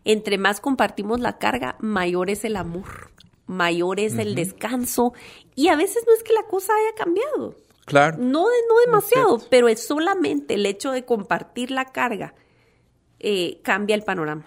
entre 0.06 0.38
más 0.38 0.60
compartimos 0.60 1.20
la 1.20 1.36
carga, 1.38 1.76
mayor 1.80 2.30
es 2.30 2.44
el 2.44 2.56
amor, 2.56 3.10
mayor 3.46 4.00
es 4.00 4.16
el 4.18 4.34
descanso 4.34 5.12
y 5.54 5.68
a 5.68 5.76
veces 5.76 6.04
no 6.06 6.14
es 6.14 6.22
que 6.22 6.32
la 6.32 6.44
cosa 6.44 6.72
haya 6.74 6.94
cambiado. 6.96 7.56
Claro. 7.84 8.16
No, 8.18 8.48
de- 8.48 8.54
no 8.68 8.74
demasiado, 8.86 9.38
pero 9.50 9.68
es 9.68 9.86
solamente 9.86 10.54
el 10.54 10.66
hecho 10.66 10.90
de 10.92 11.04
compartir 11.04 11.70
la 11.70 11.84
carga 11.86 12.34
eh, 13.20 13.60
cambia 13.62 13.94
el 13.96 14.02
panorama. 14.02 14.46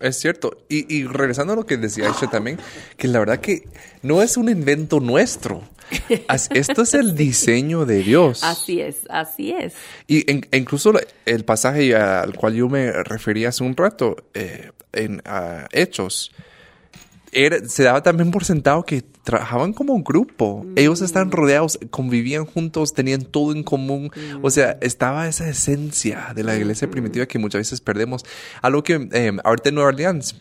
Es 0.00 0.18
cierto. 0.18 0.64
Y, 0.68 0.92
y 0.94 1.04
regresando 1.04 1.52
a 1.52 1.56
lo 1.56 1.66
que 1.66 1.76
decía 1.76 2.08
Aisha 2.08 2.28
también, 2.30 2.58
que 2.96 3.08
la 3.08 3.18
verdad 3.20 3.38
que 3.40 3.68
no 4.02 4.22
es 4.22 4.36
un 4.36 4.48
invento 4.48 5.00
nuestro. 5.00 5.62
Esto 6.50 6.82
es 6.82 6.94
el 6.94 7.14
diseño 7.16 7.86
de 7.86 8.02
Dios. 8.02 8.44
Así 8.44 8.80
es, 8.80 8.96
así 9.08 9.52
es. 9.52 9.74
Y 10.06 10.30
en- 10.30 10.46
e 10.50 10.58
incluso 10.58 10.92
el 11.24 11.44
pasaje 11.44 11.96
al 11.96 12.34
cual 12.34 12.54
yo 12.54 12.68
me 12.68 12.92
referí 13.04 13.44
hace 13.46 13.64
un 13.64 13.76
rato, 13.76 14.16
eh, 14.34 14.70
en 14.92 15.22
ah, 15.24 15.66
Hechos, 15.72 16.32
era- 17.32 17.66
se 17.68 17.82
daba 17.84 18.02
también 18.02 18.30
por 18.30 18.44
sentado 18.44 18.84
que 18.84 19.02
trabajaban 19.28 19.74
como 19.74 19.92
un 19.92 20.02
grupo. 20.02 20.64
Ellos 20.74 21.02
estaban 21.02 21.30
rodeados, 21.30 21.78
convivían 21.90 22.46
juntos, 22.46 22.94
tenían 22.94 23.20
todo 23.26 23.52
en 23.52 23.62
común. 23.62 24.10
O 24.40 24.48
sea, 24.50 24.78
estaba 24.80 25.28
esa 25.28 25.46
esencia 25.50 26.32
de 26.34 26.44
la 26.44 26.56
iglesia 26.56 26.88
primitiva 26.90 27.26
que 27.26 27.38
muchas 27.38 27.58
veces 27.60 27.82
perdemos. 27.82 28.24
Algo 28.62 28.82
que 28.82 29.06
eh, 29.12 29.32
ahorita 29.44 29.68
en 29.68 29.74
Nueva 29.74 29.88
Orleans 29.90 30.40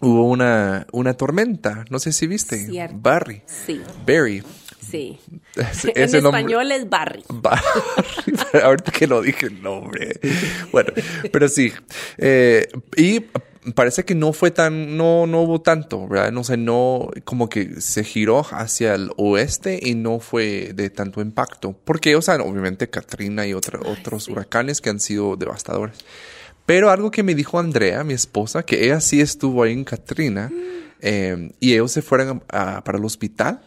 hubo 0.00 0.28
una, 0.28 0.86
una 0.92 1.14
tormenta. 1.14 1.84
No 1.90 1.98
sé 1.98 2.12
si 2.12 2.28
viste. 2.28 2.64
Cierto. 2.66 2.94
Barry. 3.00 3.42
Sí, 3.46 3.80
Barry. 4.06 4.44
sí. 4.80 5.18
Es- 5.56 5.84
en 5.86 5.92
ese 5.96 6.20
nombre- 6.22 6.42
español 6.42 6.70
es 6.70 6.88
Barry. 6.88 7.24
Barry. 7.28 7.60
Ahorita 8.62 8.92
que 8.92 9.08
lo 9.08 9.20
dije 9.20 9.46
el 9.46 9.60
nombre. 9.62 10.20
Bueno, 10.70 10.92
pero 11.32 11.48
sí. 11.48 11.72
Eh, 12.18 12.68
y 12.96 13.24
parece 13.74 14.04
que 14.04 14.14
no 14.14 14.32
fue 14.32 14.50
tan, 14.50 14.96
no, 14.96 15.26
no 15.26 15.42
hubo 15.42 15.60
tanto, 15.60 16.06
¿verdad? 16.08 16.30
No 16.32 16.44
sé, 16.44 16.56
no, 16.56 17.10
como 17.24 17.48
que 17.48 17.80
se 17.80 18.04
giró 18.04 18.44
hacia 18.50 18.94
el 18.94 19.10
oeste 19.16 19.80
y 19.82 19.94
no 19.94 20.20
fue 20.20 20.72
de 20.74 20.90
tanto 20.90 21.20
impacto. 21.20 21.76
Porque, 21.84 22.14
o 22.16 22.22
sea, 22.22 22.36
obviamente 22.36 22.88
Katrina 22.88 23.46
y 23.46 23.54
otra- 23.54 23.80
otros 23.80 24.24
sí. 24.24 24.32
huracanes 24.32 24.80
que 24.80 24.90
han 24.90 25.00
sido 25.00 25.36
devastadores. 25.36 25.98
Pero 26.64 26.90
algo 26.90 27.10
que 27.10 27.22
me 27.22 27.34
dijo 27.34 27.58
Andrea, 27.58 28.02
mi 28.04 28.14
esposa, 28.14 28.64
que 28.64 28.84
ella 28.84 29.00
sí 29.00 29.20
estuvo 29.20 29.62
ahí 29.62 29.72
en 29.72 29.84
Katrina, 29.84 30.50
eh, 31.00 31.50
y 31.60 31.72
ellos 31.74 31.92
se 31.92 32.02
fueron 32.02 32.42
a- 32.50 32.82
para 32.84 32.98
el 32.98 33.04
hospital 33.04 33.60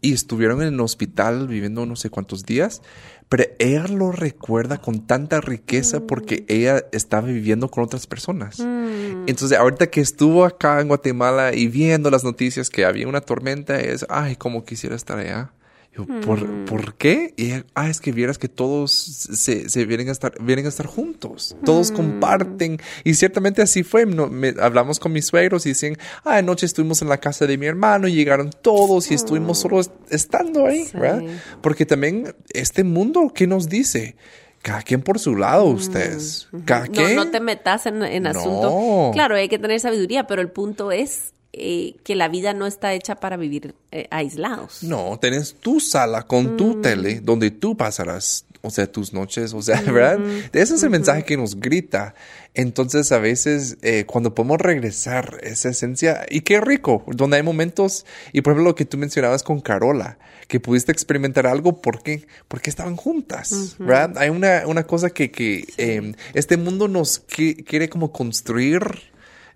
y 0.00 0.12
estuvieron 0.12 0.62
en 0.62 0.74
el 0.74 0.80
hospital 0.80 1.48
viviendo 1.48 1.86
no 1.86 1.96
sé 1.96 2.08
cuántos 2.08 2.44
días, 2.44 2.82
pero 3.28 3.44
ella 3.58 3.86
lo 3.88 4.12
recuerda 4.12 4.78
con 4.78 5.06
tanta 5.06 5.40
riqueza 5.40 6.00
porque 6.00 6.44
ella 6.48 6.84
estaba 6.92 7.26
viviendo 7.26 7.68
con 7.68 7.82
otras 7.84 8.06
personas. 8.06 8.60
Entonces, 8.60 9.58
ahorita 9.58 9.88
que 9.88 10.00
estuvo 10.00 10.44
acá 10.44 10.80
en 10.80 10.88
Guatemala 10.88 11.52
y 11.52 11.66
viendo 11.66 12.10
las 12.10 12.22
noticias 12.22 12.70
que 12.70 12.84
había 12.84 13.08
una 13.08 13.20
tormenta, 13.20 13.80
es, 13.80 14.06
ay, 14.08 14.36
cómo 14.36 14.64
quisiera 14.64 14.94
estar 14.94 15.18
allá. 15.18 15.50
Yo, 15.96 16.04
¿por, 16.20 16.46
¿por 16.66 16.94
qué? 16.94 17.32
Y 17.36 17.52
ah, 17.74 17.88
es 17.88 18.00
que 18.00 18.12
vieras 18.12 18.36
que 18.38 18.48
todos 18.48 18.92
se, 18.92 19.68
se 19.70 19.84
vienen, 19.86 20.08
a 20.08 20.12
estar, 20.12 20.34
vienen 20.42 20.66
a 20.66 20.68
estar 20.68 20.86
juntos. 20.86 21.56
Todos 21.64 21.90
comparten. 21.90 22.78
Y 23.04 23.14
ciertamente 23.14 23.62
así 23.62 23.82
fue. 23.82 24.04
No, 24.04 24.26
me- 24.28 24.54
hablamos 24.60 24.98
con 25.00 25.12
mis 25.12 25.26
suegros 25.26 25.64
y 25.66 25.70
dicen, 25.70 25.96
ah, 26.24 26.36
anoche 26.36 26.66
estuvimos 26.66 27.00
en 27.02 27.08
la 27.08 27.18
casa 27.18 27.46
de 27.46 27.56
mi 27.56 27.66
hermano 27.66 28.08
y 28.08 28.14
llegaron 28.14 28.50
todos 28.62 29.10
y 29.10 29.14
estuvimos 29.14 29.58
solo 29.58 29.80
est- 29.80 29.92
estando 30.10 30.66
ahí, 30.66 30.84
Sí. 30.84 30.98
¿verdad? 30.98 31.22
Porque 31.62 31.86
también 31.86 32.34
este 32.52 32.84
mundo, 32.84 33.32
¿qué 33.34 33.46
nos 33.46 33.68
dice? 33.68 34.16
Cada 34.62 34.82
quien 34.82 35.00
por 35.00 35.18
su 35.20 35.36
lado, 35.36 35.64
ustedes. 35.66 36.48
Cada 36.64 36.86
No, 36.86 36.92
quien. 36.92 37.14
no 37.16 37.30
te 37.30 37.40
metas 37.40 37.86
en, 37.86 38.02
en 38.02 38.24
No. 38.24 38.30
asunto. 38.30 39.10
Claro, 39.14 39.36
hay 39.36 39.48
que 39.48 39.58
tener 39.58 39.78
sabiduría, 39.80 40.26
pero 40.26 40.42
el 40.42 40.50
punto 40.50 40.90
es 40.92 41.32
eh, 41.56 41.94
que 42.04 42.14
la 42.14 42.28
vida 42.28 42.52
no 42.52 42.66
está 42.66 42.92
hecha 42.94 43.16
para 43.16 43.36
vivir 43.36 43.74
eh, 43.90 44.06
aislados. 44.10 44.82
No, 44.82 45.18
tenés 45.20 45.54
tu 45.54 45.80
sala 45.80 46.22
con 46.26 46.54
Mm. 46.54 46.56
tu 46.56 46.80
tele 46.82 47.20
donde 47.20 47.50
tú 47.50 47.76
pasarás, 47.76 48.44
o 48.62 48.70
sea, 48.70 48.86
tus 48.90 49.12
noches, 49.12 49.52
o 49.54 49.62
sea, 49.62 49.80
¿verdad? 49.86 50.18
Ese 50.52 50.74
es 50.74 50.82
el 50.82 50.90
mensaje 50.90 51.24
que 51.24 51.36
nos 51.36 51.58
grita. 51.58 52.14
Entonces, 52.54 53.12
a 53.12 53.18
veces, 53.18 53.76
eh, 53.82 54.04
cuando 54.06 54.34
podemos 54.34 54.58
regresar 54.58 55.38
esa 55.42 55.68
esencia, 55.70 56.24
y 56.30 56.40
qué 56.40 56.60
rico, 56.60 57.04
donde 57.06 57.36
hay 57.36 57.42
momentos, 57.42 58.06
y 58.32 58.40
por 58.40 58.52
ejemplo, 58.52 58.70
lo 58.70 58.74
que 58.74 58.84
tú 58.86 58.96
mencionabas 58.96 59.42
con 59.42 59.60
Carola, 59.60 60.18
que 60.48 60.58
pudiste 60.60 60.90
experimentar 60.92 61.46
algo, 61.46 61.80
¿por 61.82 62.02
qué? 62.02 62.26
Porque 62.48 62.70
estaban 62.70 62.96
juntas, 62.96 63.74
¿verdad? 63.78 64.16
Hay 64.16 64.30
una, 64.30 64.62
una 64.66 64.84
cosa 64.84 65.10
que, 65.10 65.30
que 65.30 65.64
eh, 65.76 66.14
este 66.34 66.56
mundo 66.56 66.86
nos 66.88 67.26
qui- 67.26 67.64
quiere 67.64 67.88
como 67.88 68.10
construir 68.12 68.80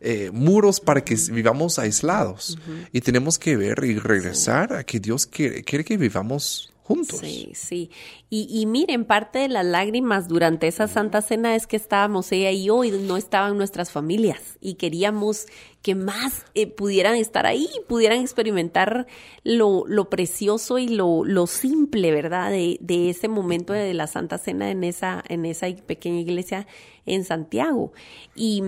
eh, 0.01 0.31
muros 0.33 0.81
para 0.81 1.05
que 1.05 1.15
vivamos 1.31 1.79
aislados. 1.79 2.59
Y 2.93 3.01
tenemos 3.01 3.39
que 3.39 3.57
ver 3.57 3.85
y 3.85 3.99
regresar 3.99 4.73
a 4.73 4.85
que 4.85 5.01
Dios 5.01 5.27
quiere, 5.27 5.63
quiere 5.63 5.85
que 5.85 5.97
vivamos 5.97 6.73
Sí, 7.05 7.51
sí. 7.55 7.91
Y, 8.29 8.47
y 8.51 8.67
miren, 8.67 9.05
parte 9.05 9.41
de 9.41 9.49
las 9.49 9.65
lágrimas 9.65 10.29
durante 10.29 10.69
esa 10.69 10.89
Santa 10.89 11.23
Cena 11.23 11.55
es 11.55 11.67
que 11.67 11.77
estábamos 11.77 12.31
ella 12.33 12.51
y 12.51 12.65
yo 12.65 12.85
y 12.85 12.91
no 12.91 13.17
estaban 13.17 13.57
nuestras 13.57 13.91
familias 13.91 14.59
y 14.61 14.75
queríamos 14.75 15.47
que 15.83 15.95
más 15.95 16.45
eh, 16.55 16.67
pudieran 16.67 17.17
estar 17.17 17.47
ahí, 17.47 17.69
pudieran 17.89 18.21
experimentar 18.21 19.07
lo, 19.45 19.85
lo 19.87 20.11
precioso 20.11 20.79
y 20.79 20.89
lo, 20.89 21.25
lo 21.25 21.47
simple, 21.47 22.13
¿verdad? 22.13 22.51
De, 22.51 22.77
de, 22.81 23.11
ese 23.11 23.29
momento 23.29 23.73
de 23.73 23.95
la 23.95 24.07
Santa 24.07 24.39
Cena 24.39 24.71
en 24.71 24.85
esa, 24.85 25.25
en 25.29 25.47
esa 25.47 25.69
pequeña 25.87 26.21
iglesia 26.21 26.67
en 27.07 27.25
Santiago. 27.25 27.93
Y, 28.35 28.63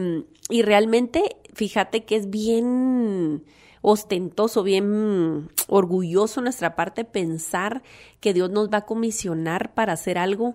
y 0.49 0.63
realmente, 0.63 1.37
fíjate 1.53 2.05
que 2.05 2.17
es 2.17 2.31
bien 2.31 3.45
ostentoso, 3.83 4.63
bien 4.63 5.51
orgulloso 5.69 6.41
nuestra 6.41 6.77
parte 6.77 7.05
pensar 7.05 7.83
que 8.21 8.33
Dios 8.33 8.49
nos 8.51 8.71
va 8.71 8.79
a 8.79 8.87
comisionar 8.87 9.75
para 9.75 9.93
hacer 9.93 10.19
algo 10.19 10.55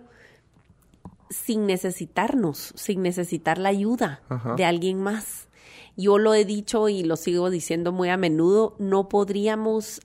sin 1.30 1.66
necesitarnos, 1.66 2.74
sin 2.76 3.02
necesitar 3.02 3.58
la 3.58 3.70
ayuda 3.70 4.22
Ajá. 4.30 4.56
de 4.56 4.66
alguien 4.66 5.00
más. 5.00 5.50
Yo 5.98 6.18
lo 6.18 6.34
he 6.34 6.46
dicho 6.46 6.90
y 6.90 7.04
lo 7.04 7.18
sigo 7.18 7.50
diciendo 7.50 7.92
muy 7.92 8.10
a 8.10 8.18
menudo, 8.18 8.76
no 8.80 9.10
podríamos 9.10 10.02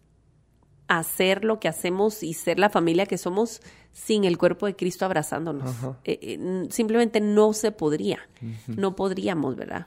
hacer 0.89 1.45
lo 1.45 1.61
que 1.61 1.69
hacemos 1.69 2.23
y 2.23 2.35
ser 2.35 2.59
la 2.59 2.71
familia 2.71 3.07
que 3.07 3.19
somos 3.19 3.61
sin 3.93 4.25
el 4.25 4.37
cuerpo 4.37 4.67
de 4.67 4.75
Cristo 4.75 5.05
abrazándonos. 5.05 5.71
Eh, 6.05 6.19
eh, 6.23 6.67
simplemente 6.71 7.21
no 7.21 7.53
se 7.53 7.73
podría, 7.73 8.19
uh 8.41 8.47
-huh. 8.47 8.77
no 8.77 8.97
podríamos, 8.97 9.55
¿verdad? 9.55 9.87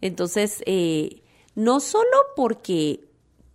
Entonces, 0.00 0.62
eh, 0.66 1.22
no 1.54 1.80
solo 1.80 2.16
porque 2.36 3.00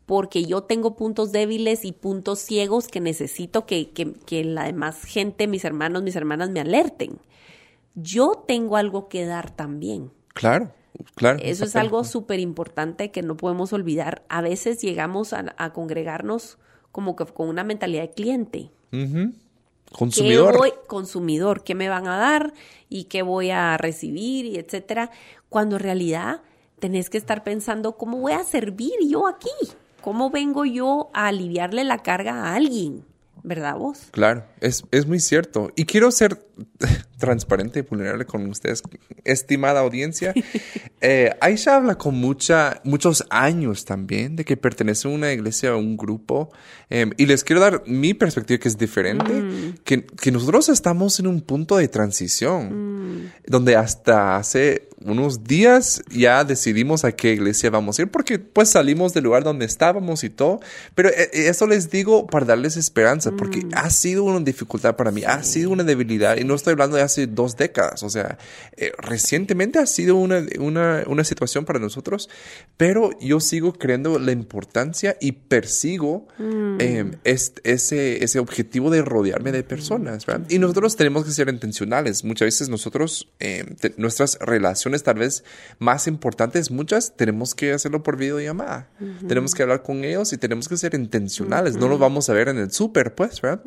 porque 0.06 0.44
yo 0.46 0.64
tengo 0.64 0.96
puntos 0.96 1.32
débiles 1.32 1.86
y 1.86 1.92
puntos 1.92 2.40
ciegos 2.40 2.88
que 2.88 3.00
necesito 3.00 3.68
que, 3.68 3.92
que, 3.92 4.14
que, 4.26 4.44
la 4.44 4.64
demás 4.64 5.04
gente, 5.04 5.46
mis 5.46 5.64
hermanos, 5.66 6.02
mis 6.02 6.16
hermanas 6.16 6.50
me 6.50 6.62
alerten. 6.62 7.20
Yo 7.94 8.44
tengo 8.48 8.76
algo 8.76 9.08
que 9.08 9.28
dar 9.28 9.52
también. 9.52 10.12
Claro, 10.30 10.74
claro. 11.14 11.38
Eso 11.44 11.64
es 11.64 11.76
algo 11.76 12.04
súper 12.04 12.40
importante 12.40 13.12
que 13.12 13.22
no 13.22 13.38
podemos 13.38 13.72
olvidar. 13.72 14.24
A 14.30 14.42
veces 14.42 14.82
llegamos 14.82 15.32
a, 15.32 15.54
a, 15.58 15.74
congregarnos 15.74 16.58
como 16.92 17.16
que 17.16 17.26
con 17.28 17.48
una 17.48 17.64
mentalidad 17.64 18.02
de 18.02 18.12
cliente. 18.12 18.72
Uh 18.92 18.96
-huh. 18.96 19.34
Consumidor. 19.92 20.54
¿Qué 20.54 20.58
voy, 20.58 20.74
consumidor, 20.88 21.64
¿qué 21.64 21.76
me 21.76 21.88
van 21.88 22.08
a 22.08 22.18
dar? 22.18 22.54
¿Y 22.90 23.04
qué 23.06 23.22
voy 23.22 23.52
a 23.52 23.78
recibir? 23.78 24.46
Y 24.46 24.58
etcétera. 24.58 25.12
Cuando 25.50 25.76
en 25.76 25.84
realidad 25.84 26.42
tenés 26.80 27.10
que 27.10 27.18
estar 27.18 27.44
pensando, 27.44 27.98
¿cómo 27.98 28.18
voy 28.18 28.34
a 28.34 28.44
servir 28.44 28.94
yo 29.08 29.28
aquí? 29.28 29.50
¿Cómo 30.02 30.30
vengo 30.30 30.66
yo 30.66 31.10
a 31.14 31.28
aliviarle 31.28 31.84
la 31.84 32.00
carga 32.00 32.44
a 32.44 32.56
alguien? 32.56 33.06
¿Verdad 33.44 33.78
vos? 33.78 34.08
Claro, 34.12 34.46
es, 34.60 34.84
es 34.92 35.06
muy 35.06 35.20
cierto. 35.20 35.72
Y 35.76 35.86
quiero 35.86 36.12
ser 36.12 36.46
transparente 37.20 37.80
y 37.80 37.82
vulnerable 37.84 38.26
con 38.26 38.50
ustedes, 38.50 38.82
estimada 39.24 39.82
audiencia. 39.82 40.34
eh, 41.02 41.36
Aisha 41.42 41.76
habla 41.76 41.96
con 41.96 42.16
mucha, 42.16 42.82
muchos 42.84 43.26
años 43.30 43.86
también 43.86 44.36
de 44.36 44.46
que 44.46 44.58
pertenece 44.58 45.08
a 45.08 45.12
una 45.12 45.32
iglesia, 45.32 45.72
a 45.72 45.76
un 45.76 45.98
grupo. 45.98 46.52
Eh, 46.90 47.12
y 47.18 47.28
les 47.28 47.44
quiero 47.44 47.62
dar 47.62 47.84
mi 47.86 48.16
perspectiva 48.16 48.60
que 48.60 48.68
es 48.68 48.78
diferente, 48.78 49.32
mm. 49.32 49.76
que, 49.84 50.06
que, 50.06 50.32
nosotros 50.32 50.70
estamos 50.70 51.20
en 51.20 51.28
un 51.28 51.42
punto 51.42 51.78
de 51.78 51.88
transición, 51.88 53.22
mm. 53.22 53.32
donde 53.46 53.76
hasta 53.76 54.38
hace 54.38 54.90
unos 55.06 55.44
días 55.44 56.02
ya 56.10 56.44
decidimos 56.44 57.06
a 57.06 57.12
qué 57.12 57.34
iglesia 57.34 57.70
vamos 57.70 58.00
a 58.00 58.04
ir, 58.04 58.12
porque 58.12 58.40
pues 58.40 58.70
salimos 58.70 59.14
del 59.14 59.24
lugar 59.24 59.44
donde 59.44 59.66
estábamos 59.66 60.24
y 60.24 60.30
todo. 60.30 60.60
Pero 60.96 61.10
eh, 61.10 61.30
eso 61.34 61.68
les 61.68 61.90
digo 61.90 62.28
para 62.28 62.46
darles 62.46 62.78
esperanza, 62.78 63.32
porque 63.32 63.66
mm. 63.66 63.72
ha 63.74 63.90
sido 63.90 64.24
una 64.24 64.40
dificultad 64.40 64.96
para 64.96 65.12
mí, 65.12 65.22
sí. 65.22 65.28
ha 65.28 65.44
sido 65.44 65.70
una 65.70 65.84
debilidad. 65.84 66.38
Y 66.38 66.44
no 66.44 66.56
estoy 66.56 66.74
hablando 66.74 66.98
de 66.98 67.04
hace 67.10 67.28
dos 67.28 67.58
décadas, 67.58 68.04
o 68.04 68.10
sea, 68.10 68.38
eh, 68.78 68.92
recientemente 68.98 69.80
ha 69.80 69.86
sido 69.86 70.16
una, 70.16 70.46
una, 70.60 71.04
una, 71.08 71.24
situación 71.24 71.66
para 71.66 71.80
nosotros, 71.80 72.30
pero 72.78 73.10
yo 73.20 73.40
sigo 73.40 73.74
creyendo 73.74 74.20
la 74.20 74.32
importancia 74.32 75.18
y 75.20 75.34
persigo 75.34 76.28
mm. 76.38 76.78
eh, 76.80 77.12
es, 77.24 77.54
ese, 77.64 78.24
ese 78.24 78.40
objetivo 78.40 78.90
de 78.90 79.02
rodearme 79.02 79.52
de 79.52 79.64
personas, 79.64 80.26
¿verdad? 80.26 80.46
Y 80.50 80.60
nosotros 80.60 80.96
tenemos 80.96 81.26
que 81.26 81.32
ser 81.32 81.50
intencionales. 81.50 82.24
Muchas 82.24 82.46
veces 82.48 82.70
nosotros, 82.70 83.30
eh, 83.40 83.66
te, 83.80 83.94
nuestras 83.98 84.38
relaciones 84.40 85.04
tal 85.04 85.20
vez 85.20 85.44
más 85.80 86.08
importantes, 86.08 86.72
muchas, 86.72 87.16
tenemos 87.16 87.56
que 87.56 87.74
hacerlo 87.74 88.04
por 88.04 88.18
videollamada. 88.18 88.88
Uh 89.00 89.06
-huh. 89.06 89.28
Tenemos 89.28 89.56
que 89.56 89.64
hablar 89.64 89.82
con 89.82 90.04
ellos 90.04 90.32
y 90.32 90.38
tenemos 90.38 90.70
que 90.70 90.78
ser 90.78 90.94
intencionales. 90.94 91.74
Uh 91.74 91.78
-huh. 91.78 91.82
No 91.82 91.88
los 91.90 92.00
vamos 92.00 92.30
a 92.30 92.34
ver 92.34 92.50
en 92.50 92.58
el 92.58 92.72
súper, 92.72 93.16
pues, 93.16 93.42
¿verdad? 93.42 93.62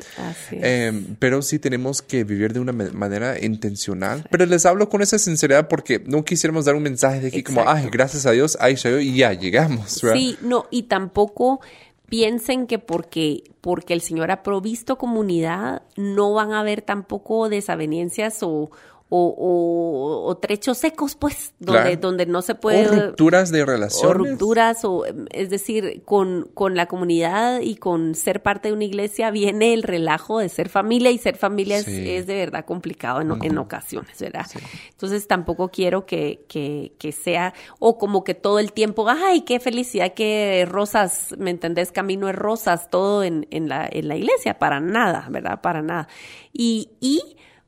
pero 1.19 1.41
sí 1.41 1.59
tenemos 1.59 2.01
que 2.01 2.23
vivir 2.23 2.53
de 2.53 2.59
una 2.59 2.71
manera 2.71 3.32
intencional. 3.39 4.27
Pero 4.29 4.45
les 4.45 4.65
hablo 4.65 4.89
con 4.89 5.01
esa 5.01 5.17
sinceridad 5.17 5.67
porque 5.67 6.01
no 6.05 6.23
quisiéramos 6.23 6.65
dar 6.65 6.75
un 6.75 6.83
mensaje 6.83 7.19
de 7.19 7.27
aquí 7.27 7.39
Exacto. 7.39 7.61
como, 7.61 7.71
ay, 7.71 7.89
gracias 7.91 8.25
a 8.25 8.31
Dios, 8.31 8.57
ahí 8.59 8.75
yo 8.75 8.99
y 8.99 9.15
ya 9.17 9.33
llegamos. 9.33 10.01
¿verdad? 10.01 10.17
Sí, 10.17 10.37
no, 10.41 10.65
y 10.71 10.83
tampoco 10.83 11.61
piensen 12.07 12.67
que 12.67 12.79
porque, 12.79 13.43
porque 13.61 13.93
el 13.93 14.01
Señor 14.01 14.29
ha 14.29 14.43
provisto 14.43 14.97
comunidad, 14.97 15.81
no 15.95 16.33
van 16.33 16.51
a 16.51 16.59
haber 16.59 16.81
tampoco 16.81 17.49
desavenencias 17.49 18.39
o, 18.41 18.69
o, 19.15 19.27
o, 19.37 20.27
o, 20.27 20.37
trechos 20.37 20.79
secos, 20.79 21.13
pues, 21.13 21.53
donde, 21.59 21.81
claro. 21.81 21.97
donde 21.97 22.25
no 22.25 22.41
se 22.41 22.55
puede... 22.55 22.87
O 22.87 23.05
rupturas 23.09 23.51
de 23.51 23.63
relaciones. 23.63 24.09
O 24.09 24.13
rupturas, 24.15 24.85
o, 24.85 25.05
es 25.29 25.51
decir, 25.51 26.01
con, 26.03 26.49
con 26.55 26.75
la 26.75 26.87
comunidad 26.87 27.61
y 27.61 27.75
con 27.75 28.15
ser 28.15 28.41
parte 28.41 28.69
de 28.69 28.73
una 28.73 28.85
iglesia 28.85 29.29
viene 29.29 29.75
el 29.75 29.83
relajo 29.83 30.39
de 30.39 30.49
ser 30.49 30.67
familia 30.67 31.11
y 31.11 31.19
ser 31.19 31.37
familia 31.37 31.83
sí. 31.83 31.91
es, 31.91 32.21
es, 32.21 32.25
de 32.27 32.37
verdad 32.37 32.65
complicado 32.65 33.21
en, 33.21 33.31
uh 33.31 33.35
-huh. 33.35 33.45
en 33.45 33.57
ocasiones, 33.59 34.19
¿verdad? 34.19 34.47
Sí. 34.49 34.57
Entonces 34.89 35.27
tampoco 35.27 35.69
quiero 35.69 36.07
que, 36.07 36.45
que, 36.47 36.93
que, 36.97 37.11
sea, 37.11 37.53
o 37.77 37.99
como 37.99 38.23
que 38.23 38.33
todo 38.33 38.57
el 38.57 38.73
tiempo, 38.73 39.07
ay, 39.07 39.41
qué 39.41 39.59
felicidad 39.59 40.15
que 40.15 40.65
rosas, 40.67 41.35
¿me 41.37 41.51
entendés? 41.51 41.91
Camino 41.91 42.29
es 42.29 42.35
rosas, 42.35 42.89
todo 42.89 43.23
en, 43.23 43.45
en, 43.51 43.69
la, 43.69 43.87
en 43.91 44.07
la 44.07 44.15
iglesia, 44.15 44.57
para 44.57 44.79
nada, 44.79 45.27
¿verdad? 45.29 45.61
Para 45.61 45.83
nada. 45.83 46.07
Y, 46.51 46.89
y 46.99 47.21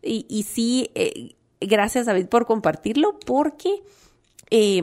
y, 0.06 0.26
y 0.30 0.44
sí, 0.44 0.92
eh, 0.96 1.36
gracias 1.60 2.06
David 2.06 2.28
por 2.28 2.46
compartirlo, 2.46 3.20
porque 3.26 3.82
eh, 4.52 4.82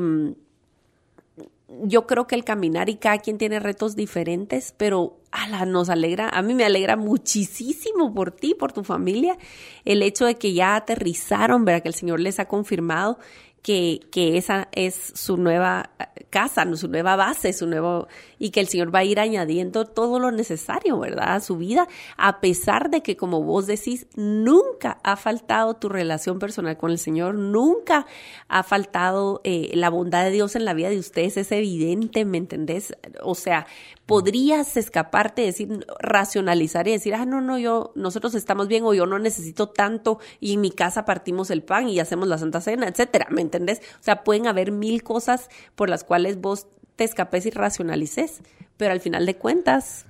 yo 1.85 2.07
creo 2.07 2.27
que 2.27 2.35
el 2.35 2.45
caminar 2.45 2.89
y 2.89 2.97
cada 2.97 3.19
quien 3.19 3.39
tiene 3.39 3.59
retos 3.59 3.97
diferentes, 3.97 4.75
pero 4.77 5.19
ala, 5.31 5.65
nos 5.65 5.89
alegra, 5.89 6.29
a 6.29 6.43
mí 6.43 6.55
me 6.55 6.65
alegra 6.65 6.97
muchísimo 6.97 8.13
por 8.13 8.31
ti, 8.31 8.55
por 8.55 8.73
tu 8.73 8.85
familia, 8.85 9.39
el 9.85 10.03
hecho 10.03 10.27
de 10.27 10.35
que 10.37 10.53
ya 10.53 10.77
aterrizaron, 10.77 11.65
¿verdad? 11.65 11.83
Que 11.83 11.89
el 11.89 11.95
Señor 11.95 12.21
les 12.21 12.39
ha 12.39 12.47
confirmado 12.47 13.19
que, 13.63 14.01
que 14.11 14.37
esa 14.37 14.69
es 14.73 15.13
su 15.15 15.37
nueva 15.37 15.91
casa, 16.31 16.65
su 16.77 16.89
nueva 16.89 17.15
base, 17.15 17.53
su 17.53 17.67
nuevo, 17.67 18.09
y 18.39 18.51
que 18.51 18.61
el 18.61 18.67
Señor 18.67 18.93
va 18.93 19.01
a 19.01 19.05
ir 19.05 19.21
añadiendo 19.21 19.85
todo 19.85 20.19
lo 20.19 20.33
necesario, 20.33 20.99
¿verdad? 20.99 21.35
A 21.35 21.41
su 21.41 21.59
vida, 21.59 21.87
a 22.17 22.41
pesar 22.41 22.91
de 22.91 23.03
que, 23.03 23.17
como 23.17 23.43
vos 23.43 23.67
decís, 23.67 24.07
nunca 24.17 24.99
ha 25.05 25.17
faltado 25.17 25.75
tu 25.75 25.89
relación 25.89 26.39
personal 26.39 26.77
con 26.77 26.91
el 26.91 26.99
Señor, 26.99 27.35
nunca 27.35 28.07
ha 28.49 28.63
faltado 28.63 29.43
eh, 29.45 29.71
la 29.75 29.91
bondad 29.91 30.25
de 30.25 30.31
Dios 30.31 30.57
en 30.57 30.65
la 30.65 30.75
vida 30.75 30.89
de 30.89 30.99
ustedes, 30.99 31.37
es 31.37 31.53
evidente, 31.53 32.25
¿me 32.25 32.39
entendés? 32.39 32.97
O 33.23 33.35
sea, 33.35 33.67
podrías 34.07 34.77
escaparte, 34.77 35.43
decir, 35.43 35.87
racionalizar 36.01 36.89
y 36.89 36.93
decir, 36.93 37.15
ah, 37.15 37.27
no, 37.27 37.41
no, 37.41 37.59
yo, 37.59 37.93
nosotros 37.95 38.35
estamos 38.35 38.69
bien 38.69 38.85
o 38.85 38.95
yo 38.95 39.07
no 39.07 39.19
necesito 39.19 39.69
tanto 39.69 40.19
y 40.41 40.55
en 40.55 40.61
mi 40.61 40.71
casa 40.71 41.05
partimos 41.05 41.51
el 41.51 41.63
pan 41.63 41.89
y 41.89 42.01
hacemos 42.01 42.27
la 42.27 42.39
Santa 42.39 42.61
Cena, 42.61 42.89
etcétera, 42.89 43.29
¿me 43.31 43.43
entendés? 43.53 43.81
O 44.01 44.03
sea, 44.03 44.25
pueden 44.25 44.47
haber 44.47 44.73
mil 44.73 45.03
cosas 45.03 45.49
por 45.75 45.89
las 45.89 46.05
cuales 46.05 46.41
vos 46.41 46.67
te 46.97 47.05
escapes 47.05 47.47
y 47.47 47.51
racionalices, 47.51 48.41
pero 48.77 48.93
al 48.93 49.01
final 49.01 49.27
de 49.27 49.37
cuentas... 49.37 50.07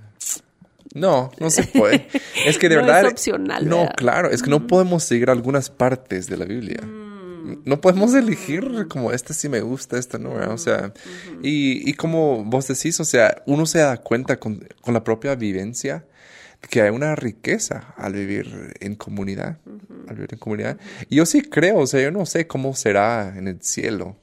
No, 0.93 1.31
no 1.39 1.49
se 1.49 1.63
puede. 1.63 2.07
Es 2.45 2.57
que 2.57 2.69
de 2.69 2.75
no 2.77 2.81
verdad... 2.83 3.05
Es 3.05 3.11
opcional. 3.11 3.67
No, 3.67 3.79
¿verdad? 3.79 3.95
claro, 3.95 4.29
es 4.29 4.43
que 4.43 4.49
no 4.49 4.67
podemos 4.67 5.03
seguir 5.03 5.29
algunas 5.29 5.69
partes 5.69 6.27
de 6.27 6.37
la 6.37 6.45
Biblia. 6.45 6.81
Mm 6.81 7.03
no 7.65 7.81
podemos 7.81 8.13
elegir 8.13 8.87
como 8.87 9.11
este 9.11 9.33
sí 9.33 9.49
me 9.49 9.61
gusta, 9.61 9.97
este 9.97 10.19
no, 10.19 10.33
¿verdad? 10.33 10.53
o 10.53 10.57
sea, 10.57 10.93
-huh. 10.93 11.39
y, 11.41 11.89
y, 11.89 11.93
como 11.93 12.43
vos 12.43 12.67
decís, 12.67 12.99
o 12.99 13.05
sea, 13.05 13.43
uno 13.45 13.65
se 13.65 13.79
da 13.79 13.97
cuenta 13.97 14.39
con, 14.39 14.65
con, 14.81 14.93
la 14.93 15.03
propia 15.03 15.35
vivencia 15.35 16.05
que 16.69 16.81
hay 16.81 16.89
una 16.89 17.15
riqueza 17.15 17.93
al 17.97 18.13
vivir 18.13 18.73
en 18.79 18.95
comunidad, 18.95 19.57
uh 19.65 19.71
-huh. 19.71 20.09
al 20.09 20.15
vivir 20.15 20.33
en 20.33 20.39
comunidad. 20.39 20.77
Y 21.09 21.17
yo 21.17 21.25
sí 21.25 21.41
creo, 21.41 21.79
o 21.79 21.87
sea, 21.87 22.01
yo 22.01 22.11
no 22.11 22.25
sé 22.25 22.47
cómo 22.47 22.75
será 22.75 23.33
en 23.37 23.47
el 23.47 23.61
cielo. 23.61 24.17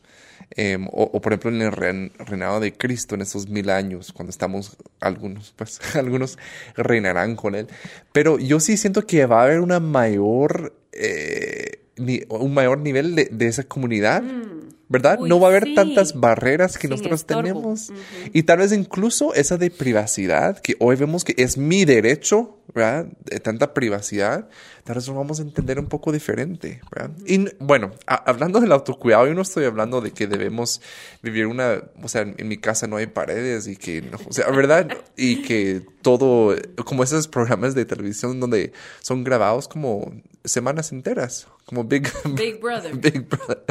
Eh, 0.56 0.76
o, 0.90 1.04
o, 1.04 1.20
por 1.20 1.32
ejemplo 1.32 1.50
en 1.50 1.62
el 1.62 1.70
rein, 1.70 2.10
reinado 2.18 2.58
de 2.58 2.72
Cristo 2.72 3.14
en 3.14 3.20
esos 3.20 3.48
mil 3.48 3.70
años, 3.70 4.12
cuando 4.12 4.30
estamos 4.30 4.76
algunos, 4.98 5.54
pues 5.56 5.80
algunos 5.94 6.38
reinarán 6.76 7.36
con 7.36 7.54
él. 7.54 7.68
Pero 8.12 8.38
yo 8.38 8.58
sí 8.58 8.76
siento 8.76 9.06
que 9.06 9.26
va 9.26 9.42
a 9.42 9.44
haber 9.44 9.60
una 9.60 9.78
mayor 9.78 10.74
eh, 10.92 11.80
ni, 11.96 12.22
un 12.28 12.52
mayor 12.52 12.80
nivel 12.80 13.14
de, 13.14 13.28
de 13.30 13.46
esa 13.46 13.64
comunidad, 13.64 14.22
mm. 14.22 14.59
¿Verdad? 14.90 15.20
Uy, 15.20 15.28
no 15.28 15.38
va 15.38 15.46
a 15.46 15.50
haber 15.52 15.64
sí. 15.66 15.74
tantas 15.74 16.18
barreras 16.18 16.74
que 16.74 16.82
Sin 16.82 16.90
nosotros 16.90 17.20
estorbo. 17.20 17.42
tenemos. 17.42 17.90
Uh 17.90 17.94
-huh. 17.94 18.30
Y 18.34 18.42
tal 18.42 18.58
vez 18.58 18.72
incluso 18.72 19.32
esa 19.34 19.56
de 19.56 19.70
privacidad, 19.70 20.58
que 20.58 20.74
hoy 20.80 20.96
vemos 20.96 21.22
que 21.22 21.32
es 21.38 21.56
mi 21.56 21.84
derecho, 21.84 22.58
¿verdad? 22.74 23.06
De 23.24 23.38
tanta 23.38 23.72
privacidad, 23.72 24.48
tal 24.82 24.96
vez 24.96 25.06
lo 25.06 25.14
vamos 25.14 25.38
a 25.38 25.42
entender 25.42 25.78
un 25.78 25.86
poco 25.86 26.10
diferente, 26.10 26.80
¿verdad? 26.90 27.16
Y 27.24 27.46
bueno, 27.60 27.92
hablando 28.04 28.60
del 28.60 28.72
autocuidado, 28.72 29.28
yo 29.28 29.34
no 29.34 29.42
estoy 29.42 29.64
hablando 29.64 30.00
de 30.00 30.10
que 30.10 30.26
debemos 30.26 30.82
vivir 31.22 31.46
una, 31.46 31.84
o 32.02 32.08
sea, 32.08 32.22
en, 32.22 32.48
mi 32.48 32.56
casa 32.56 32.88
no 32.88 32.96
hay 32.96 33.06
paredes 33.06 33.68
y 33.68 33.76
que, 33.76 34.02
no, 34.02 34.18
o 34.26 34.32
sea, 34.32 34.50
¿verdad? 34.50 34.88
Y 35.16 35.42
que 35.42 35.82
todo, 36.02 36.56
como 36.84 37.04
esos 37.04 37.28
programas 37.28 37.76
de 37.76 37.84
televisión 37.84 38.40
donde 38.40 38.72
son 39.02 39.22
grabados 39.22 39.68
como 39.68 40.12
semanas 40.44 40.92
enteras, 40.92 41.46
como 41.64 41.84
Big, 41.84 42.10
Big 42.34 42.60
Brother. 42.60 42.96
Big 42.96 43.28
Brother. 43.28 43.64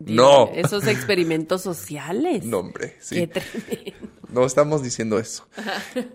no. 0.00 0.50
Esos 0.54 0.86
experimentos 0.86 1.62
sociales. 1.62 2.44
No, 2.44 2.58
hombre, 2.58 2.96
sí. 3.00 3.26
Qué. 3.26 3.94
No 4.28 4.44
estamos 4.46 4.82
diciendo 4.82 5.18
eso. 5.18 5.46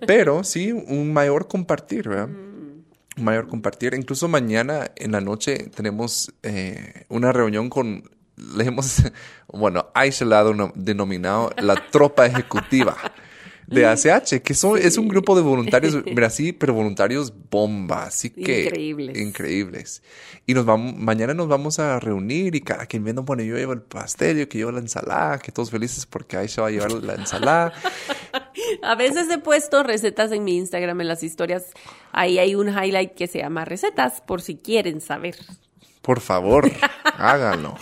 Pero 0.07 0.43
sí, 0.43 0.71
un 0.71 1.11
mayor 1.11 1.47
compartir, 1.47 2.07
¿verdad? 2.09 2.29
Un 2.29 2.85
mayor 3.17 3.47
compartir. 3.47 3.93
Incluso 3.93 4.27
mañana 4.27 4.91
en 4.95 5.11
la 5.11 5.21
noche 5.21 5.69
tenemos 5.75 6.33
eh, 6.43 7.05
una 7.09 7.31
reunión 7.31 7.69
con, 7.69 8.09
le 8.55 8.65
hemos, 8.65 9.03
bueno, 9.47 9.87
Aisha 9.93 10.25
la 10.25 10.39
ha 10.39 10.71
denominado 10.75 11.51
la 11.57 11.75
tropa 11.91 12.25
ejecutiva 12.25 12.95
de 13.67 13.85
ACH, 13.85 14.41
que 14.41 14.53
son, 14.53 14.77
es 14.77 14.97
un 14.97 15.07
grupo 15.07 15.35
de 15.35 15.41
voluntarios, 15.41 15.95
mira, 16.05 16.29
sí, 16.29 16.53
pero 16.53 16.73
voluntarios 16.73 17.33
bomba, 17.49 18.03
así 18.03 18.29
que 18.29 18.65
increíbles. 18.65 19.17
increíbles. 19.17 20.03
Y 20.45 20.53
nos 20.53 20.65
vamos, 20.65 20.95
mañana 20.95 21.33
nos 21.33 21.47
vamos 21.47 21.79
a 21.79 21.99
reunir 21.99 22.55
y 22.55 22.61
cada 22.61 22.85
quien 22.85 23.03
viendo, 23.03 23.23
bueno, 23.23 23.43
yo 23.43 23.55
llevo 23.55 23.73
el 23.73 23.81
pastel, 23.81 24.37
yo 24.37 24.49
que 24.49 24.59
llevo 24.59 24.71
la 24.71 24.79
ensalada, 24.79 25.39
que 25.39 25.51
todos 25.51 25.71
felices 25.71 26.05
porque 26.05 26.37
Aisha 26.37 26.61
va 26.61 26.67
a 26.67 26.71
llevar 26.71 26.91
la 26.91 27.15
ensalada. 27.15 27.73
a 28.83 28.95
veces 28.95 29.27
he 29.29 29.37
puesto 29.39 29.83
recetas 29.83 30.31
en 30.31 30.43
mi 30.43 30.57
Instagram, 30.57 31.01
en 31.01 31.07
las 31.07 31.23
historias, 31.23 31.65
ahí 32.11 32.37
hay 32.37 32.55
un 32.55 32.69
highlight 32.69 33.13
que 33.13 33.27
se 33.27 33.39
llama 33.39 33.65
recetas, 33.65 34.21
por 34.21 34.41
si 34.41 34.57
quieren 34.57 35.01
saber. 35.01 35.35
Por 36.01 36.19
favor, 36.19 36.71
háganlo. 37.17 37.75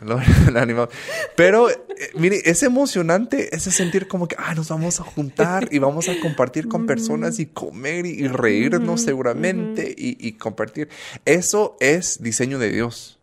Pero, 1.36 1.70
eh, 1.70 1.76
mire, 2.14 2.40
es 2.44 2.62
emocionante 2.62 3.54
ese 3.54 3.70
sentir 3.70 4.08
como 4.08 4.28
que, 4.28 4.36
ah, 4.38 4.54
nos 4.54 4.68
vamos 4.68 5.00
a 5.00 5.04
juntar 5.04 5.68
y 5.70 5.78
vamos 5.78 6.08
a 6.08 6.18
compartir 6.20 6.68
con 6.68 6.86
personas 6.86 7.38
y 7.38 7.46
comer 7.46 8.06
y, 8.06 8.26
reírnos 8.28 9.02
seguramente 9.02 9.94
y, 9.96 10.32
compartir. 10.32 10.88
Eso 11.24 11.76
es 11.80 12.22
diseño 12.22 12.58
de 12.58 12.70
Dios. 12.70 13.18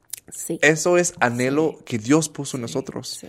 Eso 0.62 0.98
es 0.98 1.14
anhelo 1.20 1.80
que 1.86 1.98
Dios 1.98 2.30
puso 2.30 2.58
en 2.58 2.62
nosotros. 2.62 3.22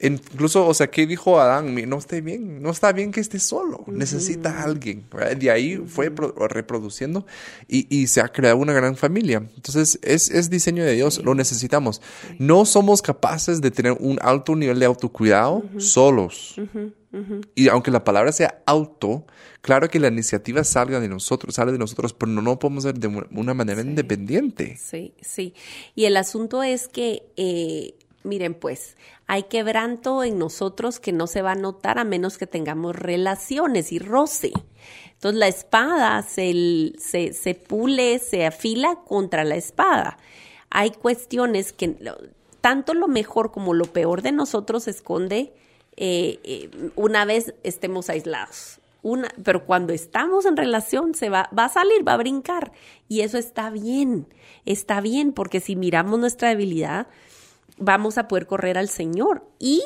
Incluso, 0.00 0.66
o 0.66 0.74
sea, 0.74 0.88
¿qué 0.88 1.06
dijo 1.06 1.40
Adán? 1.40 1.74
No 1.88 1.98
está 1.98 2.20
bien, 2.20 2.62
no 2.62 2.70
está 2.70 2.92
bien 2.92 3.10
que 3.10 3.20
esté 3.20 3.40
solo, 3.40 3.84
necesita 3.88 4.60
a 4.60 4.64
alguien. 4.64 5.06
De 5.38 5.50
ahí 5.50 5.76
fue 5.76 6.12
reproduciendo 6.48 7.26
y, 7.66 8.06
se 8.06 8.20
ha 8.20 8.28
creado 8.28 8.58
una 8.58 8.72
gran 8.72 8.96
familia. 8.96 9.42
Entonces, 9.56 9.98
es, 10.02 10.50
diseño 10.50 10.84
de 10.84 10.92
Dios, 10.92 11.22
lo 11.24 11.34
necesitamos. 11.34 12.00
No 12.38 12.64
somos 12.64 13.02
capaces 13.02 13.60
de 13.60 13.70
tener 13.72 13.92
un 13.98 14.18
alto 14.22 14.54
nivel 14.54 14.78
de 14.78 14.86
autocuidado 14.86 15.64
solos. 15.78 16.54
Y 17.54 17.68
aunque 17.68 17.90
la 17.90 18.04
palabra 18.04 18.30
sea 18.30 18.62
auto, 18.66 19.26
claro 19.62 19.88
que 19.88 19.98
la 19.98 20.08
iniciativa 20.08 20.62
salga 20.62 21.00
de 21.00 21.08
nosotros, 21.08 21.54
sale 21.54 21.72
de 21.72 21.78
nosotros, 21.78 22.12
pero 22.12 22.30
no, 22.30 22.42
no 22.42 22.58
podemos 22.58 22.84
ser 22.84 22.94
de 22.98 23.08
una 23.08 23.54
manera 23.54 23.80
independiente. 23.80 24.76
Sí, 24.76 25.14
sí. 25.20 25.54
Y 25.94 26.04
el 26.04 26.16
asunto 26.16 26.62
es 26.62 26.86
que 26.86 27.24
eh, 27.36 27.94
miren 28.28 28.54
pues, 28.54 28.96
hay 29.26 29.44
quebranto 29.44 30.22
en 30.22 30.38
nosotros 30.38 31.00
que 31.00 31.12
no 31.12 31.26
se 31.26 31.42
va 31.42 31.52
a 31.52 31.56
notar 31.56 31.98
a 31.98 32.04
menos 32.04 32.38
que 32.38 32.46
tengamos 32.46 32.94
relaciones 32.94 33.92
y 33.92 33.98
roce. 33.98 34.52
Entonces 35.14 35.38
la 35.38 35.48
espada 35.48 36.22
se, 36.22 36.92
se, 36.98 37.54
pule, 37.54 38.20
se 38.20 38.46
afila 38.46 39.00
contra 39.04 39.42
la 39.44 39.56
espada. 39.56 40.18
Hay 40.70 40.90
cuestiones 40.92 41.72
que 41.72 41.96
tanto 42.60 42.94
lo 42.94 43.08
mejor 43.08 43.50
como 43.50 43.74
lo 43.74 43.86
peor 43.86 44.22
de 44.22 44.32
nosotros 44.32 44.84
se 44.84 44.90
esconde 44.90 45.52
eh, 45.96 46.38
eh, 46.44 46.70
una 46.94 47.24
vez 47.24 47.54
estemos 47.64 48.08
aislados. 48.08 48.78
Una, 49.02 49.28
pero 49.42 49.64
cuando 49.64 49.92
estamos 49.92 50.44
en 50.44 50.56
relación 50.56 51.14
se 51.14 51.30
va, 51.30 51.48
va 51.56 51.64
a 51.64 51.68
salir, 51.68 52.06
va 52.06 52.14
a 52.14 52.18
brincar. 52.18 52.72
Y 53.08 53.22
eso 53.22 53.38
está 53.38 53.70
bien, 53.70 54.28
está 54.64 55.00
bien, 55.00 55.32
porque 55.32 55.60
si 55.60 55.76
miramos 55.76 56.18
nuestra 56.20 56.50
debilidad, 56.50 57.08
vamos 57.78 58.18
a 58.18 58.28
poder 58.28 58.46
correr 58.46 58.78
al 58.78 58.88
Señor. 58.88 59.44
Y 59.58 59.82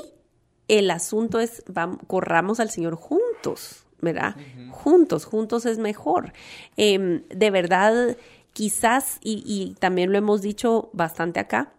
el 0.69 0.91
asunto 0.91 1.41
es, 1.41 1.63
vamos, 1.67 1.99
corramos 2.07 2.61
al 2.61 2.71
Señor 2.71 2.95
juntos, 2.97 3.85
¿verdad? 4.01 4.37
Juntos, 4.71 5.25
juntos 5.25 5.67
es 5.67 5.79
mejor. 5.79 6.33
Em, 6.77 7.23
de 7.29 7.51
verdad, 7.51 8.17
quizás, 8.53 9.19
y, 9.23 9.77
también 9.79 10.13
lo 10.13 10.19
hemos 10.19 10.43
dicho 10.43 10.91
bastante 10.93 11.41
acá, 11.41 11.73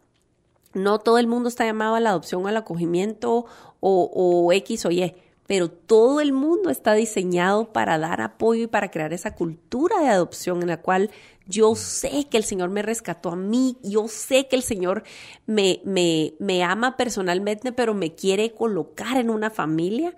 no 0.73 0.99
todo 0.99 1.19
el 1.19 1.27
mundo 1.27 1.49
está 1.49 1.65
llamado 1.65 1.95
a 1.95 1.99
la 1.99 2.09
adopción 2.09 2.47
al 2.47 2.57
acogimiento 2.57 3.45
o, 3.79 4.09
o 4.13 4.51
X 4.53 4.85
o 4.85 4.91
Y 4.91 5.13
pero 5.47 5.69
todo 5.69 6.21
el 6.21 6.31
mundo 6.31 6.69
está 6.69 6.93
diseñado 6.93 7.71
para 7.73 7.97
dar 7.97 8.21
apoyo 8.21 8.63
y 8.63 8.67
para 8.67 8.89
crear 8.89 9.13
esa 9.13 9.35
cultura 9.35 9.99
de 9.99 10.07
adopción 10.07 10.61
en 10.61 10.69
la 10.69 10.81
cual 10.81 11.11
yo 11.45 11.75
sé 11.75 12.27
que 12.29 12.37
el 12.37 12.43
Señor 12.43 12.69
me 12.69 12.81
rescató 12.81 13.31
a 13.31 13.35
mí, 13.35 13.77
yo 13.83 14.07
sé 14.07 14.47
que 14.47 14.55
el 14.55 14.63
Señor 14.63 15.03
me, 15.45 15.81
me, 15.83 16.33
me 16.39 16.63
ama 16.63 16.95
personalmente, 16.95 17.71
pero 17.71 17.93
me 17.93 18.15
quiere 18.15 18.51
colocar 18.51 19.17
en 19.17 19.29
una 19.29 19.49
familia. 19.49 20.15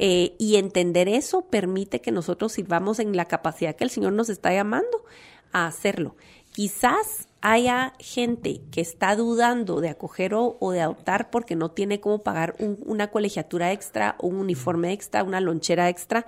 Eh, 0.00 0.36
y 0.38 0.56
entender 0.56 1.08
eso 1.08 1.42
permite 1.42 2.00
que 2.00 2.12
nosotros 2.12 2.52
sirvamos 2.52 3.00
en 3.00 3.16
la 3.16 3.24
capacidad 3.24 3.74
que 3.74 3.82
el 3.82 3.90
Señor 3.90 4.12
nos 4.12 4.28
está 4.28 4.52
llamando 4.52 5.04
a 5.50 5.66
hacerlo. 5.66 6.14
Quizás 6.52 7.26
haya 7.40 7.94
gente 7.98 8.60
que 8.70 8.80
está 8.80 9.16
dudando 9.16 9.80
de 9.80 9.88
acoger 9.88 10.34
o, 10.34 10.56
de 10.70 10.80
adoptar 10.80 11.30
porque 11.30 11.56
no 11.56 11.70
tiene 11.70 12.00
cómo 12.00 12.22
pagar 12.22 12.54
una 12.58 13.10
colegiatura 13.10 13.72
extra, 13.72 14.16
un 14.20 14.36
uniforme 14.36 14.92
extra, 14.92 15.24
una 15.24 15.40
lonchera 15.40 15.88
extra, 15.88 16.26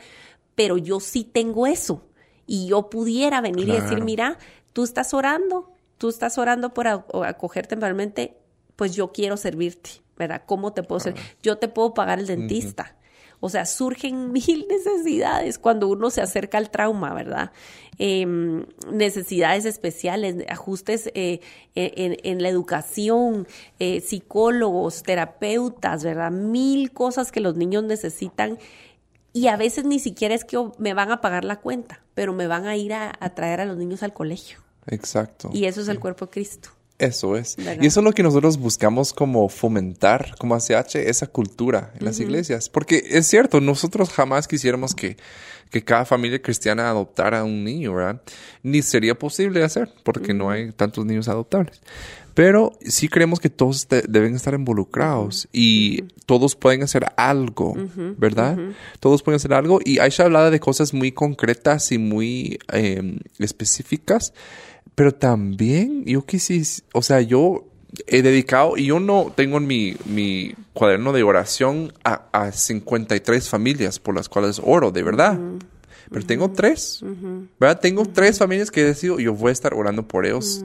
pero 0.54 0.76
yo 0.76 1.00
sí 1.00 1.24
tengo 1.24 1.66
eso 1.66 2.02
y 2.50 2.66
yo 2.66 2.90
pudiera 2.90 3.40
venir 3.40 3.68
y 3.68 3.72
decir, 3.80 4.02
mira, 4.02 4.36
tú 4.72 4.82
estás 4.82 5.14
orando, 5.14 5.70
tú 5.98 6.08
estás 6.08 6.36
orando 6.36 6.74
por 6.74 6.88
acoger 6.88 7.68
temporalmente, 7.68 8.38
pues 8.74 8.92
yo 8.92 9.12
quiero 9.12 9.36
servirte, 9.36 9.90
¿verdad? 10.18 10.42
¿Cómo 10.46 10.72
te 10.72 10.82
puedo 10.82 10.98
servir? 10.98 11.22
Yo 11.44 11.58
te 11.58 11.68
puedo 11.68 11.94
pagar 11.94 12.18
el 12.18 12.26
dentista. 12.26 12.96
O 13.38 13.50
sea, 13.50 13.66
surgen 13.66 14.32
mil 14.32 14.66
necesidades 14.68 15.60
cuando 15.60 15.86
uno 15.86 16.10
se 16.10 16.22
acerca 16.22 16.58
al 16.58 16.70
trauma, 16.70 17.14
¿verdad? 17.14 17.52
Em, 17.98 18.66
necesidades 18.90 19.64
especiales, 19.64 20.34
ajustes 20.48 21.08
eh, 21.14 21.38
en, 21.76 22.42
la 22.42 22.48
educación, 22.48 23.46
eh, 23.78 24.00
psicólogos, 24.00 25.04
terapeutas, 25.04 26.02
¿verdad? 26.02 26.32
Mil 26.32 26.90
cosas 26.90 27.30
que 27.30 27.38
los 27.38 27.54
niños 27.54 27.84
necesitan 27.84 28.58
y 29.32 29.46
a 29.48 29.56
veces 29.56 29.84
ni 29.84 29.98
siquiera 29.98 30.34
es 30.34 30.44
que 30.44 30.58
me 30.78 30.94
van 30.94 31.10
a 31.10 31.20
pagar 31.20 31.44
la 31.44 31.60
cuenta, 31.60 32.02
pero 32.14 32.32
me 32.32 32.46
van 32.46 32.66
a 32.66 32.76
ir 32.76 32.92
a, 32.92 33.12
traer 33.34 33.60
a 33.60 33.64
los 33.64 33.76
niños 33.76 34.02
al 34.02 34.12
colegio. 34.12 34.58
Exacto. 34.86 35.50
Y 35.52 35.66
eso 35.66 35.80
es 35.80 35.88
el 35.88 36.00
cuerpo 36.00 36.26
de 36.26 36.32
Cristo. 36.32 36.70
Eso 36.98 37.36
es. 37.36 37.56
Y 37.58 37.86
eso 37.86 38.00
es 38.00 38.04
lo 38.04 38.12
que 38.12 38.22
nosotros 38.22 38.58
buscamos 38.58 39.14
como 39.14 39.48
fomentar, 39.48 40.34
como 40.38 40.54
ACH, 40.54 40.96
esa 40.96 41.26
cultura 41.28 41.94
en 41.98 42.04
las 42.04 42.20
iglesias. 42.20 42.68
Porque 42.68 43.02
es 43.06 43.26
cierto, 43.26 43.60
nosotros 43.60 44.10
jamás 44.10 44.46
quisiéramos 44.46 44.94
que, 44.94 45.16
que 45.70 45.82
cada 45.82 46.04
familia 46.04 46.42
cristiana 46.42 46.90
adoptara 46.90 47.40
a 47.40 47.44
un 47.44 47.64
niño, 47.64 47.94
¿verdad? 47.94 48.20
Ni 48.62 48.82
sería 48.82 49.18
posible 49.18 49.62
hacer, 49.62 49.88
porque 50.02 50.34
no 50.34 50.50
hay 50.50 50.72
tantos 50.72 51.06
niños 51.06 51.28
adoptables. 51.28 51.80
Pero 52.34 52.72
sí 52.80 53.08
creemos 53.08 53.40
que 53.40 53.50
todos 53.50 53.86
deben 54.08 54.34
estar 54.34 54.54
involucrados 54.54 55.48
y 55.52 56.02
todos 56.26 56.56
pueden 56.56 56.82
hacer 56.82 57.06
algo, 57.16 57.74
¿verdad? 58.16 58.56
Todos 59.00 59.22
pueden 59.22 59.36
hacer 59.36 59.52
algo. 59.52 59.80
Y 59.84 59.98
Aisha 59.98 60.24
hablaba 60.24 60.50
de 60.50 60.60
cosas 60.60 60.94
muy 60.94 61.12
concretas 61.12 61.92
y 61.92 61.98
muy 61.98 62.58
em, 62.72 63.18
específicas, 63.38 64.32
pero 64.94 65.12
también 65.12 66.04
yo 66.04 66.24
quisiste, 66.24 66.84
o 66.92 67.02
sea, 67.02 67.20
yo 67.20 67.69
he 68.06 68.22
dedicado, 68.22 68.76
y 68.76 68.86
yo 68.86 69.00
no 69.00 69.32
tengo 69.34 69.58
en 69.58 69.66
mi, 69.66 69.96
mi 70.04 70.54
cuaderno 70.72 71.12
de 71.12 71.22
oración 71.22 71.92
a, 72.04 72.26
a 72.32 72.52
53 72.52 73.48
familias 73.48 73.98
por 73.98 74.14
las 74.14 74.28
cuales 74.28 74.60
oro, 74.64 74.90
de 74.90 75.02
verdad. 75.02 75.38
Pero 76.10 76.26
tengo 76.26 76.50
tres, 76.50 77.04
¿verdad? 77.60 77.78
Tengo 77.80 78.04
tres 78.04 78.38
familias 78.38 78.72
que 78.72 78.80
he 78.80 78.84
decidido, 78.84 79.20
yo 79.20 79.32
voy 79.32 79.50
a 79.50 79.52
estar 79.52 79.74
orando 79.74 80.08
por 80.08 80.26
ellos 80.26 80.64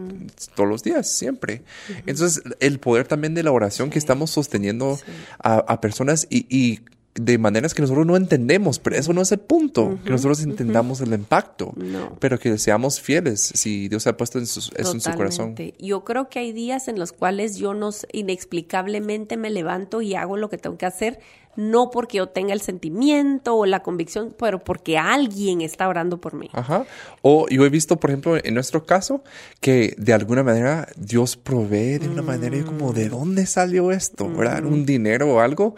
todos 0.56 0.68
los 0.68 0.82
días, 0.82 1.08
siempre. 1.08 1.62
Entonces, 2.08 2.42
el 2.60 2.80
poder 2.80 3.08
también 3.08 3.36
de 3.36 3.44
la 3.44 3.52
oración 3.52 3.92
que 3.92 4.00
estamos 4.00 4.32
sosteniendo 4.32 4.98
a, 5.38 5.80
personas 5.82 6.26
y, 6.32 6.80
de 7.16 7.38
maneras 7.38 7.74
que 7.74 7.82
nosotros 7.82 8.06
no 8.06 8.18
entendemos, 8.18 8.78
pero 8.80 8.98
eso 8.98 9.14
no 9.14 9.22
es 9.22 9.32
el 9.32 9.40
punto, 9.40 9.98
que 10.04 10.10
nosotros 10.10 10.44
entendamos 10.44 11.00
el 11.00 11.14
impacto, 11.14 11.74
pero 12.20 12.38
que 12.38 12.58
seamos 12.58 13.00
fieles 13.00 13.40
si 13.56 13.88
Dios 13.88 14.06
ha 14.06 14.18
puesto 14.18 14.38
eso 14.40 14.62
en 14.76 15.00
su 15.00 15.12
corazón. 15.14 15.56
Yo 15.80 16.04
creo 16.04 16.28
que 16.28 16.40
hay 16.40 16.52
días 16.52 16.90
en 16.90 17.00
los 17.00 17.14
cuales 17.14 17.56
yo 17.56 17.74
no 17.74 17.92
inexplicablemente 18.12 19.38
me 19.38 19.50
levanto 19.50 20.02
y 20.02 20.16
hago 20.16 20.36
lo 20.36 20.50
que 20.50 20.58
tengo 20.58 20.78
que 20.78 20.86
hacer, 20.86 21.20
no 21.56 21.90
porque 21.90 22.18
yo 22.18 22.28
tenga 22.28 22.52
el 22.52 22.60
sentimiento 22.60 23.56
o 23.56 23.66
la 23.66 23.82
convicción, 23.82 24.36
pero 24.38 24.62
porque 24.62 24.98
alguien 24.98 25.62
está 25.62 25.88
orando 25.88 26.20
por 26.20 26.34
mí. 26.34 26.50
Ajá. 26.52 26.86
O 27.22 27.48
yo 27.48 27.66
he 27.66 27.70
visto, 27.70 27.96
por 27.96 28.10
ejemplo, 28.10 28.36
en 28.44 28.54
nuestro 28.54 28.86
caso, 28.86 29.24
que 29.62 29.96
de 29.98 30.12
alguna 30.12 30.44
manera 30.44 30.90
Dios 30.98 31.38
provee 31.38 31.98
de 31.98 32.10
una 32.10 32.24
manera 32.24 32.62
como, 32.66 32.92
¿de 32.92 33.08
dónde 33.08 33.46
salió 33.46 33.94
esto? 33.94 34.28
¿Verdad? 34.28 34.66
Un 34.66 34.86
dinero 34.86 35.34
o 35.34 35.40
algo 35.40 35.76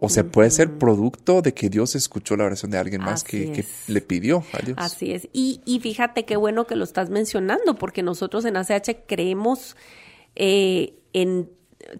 o 0.00 0.08
sea, 0.08 0.24
puede 0.24 0.50
ser 0.50 0.78
producto 0.78 1.42
de 1.42 1.52
que 1.54 1.68
Dios 1.68 1.94
escuchó 1.94 2.36
la 2.36 2.44
oración 2.44 2.70
de 2.70 2.78
alguien 2.78 3.02
más 3.02 3.24
que, 3.24 3.64
le 3.88 4.00
pidió 4.00 4.44
a 4.52 4.64
Dios. 4.64 4.76
Así 4.78 5.12
es. 5.12 5.28
Y, 5.32 5.60
y, 5.64 5.80
fíjate 5.80 6.24
qué 6.24 6.36
bueno 6.36 6.66
que 6.66 6.76
lo 6.76 6.84
estás 6.84 7.10
mencionando, 7.10 7.76
porque 7.76 8.02
nosotros 8.02 8.44
en 8.44 8.56
ACH 8.56 8.90
creemos 9.06 9.76
eh, 10.36 10.94
en 11.12 11.50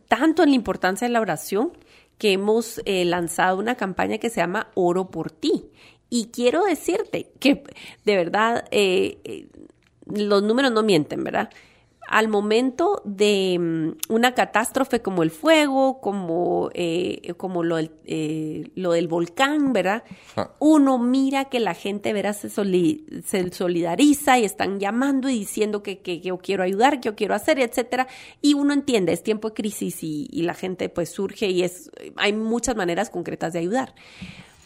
tanto 0.08 0.42
en 0.42 0.50
la 0.50 0.54
importancia 0.54 1.06
de 1.06 1.12
la 1.12 1.20
oración 1.20 1.72
que 2.18 2.32
hemos 2.32 2.80
eh, 2.84 3.04
lanzado 3.04 3.58
una 3.58 3.74
campaña 3.74 4.18
que 4.18 4.30
se 4.30 4.40
llama 4.40 4.68
Oro 4.74 5.10
por 5.10 5.30
ti. 5.30 5.70
Y 6.08 6.26
quiero 6.26 6.64
decirte 6.64 7.32
que 7.40 7.64
de 8.04 8.16
verdad 8.16 8.64
eh, 8.70 9.48
los 10.06 10.42
números 10.42 10.70
no 10.70 10.82
mienten, 10.82 11.24
¿verdad? 11.24 11.50
Al 12.12 12.28
momento 12.28 13.00
de 13.06 13.56
mm, 13.58 14.12
una 14.12 14.34
catástrofe 14.34 15.00
como 15.00 15.22
el 15.22 15.30
fuego, 15.30 15.98
como, 16.02 16.68
eh, 16.74 17.32
como 17.38 17.64
lo, 17.64 17.76
del, 17.76 17.90
eh, 18.04 18.70
lo 18.74 18.92
del 18.92 19.08
volcán, 19.08 19.72
¿verdad? 19.72 20.04
Uno 20.58 20.98
mira 20.98 21.46
que 21.46 21.58
la 21.58 21.72
gente, 21.72 22.12
¿verdad? 22.12 22.36
Se, 22.36 22.50
solidariza 23.50 24.38
y 24.38 24.44
están 24.44 24.78
llamando 24.78 25.30
y 25.30 25.38
diciendo 25.38 25.82
que, 25.82 26.00
que, 26.00 26.20
yo 26.20 26.36
quiero 26.36 26.64
ayudar, 26.64 27.00
que 27.00 27.06
yo 27.06 27.16
quiero 27.16 27.34
hacer, 27.34 27.58
etcétera. 27.58 28.06
Y 28.42 28.52
uno 28.52 28.74
entiende, 28.74 29.14
es 29.14 29.22
tiempo 29.22 29.48
de 29.48 29.54
crisis 29.54 30.02
y, 30.02 30.28
y 30.30 30.42
la 30.42 30.52
gente 30.52 30.90
pues 30.90 31.08
surge 31.08 31.48
y 31.48 31.62
es, 31.62 31.90
hay 32.16 32.34
muchas 32.34 32.76
maneras 32.76 33.08
concretas 33.08 33.54
de 33.54 33.60
ayudar. 33.60 33.94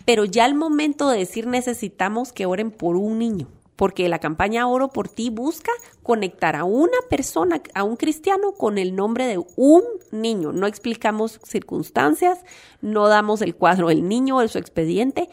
Pero 0.04 0.24
ya 0.24 0.46
al 0.46 0.56
momento 0.56 1.08
de 1.10 1.18
decir 1.18 1.46
necesitamos 1.46 2.32
que 2.32 2.44
oren 2.44 2.72
por 2.72 2.96
un 2.96 3.20
niño, 3.20 3.46
porque 3.76 4.08
la 4.08 4.18
campaña 4.18 4.66
Oro 4.66 4.88
por 4.88 5.08
ti 5.08 5.30
busca 5.30 5.70
conectar 6.02 6.56
a 6.56 6.64
una 6.64 6.96
persona, 7.08 7.60
a 7.74 7.84
un 7.84 7.96
cristiano, 7.96 8.52
con 8.52 8.78
el 8.78 8.96
nombre 8.96 9.26
de 9.26 9.38
un 9.56 9.82
niño. 10.10 10.52
No 10.52 10.66
explicamos 10.66 11.38
circunstancias, 11.44 12.40
no 12.80 13.08
damos 13.08 13.42
el 13.42 13.54
cuadro 13.54 13.88
del 13.88 14.08
niño 14.08 14.38
o 14.38 14.48
su 14.48 14.58
expediente, 14.58 15.28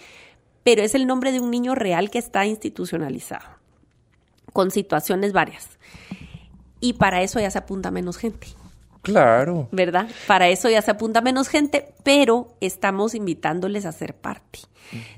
pero 0.63 0.81
es 0.81 0.93
el 0.93 1.07
nombre 1.07 1.31
de 1.31 1.39
un 1.39 1.51
niño 1.51 1.73
real 1.73 2.09
que 2.09 2.19
está 2.19 2.45
institucionalizado, 2.45 3.47
con 4.51 4.71
situaciones 4.71 5.33
varias. 5.33 5.79
Y 6.79 6.93
para 6.93 7.21
eso 7.21 7.39
ya 7.39 7.49
se 7.49 7.57
apunta 7.57 7.91
menos 7.91 8.17
gente. 8.17 8.47
Claro. 9.03 9.67
¿Verdad? 9.71 10.07
Para 10.27 10.47
eso 10.47 10.69
ya 10.69 10.81
se 10.81 10.89
apunta 10.89 11.21
menos 11.21 11.49
gente, 11.49 11.93
pero 12.03 12.55
estamos 12.61 13.13
invitándoles 13.13 13.85
a 13.85 13.91
ser 13.91 14.15
parte. 14.15 14.59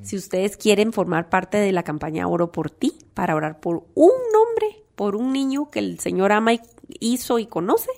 Si 0.02 0.16
ustedes 0.16 0.58
quieren 0.58 0.92
formar 0.92 1.30
parte 1.30 1.58
de 1.58 1.72
la 1.72 1.84
campaña 1.84 2.28
Oro 2.28 2.52
por 2.52 2.72
ti, 2.72 2.94
para 3.14 3.36
orar 3.36 3.60
por 3.60 3.86
un 3.94 4.12
nombre, 4.34 4.84
por 4.96 5.16
un 5.16 5.34
niño 5.34 5.70
que 5.70 5.80
el 5.80 6.00
Señor 6.00 6.32
ama 6.32 6.54
y 6.54 6.62
hizo 7.00 7.40
y 7.40 7.46
conoce, 7.46 7.92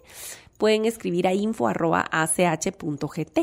pueden 0.58 0.86
escribir 0.86 1.26
a 1.26 1.34
info.ach.gt. 1.34 3.40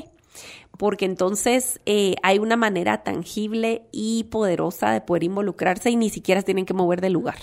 Porque 0.76 1.04
entonces 1.06 1.80
eh, 1.86 2.16
hay 2.22 2.38
una 2.38 2.56
manera 2.56 3.04
tangible 3.04 3.86
y 3.90 4.24
poderosa 4.24 4.90
de 4.90 5.00
poder 5.00 5.24
involucrarse 5.24 5.90
y 5.90 5.96
ni 5.96 6.10
siquiera 6.10 6.42
tienen 6.42 6.66
que 6.66 6.74
mover 6.74 7.00
de 7.00 7.10
lugar. 7.10 7.38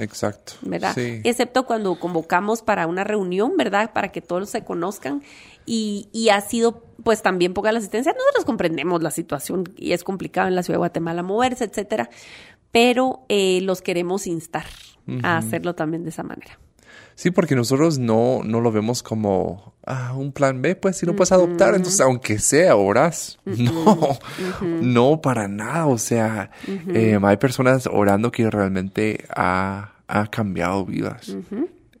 Exacto. 0.00 0.54
¿Verdad? 0.62 0.96
Excepto 0.98 1.66
cuando 1.66 1.98
convocamos 1.98 2.62
para 2.62 2.86
una 2.86 3.04
reunión, 3.04 3.56
¿verdad? 3.56 3.92
Para 3.92 4.12
que 4.12 4.20
todos 4.20 4.50
se 4.50 4.64
conozcan 4.64 5.22
y, 5.66 6.08
y 6.12 6.30
ha 6.30 6.40
sido 6.40 6.82
pues 7.02 7.22
también 7.22 7.54
poca 7.54 7.72
la 7.72 7.78
asistencia. 7.78 8.12
Nosotros 8.12 8.44
comprendemos 8.44 9.02
la 9.02 9.10
situación 9.10 9.64
y 9.76 9.92
es 9.92 10.04
complicado 10.04 10.48
en 10.48 10.54
la 10.54 10.62
ciudad 10.62 10.76
de 10.76 10.80
Guatemala 10.80 11.22
moverse, 11.22 11.64
etcétera, 11.64 12.10
pero 12.72 13.24
eh, 13.28 13.60
los 13.62 13.82
queremos 13.82 14.26
instar 14.26 14.64
a 15.24 15.38
hacerlo 15.38 15.74
también 15.74 16.04
de 16.04 16.10
esa 16.10 16.22
manera. 16.22 16.58
Sí, 17.20 17.30
porque 17.30 17.54
nosotros 17.54 17.98
no, 17.98 18.40
no 18.46 18.62
lo 18.62 18.72
vemos 18.72 19.02
como 19.02 19.74
ah, 19.84 20.14
un 20.16 20.32
plan 20.32 20.62
B, 20.62 20.74
pues 20.74 20.96
si 20.96 21.04
no 21.04 21.14
puedes 21.14 21.32
adoptar, 21.32 21.74
entonces 21.74 22.00
aunque 22.00 22.38
sea 22.38 22.76
oras, 22.76 23.38
no, 23.44 24.18
no 24.80 25.20
para 25.20 25.46
nada, 25.46 25.84
o 25.84 25.98
sea, 25.98 26.50
eh, 26.66 27.18
hay 27.22 27.36
personas 27.36 27.86
orando 27.86 28.32
que 28.32 28.48
realmente 28.48 29.26
ha, 29.36 29.96
ha 30.08 30.26
cambiado 30.28 30.86
vidas. 30.86 31.36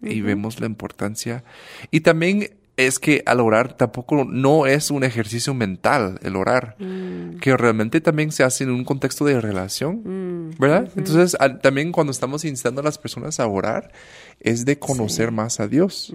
Y 0.00 0.22
vemos 0.22 0.58
la 0.58 0.64
importancia. 0.64 1.44
Y 1.90 2.00
también 2.00 2.54
es 2.86 2.98
que 2.98 3.22
al 3.26 3.40
orar 3.40 3.76
tampoco 3.76 4.24
no 4.24 4.66
es 4.66 4.90
un 4.90 5.04
ejercicio 5.04 5.54
mental 5.54 6.18
el 6.22 6.36
orar, 6.36 6.76
mm. 6.78 7.38
que 7.38 7.56
realmente 7.56 8.00
también 8.00 8.32
se 8.32 8.42
hace 8.42 8.64
en 8.64 8.70
un 8.70 8.84
contexto 8.84 9.24
de 9.24 9.40
relación, 9.40 10.48
mm. 10.48 10.58
¿verdad? 10.58 10.88
Entonces, 10.96 11.36
también 11.62 11.92
cuando 11.92 12.10
estamos 12.10 12.44
instando 12.44 12.80
a 12.80 12.84
las 12.84 12.98
personas 12.98 13.40
a 13.40 13.46
orar, 13.46 13.92
es 14.40 14.64
de 14.64 14.78
conocer 14.78 15.30
más 15.30 15.60
a 15.60 15.68
Dios, 15.68 16.14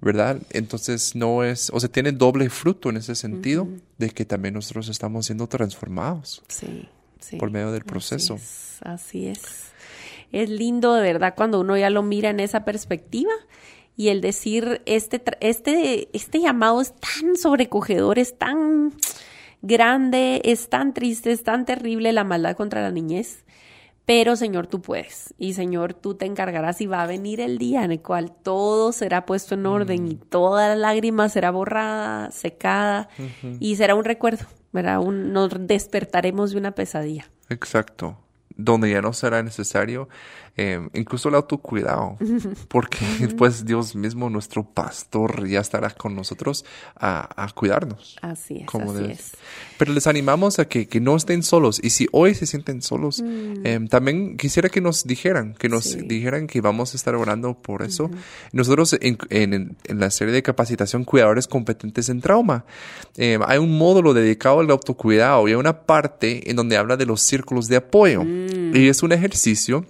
¿verdad? 0.00 0.38
Entonces, 0.50 1.14
no 1.16 1.42
es, 1.42 1.70
o 1.70 1.80
sea, 1.80 1.88
tiene 1.88 2.12
doble 2.12 2.48
fruto 2.50 2.90
en 2.90 2.96
ese 2.96 3.14
sentido, 3.14 3.68
de 3.98 4.10
que 4.10 4.24
también 4.24 4.54
nosotros 4.54 4.88
estamos 4.88 5.26
siendo 5.26 5.46
transformados 5.48 6.42
sí, 6.48 6.88
por 7.38 7.50
medio 7.50 7.72
del 7.72 7.84
proceso. 7.84 8.38
así 8.80 9.28
es. 9.28 9.40
Es 10.32 10.50
lindo 10.50 10.94
de 10.94 11.02
verdad 11.02 11.34
cuando 11.36 11.60
uno 11.60 11.76
ya 11.76 11.90
lo 11.90 12.02
mira 12.02 12.30
en 12.30 12.40
esa 12.40 12.64
perspectiva 12.64 13.30
y 13.96 14.08
el 14.08 14.20
decir, 14.20 14.82
este, 14.86 15.22
este, 15.40 16.08
este 16.12 16.40
llamado 16.40 16.80
es 16.80 16.94
tan 16.94 17.36
sobrecogedor, 17.36 18.18
es 18.18 18.36
tan 18.36 18.92
grande, 19.62 20.42
es 20.44 20.68
tan 20.68 20.92
triste, 20.94 21.32
es 21.32 21.42
tan 21.42 21.64
terrible 21.64 22.12
la 22.12 22.24
maldad 22.24 22.56
contra 22.56 22.82
la 22.82 22.90
niñez. 22.90 23.44
Pero 24.06 24.36
Señor, 24.36 24.66
tú 24.66 24.82
puedes. 24.82 25.32
Y 25.38 25.54
Señor, 25.54 25.94
tú 25.94 26.14
te 26.14 26.26
encargarás 26.26 26.80
y 26.80 26.86
va 26.86 27.02
a 27.02 27.06
venir 27.06 27.40
el 27.40 27.56
día 27.56 27.84
en 27.84 27.92
el 27.92 28.02
cual 28.02 28.32
todo 28.42 28.92
será 28.92 29.24
puesto 29.24 29.54
en 29.54 29.64
orden 29.64 30.06
y 30.06 30.14
mm. 30.16 30.20
toda 30.28 30.68
la 30.68 30.76
lágrima 30.76 31.28
será 31.30 31.50
borrada, 31.50 32.30
secada 32.30 33.08
y 33.60 33.76
será 33.76 33.94
un 33.94 34.04
recuerdo, 34.04 34.44
¿verdad? 34.72 35.00
Un, 35.00 35.32
nos 35.32 35.50
despertaremos 35.66 36.50
de 36.50 36.58
una 36.58 36.72
pesadilla. 36.72 37.30
Exacto. 37.48 38.18
Donde 38.56 38.90
ya 38.90 39.00
no 39.00 39.12
será 39.14 39.42
necesario 39.42 40.08
eh, 40.56 40.88
incluso 40.94 41.28
el 41.28 41.34
autocuidado, 41.34 42.16
porque 42.68 43.04
pues 43.36 43.64
Dios 43.64 43.96
mismo, 43.96 44.30
nuestro 44.30 44.64
pastor, 44.64 45.48
ya 45.48 45.60
estará 45.60 45.90
con 45.90 46.14
nosotros 46.14 46.64
a, 46.94 47.48
cuidarnos. 47.54 48.16
Así 48.22 48.58
es. 48.58 48.66
Como 48.66 48.92
así 48.92 49.04
es. 49.10 49.32
Pero 49.78 49.92
les 49.92 50.06
animamos 50.06 50.58
a 50.60 50.66
que, 50.66 50.86
que, 50.86 51.00
no 51.00 51.16
estén 51.16 51.42
solos 51.42 51.80
y 51.82 51.90
si 51.90 52.06
hoy 52.12 52.34
se 52.34 52.46
sienten 52.46 52.82
solos, 52.82 53.20
mm. 53.20 53.66
em, 53.66 53.88
también 53.88 54.36
quisiera 54.36 54.68
que 54.68 54.80
nos 54.80 55.04
dijeran, 55.04 55.54
que 55.54 55.68
nos 55.68 55.96
dijeran 56.06 56.46
que 56.46 56.60
vamos 56.60 56.94
a 56.94 56.96
estar 56.96 57.16
orando 57.16 57.54
por 57.54 57.82
eso. 57.82 58.10
Nosotros 58.52 58.96
en, 59.00 59.18
en, 59.30 59.76
en, 59.84 60.00
la 60.00 60.10
serie 60.10 60.32
de 60.32 60.42
capacitación 60.42 61.04
Cuidadores 61.04 61.48
Competentes 61.48 62.08
en 62.08 62.20
Trauma, 62.20 62.64
em, 63.16 63.40
hay 63.44 63.58
un 63.58 63.76
módulo 63.76 64.14
dedicado 64.14 64.60
al 64.60 64.70
autocuidado 64.70 65.48
y 65.48 65.50
hay 65.50 65.56
una 65.56 65.82
parte 65.82 66.48
en 66.48 66.56
donde 66.56 66.76
habla 66.76 66.96
de 66.96 67.06
los 67.06 67.20
círculos 67.20 67.66
de 67.66 67.76
apoyo. 67.76 68.22
Mm. 68.22 68.76
Y 68.76 68.88
es 68.88 69.02
un 69.02 69.12
ejercicio 69.12 69.84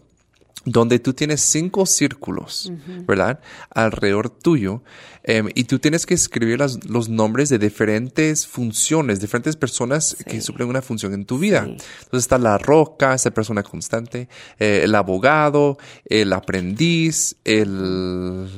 donde 0.64 0.98
tú 0.98 1.12
tienes 1.12 1.40
cinco 1.40 1.86
círculos, 1.86 2.72
¿verdad? 3.06 3.40
Alrededor 3.70 4.30
tuyo. 4.30 4.82
Em, 5.26 5.48
y 5.54 5.64
tú 5.64 5.78
tienes 5.78 6.04
que 6.04 6.14
escribir 6.14 6.58
los 6.58 7.08
nombres 7.08 7.48
de 7.48 7.58
diferentes 7.58 8.46
funciones, 8.46 9.20
diferentes 9.20 9.56
personas 9.56 10.16
que 10.26 10.40
suplen 10.42 10.68
una 10.68 10.82
función 10.82 11.14
en 11.14 11.24
tu 11.24 11.38
vida. 11.38 11.60
Entonces 11.60 11.86
está 12.12 12.36
la 12.36 12.58
roca, 12.58 13.14
esa 13.14 13.30
persona 13.30 13.62
constante, 13.62 14.28
eh, 14.58 14.82
el 14.84 14.94
abogado, 14.94 15.78
el 16.04 16.32
aprendiz, 16.32 17.36
el, 17.44 18.48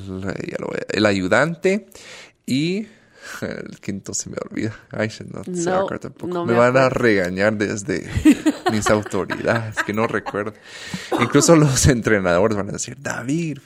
el 0.88 1.07
ayudante 1.07 1.86
y 2.46 2.86
el 3.42 3.78
quinto 3.80 4.14
se 4.14 4.30
me 4.30 4.36
olvida. 4.48 4.74
Ay, 4.90 5.10
no, 5.30 5.42
tampoco. 5.98 6.46
me, 6.46 6.54
van 6.54 6.76
a 6.76 6.88
regañar 6.88 7.56
desde 7.56 8.08
mis 8.72 8.88
autoridades, 8.88 9.76
que 9.84 9.92
no 9.92 10.06
recuerdo. 10.06 10.54
Incluso 11.20 11.54
los 11.56 11.86
entrenadores 11.86 12.56
van 12.56 12.70
a 12.70 12.72
decir, 12.72 12.96
David. 12.98 13.58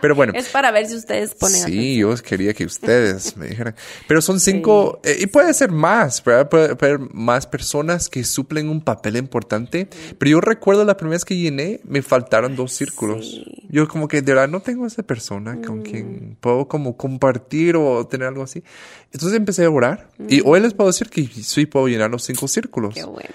Pero 0.00 0.14
bueno. 0.14 0.32
es 0.36 0.48
para 0.48 0.70
ver 0.70 0.86
si 0.86 0.96
ustedes 0.96 1.34
ponen 1.34 1.62
Sí, 1.62 1.98
yo 1.98 2.14
quería 2.16 2.52
que 2.52 2.64
ustedes 2.64 3.36
me 3.36 3.46
dijeran. 3.48 3.74
Pero 4.08 4.20
son 4.20 4.40
cinco, 4.40 5.00
eh, 5.04 5.16
y 5.20 5.26
puede 5.26 5.54
ser 5.54 5.70
más, 5.70 6.22
¿verdad? 6.24 6.48
Puede, 6.48 6.72
haber 6.72 6.98
más 7.14 7.46
personas 7.46 8.08
que 8.08 8.24
suplen 8.24 8.68
un 8.68 8.80
papel 8.80 9.16
importante. 9.16 9.88
Pero 10.18 10.30
yo 10.30 10.40
recuerdo 10.40 10.84
la 10.84 10.96
primera 10.96 11.14
vez 11.14 11.24
que 11.24 11.36
llené, 11.36 11.80
me 11.84 12.02
faltaron 12.02 12.56
dos 12.56 12.72
círculos. 12.72 13.44
Yo 13.68 13.86
como 13.88 14.08
que 14.08 14.22
de 14.22 14.34
verdad 14.34 14.48
no 14.48 14.60
tengo 14.60 14.86
esa 14.86 15.02
persona 15.02 15.60
con 15.64 15.76
Mm. 15.76 15.82
quien 15.82 16.36
puedo 16.40 16.68
como 16.68 16.96
compartir 16.96 17.76
o 17.76 18.06
tener 18.06 18.28
algo 18.28 18.42
así. 18.42 18.62
Entonces 19.12 19.36
empecé 19.36 19.64
a 19.64 19.70
orar 19.70 20.08
y 20.28 20.42
hoy 20.44 20.60
les 20.60 20.74
puedo 20.74 20.88
decir 20.88 21.08
que 21.08 21.26
sí 21.26 21.66
puedo 21.66 21.88
llenar 21.88 22.10
los 22.10 22.24
cinco 22.24 22.48
círculos. 22.48 22.94
Qué 22.94 23.04
bueno. 23.04 23.28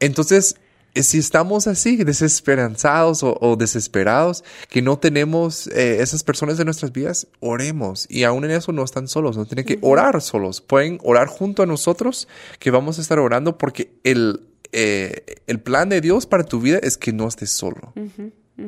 Entonces, 0.00 0.56
eh, 0.94 1.02
si 1.02 1.18
estamos 1.18 1.66
así, 1.66 1.96
desesperanzados 1.96 3.22
o, 3.22 3.36
o 3.40 3.56
desesperados, 3.56 4.42
que 4.68 4.82
no 4.82 4.98
tenemos 4.98 5.68
eh, 5.68 6.02
esas 6.02 6.24
personas 6.24 6.58
en 6.58 6.64
nuestras 6.64 6.92
vidas, 6.92 7.28
oremos. 7.40 8.06
Y 8.08 8.24
aún 8.24 8.44
en 8.44 8.52
eso 8.52 8.72
no 8.72 8.82
están 8.82 9.06
solos, 9.06 9.36
no 9.36 9.46
tienen 9.46 9.64
que 9.64 9.78
orar 9.82 10.20
solos. 10.20 10.60
Pueden 10.60 10.98
orar 11.04 11.28
junto 11.28 11.62
a 11.62 11.66
nosotros, 11.66 12.26
que 12.58 12.70
vamos 12.70 12.98
a 12.98 13.02
estar 13.02 13.18
orando 13.18 13.58
porque 13.58 13.92
el, 14.02 14.40
eh, 14.72 15.24
el 15.46 15.60
plan 15.60 15.88
de 15.88 16.00
Dios 16.00 16.26
para 16.26 16.44
tu 16.44 16.60
vida 16.60 16.78
es 16.82 16.96
que 16.96 17.12
no 17.12 17.28
estés 17.28 17.50
solo, 17.50 17.92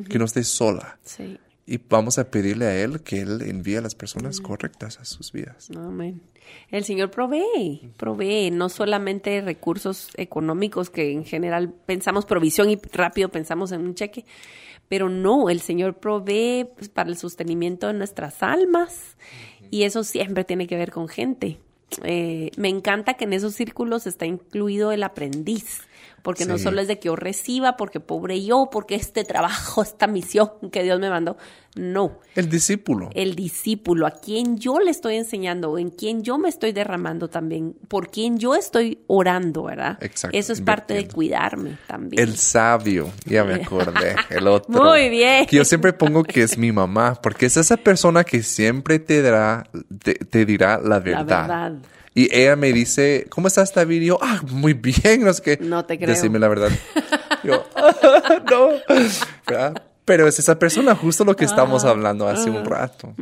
que 0.09 0.19
no 0.19 0.25
estés 0.25 0.47
sola. 0.47 0.99
Sí. 1.03 1.37
Y 1.65 1.79
vamos 1.89 2.17
a 2.17 2.29
pedirle 2.29 2.65
a 2.65 2.75
Él 2.81 3.01
que 3.01 3.21
Él 3.21 3.41
envíe 3.43 3.75
a 3.75 3.81
las 3.81 3.95
personas 3.95 4.41
correctas 4.41 4.99
a 4.99 5.05
sus 5.05 5.31
vidas. 5.31 5.69
Amén. 5.75 6.21
El 6.69 6.83
Señor 6.83 7.11
provee, 7.11 7.91
provee 7.97 8.51
no 8.51 8.69
solamente 8.69 9.41
recursos 9.41 10.09
económicos 10.15 10.89
que 10.89 11.11
en 11.11 11.23
general 11.23 11.73
pensamos 11.85 12.25
provisión 12.25 12.69
y 12.69 12.79
rápido 12.91 13.29
pensamos 13.29 13.71
en 13.71 13.81
un 13.81 13.95
cheque, 13.95 14.25
pero 14.89 15.07
no, 15.07 15.49
el 15.49 15.61
Señor 15.61 15.97
provee 15.97 16.67
pues, 16.75 16.89
para 16.89 17.09
el 17.09 17.17
sostenimiento 17.17 17.87
de 17.87 17.93
nuestras 17.93 18.43
almas 18.43 19.15
y 19.69 19.83
eso 19.83 20.03
siempre 20.03 20.43
tiene 20.43 20.67
que 20.67 20.75
ver 20.75 20.91
con 20.91 21.07
gente. 21.07 21.57
Eh, 22.03 22.51
me 22.57 22.69
encanta 22.69 23.15
que 23.15 23.25
en 23.25 23.33
esos 23.33 23.53
círculos 23.53 24.07
está 24.07 24.25
incluido 24.25 24.91
el 24.91 25.03
aprendiz, 25.03 25.81
porque 26.21 26.45
no 26.45 26.57
solo 26.57 26.81
es 26.81 26.87
de 26.87 26.99
que 26.99 27.07
yo 27.07 27.15
reciba, 27.15 27.77
porque 27.77 27.99
pobre 27.99 28.43
yo, 28.43 28.69
porque 28.71 28.95
este 28.95 29.23
trabajo, 29.23 29.81
esta 29.83 30.07
misión 30.07 30.51
que 30.71 30.83
Dios 30.83 30.99
me 30.99 31.09
mandó, 31.09 31.37
no, 31.75 32.19
El 32.35 32.49
discípulo. 32.49 33.09
el 33.13 33.33
discípulo, 33.33 34.05
a 34.05 34.11
quien 34.11 34.57
yo 34.57 34.79
le 34.79 34.91
estoy 34.91 35.15
enseñando, 35.15 35.77
en 35.77 35.89
quien 35.89 36.21
yo 36.21 36.37
me 36.37 36.49
estoy 36.49 36.73
derramando 36.73 37.29
también, 37.29 37.75
por 37.87 38.09
quien 38.09 38.37
yo 38.37 38.55
estoy 38.55 38.99
orando, 39.07 39.63
¿verdad? 39.63 39.97
Exacto, 40.01 40.37
Eso 40.37 40.51
es 40.51 40.59
parte 40.59 40.93
de 40.93 41.07
cuidarme 41.07 41.77
también. 41.87 42.21
El 42.21 42.35
sabio, 42.37 43.09
ya 43.25 43.45
me 43.45 43.55
acordé, 43.55 44.15
el 44.29 44.47
otro. 44.47 44.83
Muy 44.83 45.09
bien. 45.09 45.45
Que 45.45 45.55
yo 45.55 45.65
siempre 45.65 45.93
pongo 45.93 46.23
que 46.23 46.43
es 46.43 46.57
mi 46.57 46.73
mamá, 46.73 47.15
porque 47.21 47.45
es 47.45 47.55
esa 47.55 47.77
persona 47.77 48.25
que 48.25 48.43
siempre 48.43 48.99
te 48.99 49.21
dará, 49.21 49.63
te, 50.03 50.15
te 50.15 50.45
dirá 50.45 50.77
la 50.77 50.99
verdad. 50.99 51.25
verdad. 51.25 51.73
Y 52.13 52.35
ella 52.35 52.55
me 52.55 52.73
dice, 52.73 53.25
¿cómo 53.29 53.47
estás, 53.47 53.73
David? 53.73 54.01
Y 54.01 54.05
yo, 54.07 54.19
ah, 54.21 54.41
muy 54.49 54.73
bien, 54.73 55.23
no 55.23 55.33
sé 55.33 55.41
qué. 55.41 55.57
No 55.61 55.85
te 55.85 55.97
creo. 55.97 56.09
Decime 56.09 56.39
la 56.39 56.49
verdad. 56.49 56.69
Yo, 57.43 57.65
no. 58.51 58.69
¿Verdad? 59.47 59.83
Pero 60.03 60.27
es 60.27 60.39
esa 60.39 60.57
persona, 60.59 60.95
justo 60.95 61.23
lo 61.23 61.35
que 61.35 61.45
estamos 61.45 61.85
hablando 61.85 62.27
hace 62.27 62.49
un 62.49 62.65
rato, 62.65 63.13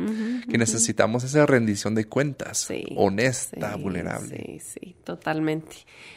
que 0.50 0.56
necesitamos 0.56 1.22
esa 1.24 1.44
rendición 1.44 1.94
de 1.94 2.06
cuentas, 2.06 2.58
Sí, 2.58 2.84
honesta, 2.96 3.74
sí, 3.74 3.82
vulnerable. 3.82 4.36
Sí, 4.36 4.60
sí, 4.60 4.96
totalmente. 5.04 5.76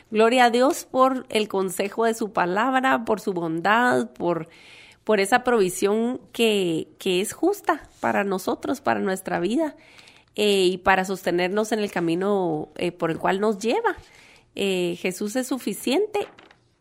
Gloria 0.10 0.46
a 0.46 0.50
Dios 0.52 0.88
por 0.90 1.28
el 1.30 1.50
consejo 1.50 2.06
de 2.06 2.14
su 2.14 2.32
palabra, 2.32 3.04
por 3.04 3.20
su 3.20 3.34
bondad, 3.34 4.10
por, 4.14 4.48
por 5.04 5.20
esa 5.20 5.44
provisión 5.44 6.22
que, 6.32 6.88
que 6.98 7.20
es 7.20 7.34
justa 7.34 7.84
para 8.00 8.24
nosotros, 8.24 8.80
para 8.80 9.02
nuestra 9.02 9.40
vida 9.40 9.76
eh, 10.36 10.66
y 10.66 10.78
para 10.78 11.06
sostenernos 11.06 11.72
en 11.72 11.80
el 11.80 11.92
camino 11.92 12.70
eh, 12.76 12.92
por 12.92 13.12
el 13.12 13.20
cual 13.20 13.40
nos 13.40 13.60
lleva. 13.60 13.96
Eh, 14.56 14.98
Jesús 15.00 15.36
es 15.36 15.48
suficiente 15.48 16.28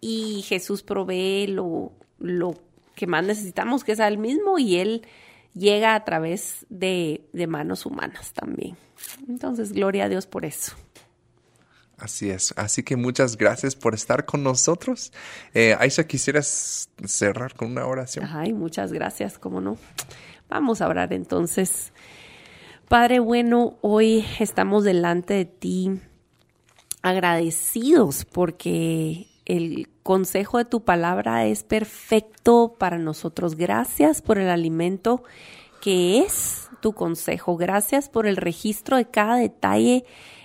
y 0.00 0.42
Jesús 0.42 0.82
provee 0.82 1.46
lo, 1.46 1.92
lo 2.18 2.54
que 2.94 3.06
más 3.06 3.24
necesitamos, 3.24 3.84
que 3.84 3.92
es 3.92 4.00
a 4.00 4.08
Él 4.08 4.18
mismo, 4.18 4.58
y 4.58 4.76
Él 4.76 5.06
llega 5.54 5.94
a 5.94 6.04
través 6.04 6.66
de, 6.68 7.24
de 7.32 7.46
manos 7.46 7.86
humanas 7.86 8.32
también. 8.32 8.76
Entonces, 9.28 9.72
gloria 9.72 10.04
a 10.04 10.08
Dios 10.08 10.26
por 10.26 10.44
eso. 10.44 10.76
Así 12.02 12.30
es. 12.30 12.52
Así 12.56 12.82
que 12.82 12.96
muchas 12.96 13.36
gracias 13.36 13.76
por 13.76 13.94
estar 13.94 14.24
con 14.24 14.42
nosotros. 14.42 15.12
Eh, 15.54 15.76
Aisha, 15.78 16.04
¿quisieras 16.04 16.88
cerrar 17.04 17.54
con 17.54 17.70
una 17.70 17.86
oración? 17.86 18.28
Ay, 18.28 18.52
muchas 18.52 18.92
gracias, 18.92 19.38
cómo 19.38 19.60
no. 19.60 19.78
Vamos 20.48 20.80
a 20.80 20.88
orar 20.88 21.12
entonces. 21.12 21.92
Padre 22.92 23.20
bueno, 23.20 23.78
hoy 23.80 24.22
estamos 24.38 24.84
delante 24.84 25.32
de 25.32 25.44
ti 25.46 25.98
agradecidos 27.00 28.26
porque 28.26 29.28
el 29.46 29.88
consejo 30.02 30.58
de 30.58 30.66
tu 30.66 30.84
palabra 30.84 31.46
es 31.46 31.62
perfecto 31.62 32.76
para 32.78 32.98
nosotros. 32.98 33.56
Gracias 33.56 34.20
por 34.20 34.36
el 34.36 34.50
alimento 34.50 35.24
que 35.80 36.18
es 36.18 36.68
tu 36.82 36.92
consejo. 36.92 37.56
Gracias 37.56 38.10
por 38.10 38.26
el 38.26 38.36
registro 38.36 38.98
de 38.98 39.06
cada 39.06 39.36
detalle 39.36 40.04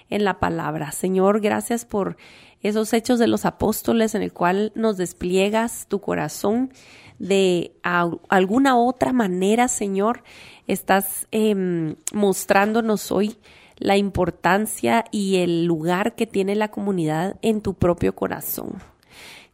en 0.09 0.23
la 0.23 0.39
palabra. 0.39 0.93
Señor, 0.93 1.41
gracias 1.41 1.83
por 1.83 2.15
esos 2.61 2.93
hechos 2.93 3.19
de 3.19 3.27
los 3.27 3.43
apóstoles 3.43 4.15
en 4.15 4.21
el 4.21 4.31
cual 4.31 4.71
nos 4.73 4.95
despliegas 4.95 5.85
tu 5.89 5.99
corazón 5.99 6.71
de 7.19 7.73
alguna 7.83 8.77
otra 8.77 9.13
manera, 9.13 9.67
Señor, 9.67 10.23
estás 10.67 11.27
em, 11.31 11.95
mostrándonos 12.13 13.11
hoy 13.11 13.37
la 13.77 13.97
importancia 13.97 15.05
y 15.11 15.37
el 15.37 15.65
lugar 15.65 16.15
que 16.15 16.27
tiene 16.27 16.55
la 16.55 16.69
comunidad 16.69 17.37
en 17.41 17.61
tu 17.61 17.75
propio 17.75 18.15
corazón. 18.15 18.81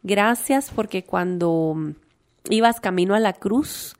Gracias 0.02 0.70
porque 0.74 1.04
cuando 1.04 1.94
ibas 2.50 2.80
camino 2.80 3.14
a 3.14 3.20
la 3.20 3.32
cruz, 3.32 3.96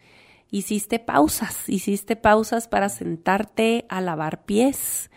hiciste 0.51 0.99
pausas, 0.99 1.69
hiciste 1.69 2.17
pausas 2.17 2.69
para 2.69 2.89
sentarte 2.89 3.87
a 3.89 4.01
lavar 4.01 4.45
pies, 4.45 5.11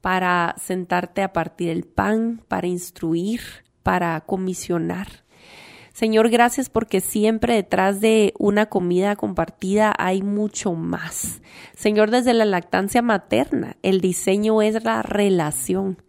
para 0.00 0.54
sentarte 0.58 1.22
a 1.22 1.32
partir 1.32 1.70
el 1.70 1.84
pan, 1.84 2.42
para 2.48 2.66
instruir, 2.66 3.40
para 3.82 4.20
comisionar. 4.20 5.25
Señor, 5.96 6.28
gracias 6.28 6.68
porque 6.68 7.00
siempre 7.00 7.54
detrás 7.54 8.02
de 8.02 8.34
una 8.38 8.66
comida 8.66 9.16
compartida 9.16 9.94
hay 9.96 10.20
mucho 10.20 10.74
más. 10.74 11.40
Señor, 11.74 12.10
desde 12.10 12.34
la 12.34 12.44
lactancia 12.44 13.00
materna, 13.00 13.78
el 13.82 14.02
diseño 14.02 14.60
es 14.60 14.84
la 14.84 15.00
relación. 15.00 16.02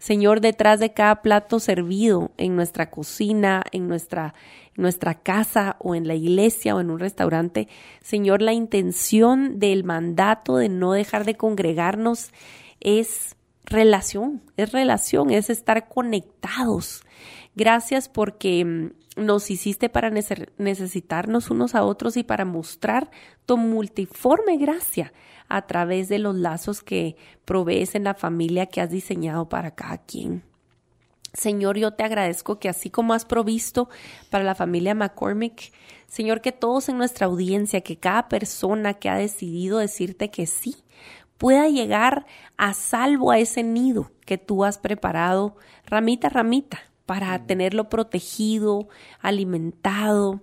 Señor, 0.00 0.40
detrás 0.40 0.80
de 0.80 0.92
cada 0.92 1.22
plato 1.22 1.60
servido 1.60 2.32
en 2.36 2.56
nuestra 2.56 2.90
cocina, 2.90 3.62
en 3.70 3.86
nuestra, 3.86 4.34
en 4.74 4.82
nuestra 4.82 5.14
casa 5.14 5.76
o 5.78 5.94
en 5.94 6.08
la 6.08 6.16
iglesia 6.16 6.74
o 6.74 6.80
en 6.80 6.90
un 6.90 6.98
restaurante, 6.98 7.68
Señor, 8.02 8.42
la 8.42 8.54
intención 8.54 9.60
del 9.60 9.84
mandato 9.84 10.56
de 10.56 10.68
no 10.68 10.90
dejar 10.90 11.24
de 11.24 11.36
congregarnos 11.36 12.32
es 12.80 13.36
relación, 13.66 14.42
es 14.56 14.72
relación, 14.72 15.30
es 15.30 15.48
estar 15.48 15.86
conectados. 15.88 17.04
Gracias 17.54 18.08
porque 18.08 18.64
mm, 18.64 18.97
nos 19.18 19.50
hiciste 19.50 19.88
para 19.88 20.10
nece- 20.10 20.48
necesitarnos 20.58 21.50
unos 21.50 21.74
a 21.74 21.84
otros 21.84 22.16
y 22.16 22.22
para 22.22 22.44
mostrar 22.44 23.10
tu 23.46 23.56
multiforme 23.56 24.56
gracia 24.56 25.12
a 25.48 25.66
través 25.66 26.08
de 26.08 26.18
los 26.18 26.36
lazos 26.36 26.82
que 26.82 27.16
provees 27.44 27.94
en 27.94 28.04
la 28.04 28.14
familia 28.14 28.66
que 28.66 28.80
has 28.80 28.90
diseñado 28.90 29.48
para 29.48 29.74
cada 29.74 29.98
quien. 29.98 30.42
Señor, 31.34 31.76
yo 31.76 31.92
te 31.92 32.04
agradezco 32.04 32.58
que 32.58 32.68
así 32.68 32.90
como 32.90 33.12
has 33.12 33.24
provisto 33.24 33.88
para 34.30 34.44
la 34.44 34.54
familia 34.54 34.94
McCormick, 34.94 35.72
Señor, 36.06 36.40
que 36.40 36.52
todos 36.52 36.88
en 36.88 36.96
nuestra 36.96 37.26
audiencia, 37.26 37.82
que 37.82 37.98
cada 37.98 38.28
persona 38.28 38.94
que 38.94 39.10
ha 39.10 39.16
decidido 39.16 39.78
decirte 39.78 40.30
que 40.30 40.46
sí, 40.46 40.76
pueda 41.36 41.68
llegar 41.68 42.26
a 42.56 42.72
salvo 42.72 43.30
a 43.30 43.38
ese 43.38 43.62
nido 43.62 44.10
que 44.24 44.38
tú 44.38 44.64
has 44.64 44.78
preparado, 44.78 45.56
ramita 45.84 46.28
ramita, 46.30 46.80
para 47.08 47.46
tenerlo 47.46 47.88
protegido, 47.88 48.86
alimentado, 49.22 50.42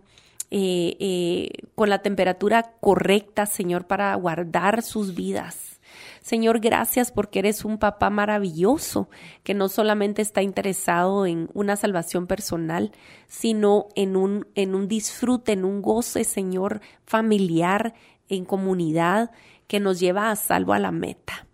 eh, 0.50 0.98
eh, 1.00 1.50
con 1.76 1.92
la 1.92 2.02
temperatura 2.02 2.74
correcta, 2.80 3.46
Señor, 3.46 3.86
para 3.86 4.16
guardar 4.16 4.82
sus 4.82 5.14
vidas. 5.14 5.80
Señor, 6.24 6.60
gracias 6.62 7.12
porque 7.12 7.38
eres 7.38 7.66
un 7.66 7.78
papá 7.78 8.10
maravilloso 8.10 9.10
que 9.44 9.54
no 9.54 9.70
solamente 9.70 10.24
está 10.24 10.42
interesado 10.42 11.28
en 11.28 11.50
una 11.54 11.76
salvación 11.76 12.26
personal, 12.26 12.92
sino 13.28 13.90
en 13.96 14.16
un, 14.16 14.48
en 14.56 14.74
un 14.74 14.88
disfrute, 14.88 15.52
en 15.52 15.66
un 15.66 15.84
goce, 15.84 16.24
Señor, 16.24 16.82
familiar, 17.06 17.94
en 18.28 18.44
comunidad, 18.44 19.30
que 19.68 19.80
nos 19.80 20.00
lleva 20.00 20.32
a 20.32 20.36
salvo 20.36 20.74
a 20.74 20.80
la 20.80 20.90
meta. 20.90 21.46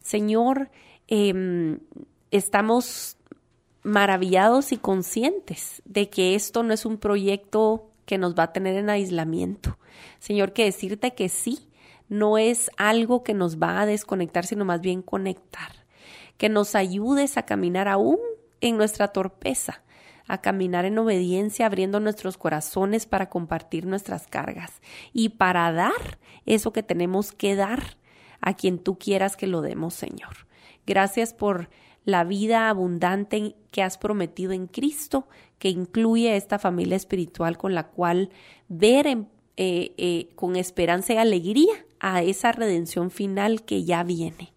Señor, 0.00 0.68
em, 1.06 1.78
estamos 2.32 3.17
maravillados 3.82 4.72
y 4.72 4.76
conscientes 4.76 5.82
de 5.84 6.10
que 6.10 6.34
esto 6.34 6.62
no 6.62 6.74
es 6.74 6.84
un 6.84 6.98
proyecto 6.98 7.90
que 8.04 8.18
nos 8.18 8.34
va 8.34 8.44
a 8.44 8.52
tener 8.52 8.76
en 8.76 8.90
aislamiento. 8.90 9.78
Señor, 10.18 10.52
que 10.52 10.64
decirte 10.64 11.14
que 11.14 11.28
sí 11.28 11.68
no 12.08 12.38
es 12.38 12.70
algo 12.76 13.22
que 13.22 13.34
nos 13.34 13.58
va 13.58 13.80
a 13.80 13.86
desconectar, 13.86 14.46
sino 14.46 14.64
más 14.64 14.80
bien 14.80 15.02
conectar. 15.02 15.84
Que 16.36 16.48
nos 16.48 16.74
ayudes 16.74 17.36
a 17.36 17.42
caminar 17.42 17.88
aún 17.88 18.18
en 18.60 18.76
nuestra 18.76 19.08
torpeza, 19.08 19.82
a 20.26 20.40
caminar 20.40 20.84
en 20.84 20.98
obediencia, 20.98 21.66
abriendo 21.66 22.00
nuestros 22.00 22.38
corazones 22.38 23.06
para 23.06 23.28
compartir 23.28 23.86
nuestras 23.86 24.26
cargas 24.26 24.80
y 25.12 25.30
para 25.30 25.70
dar 25.72 26.18
eso 26.46 26.72
que 26.72 26.82
tenemos 26.82 27.32
que 27.32 27.56
dar 27.56 27.98
a 28.40 28.54
quien 28.54 28.78
tú 28.78 28.98
quieras 28.98 29.36
que 29.36 29.46
lo 29.46 29.60
demos, 29.60 29.94
Señor. 29.94 30.46
Gracias 30.86 31.34
por 31.34 31.68
la 32.08 32.24
vida 32.24 32.70
abundante 32.70 33.54
que 33.70 33.82
has 33.82 33.98
prometido 33.98 34.52
en 34.52 34.66
Cristo, 34.66 35.28
que 35.58 35.68
incluye 35.68 36.36
esta 36.36 36.58
familia 36.58 36.96
espiritual 36.96 37.58
con 37.58 37.74
la 37.74 37.88
cual 37.88 38.30
ver 38.68 39.06
eh, 39.06 39.26
eh, 39.58 40.30
con 40.34 40.56
esperanza 40.56 41.12
y 41.12 41.16
alegría 41.18 41.84
a 42.00 42.22
esa 42.22 42.50
redención 42.52 43.10
final 43.10 43.62
que 43.62 43.84
ya 43.84 44.04
viene. 44.04 44.54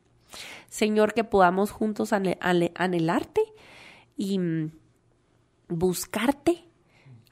Señor, 0.69 1.13
que 1.13 1.25
podamos 1.25 1.71
juntos 1.71 2.13
anhelarte 2.13 3.41
y 4.15 4.39
mm, 4.39 4.71
buscarte, 5.67 6.63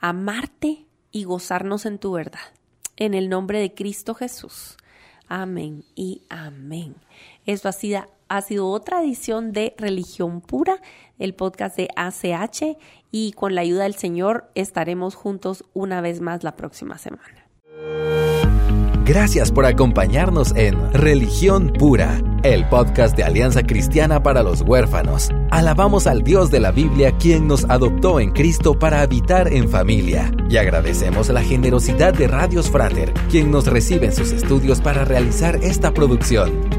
amarte 0.01 0.85
y 1.13 1.23
gozarnos 1.23 1.85
en 1.85 1.97
tu 1.97 2.11
verdad. 2.11 2.51
En 2.97 3.13
el 3.13 3.29
nombre 3.29 3.61
de 3.61 3.73
Cristo 3.73 4.15
Jesús. 4.15 4.75
Amén 5.29 5.85
y 5.95 6.23
amén. 6.27 6.95
Esto 7.45 7.69
ha 7.69 7.71
sido, 7.71 8.05
ha 8.29 8.41
sido 8.41 8.69
otra 8.69 9.01
edición 9.01 9.51
de 9.51 9.73
Religión 9.77 10.41
Pura, 10.41 10.81
el 11.17 11.33
podcast 11.33 11.75
de 11.75 11.89
ACH, 11.95 12.77
y 13.11 13.33
con 13.33 13.55
la 13.55 13.61
ayuda 13.61 13.83
del 13.83 13.95
Señor 13.95 14.49
estaremos 14.55 15.15
juntos 15.15 15.65
una 15.73 15.99
vez 15.99 16.21
más 16.21 16.43
la 16.43 16.55
próxima 16.55 16.97
semana. 16.97 17.49
Gracias 19.09 19.51
por 19.51 19.65
acompañarnos 19.65 20.55
en 20.55 20.93
Religión 20.93 21.73
Pura, 21.73 22.21
el 22.43 22.69
podcast 22.69 23.17
de 23.17 23.23
Alianza 23.23 23.63
Cristiana 23.63 24.21
para 24.21 24.43
los 24.43 24.61
Huérfanos. 24.61 25.31
Alabamos 25.49 26.05
al 26.05 26.21
Dios 26.21 26.51
de 26.51 26.59
la 26.59 26.69
Biblia 26.69 27.17
quien 27.17 27.47
nos 27.47 27.65
adoptó 27.71 28.19
en 28.19 28.29
Cristo 28.29 28.77
para 28.77 29.01
habitar 29.01 29.51
en 29.51 29.67
familia. 29.67 30.31
Y 30.47 30.57
agradecemos 30.57 31.29
la 31.29 31.41
generosidad 31.41 32.13
de 32.13 32.27
Radios 32.27 32.69
Frater, 32.69 33.11
quien 33.31 33.49
nos 33.49 33.65
recibe 33.65 34.05
en 34.05 34.13
sus 34.13 34.31
estudios 34.31 34.79
para 34.79 35.05
realizar 35.05 35.55
esta 35.63 35.91
producción. 35.91 36.78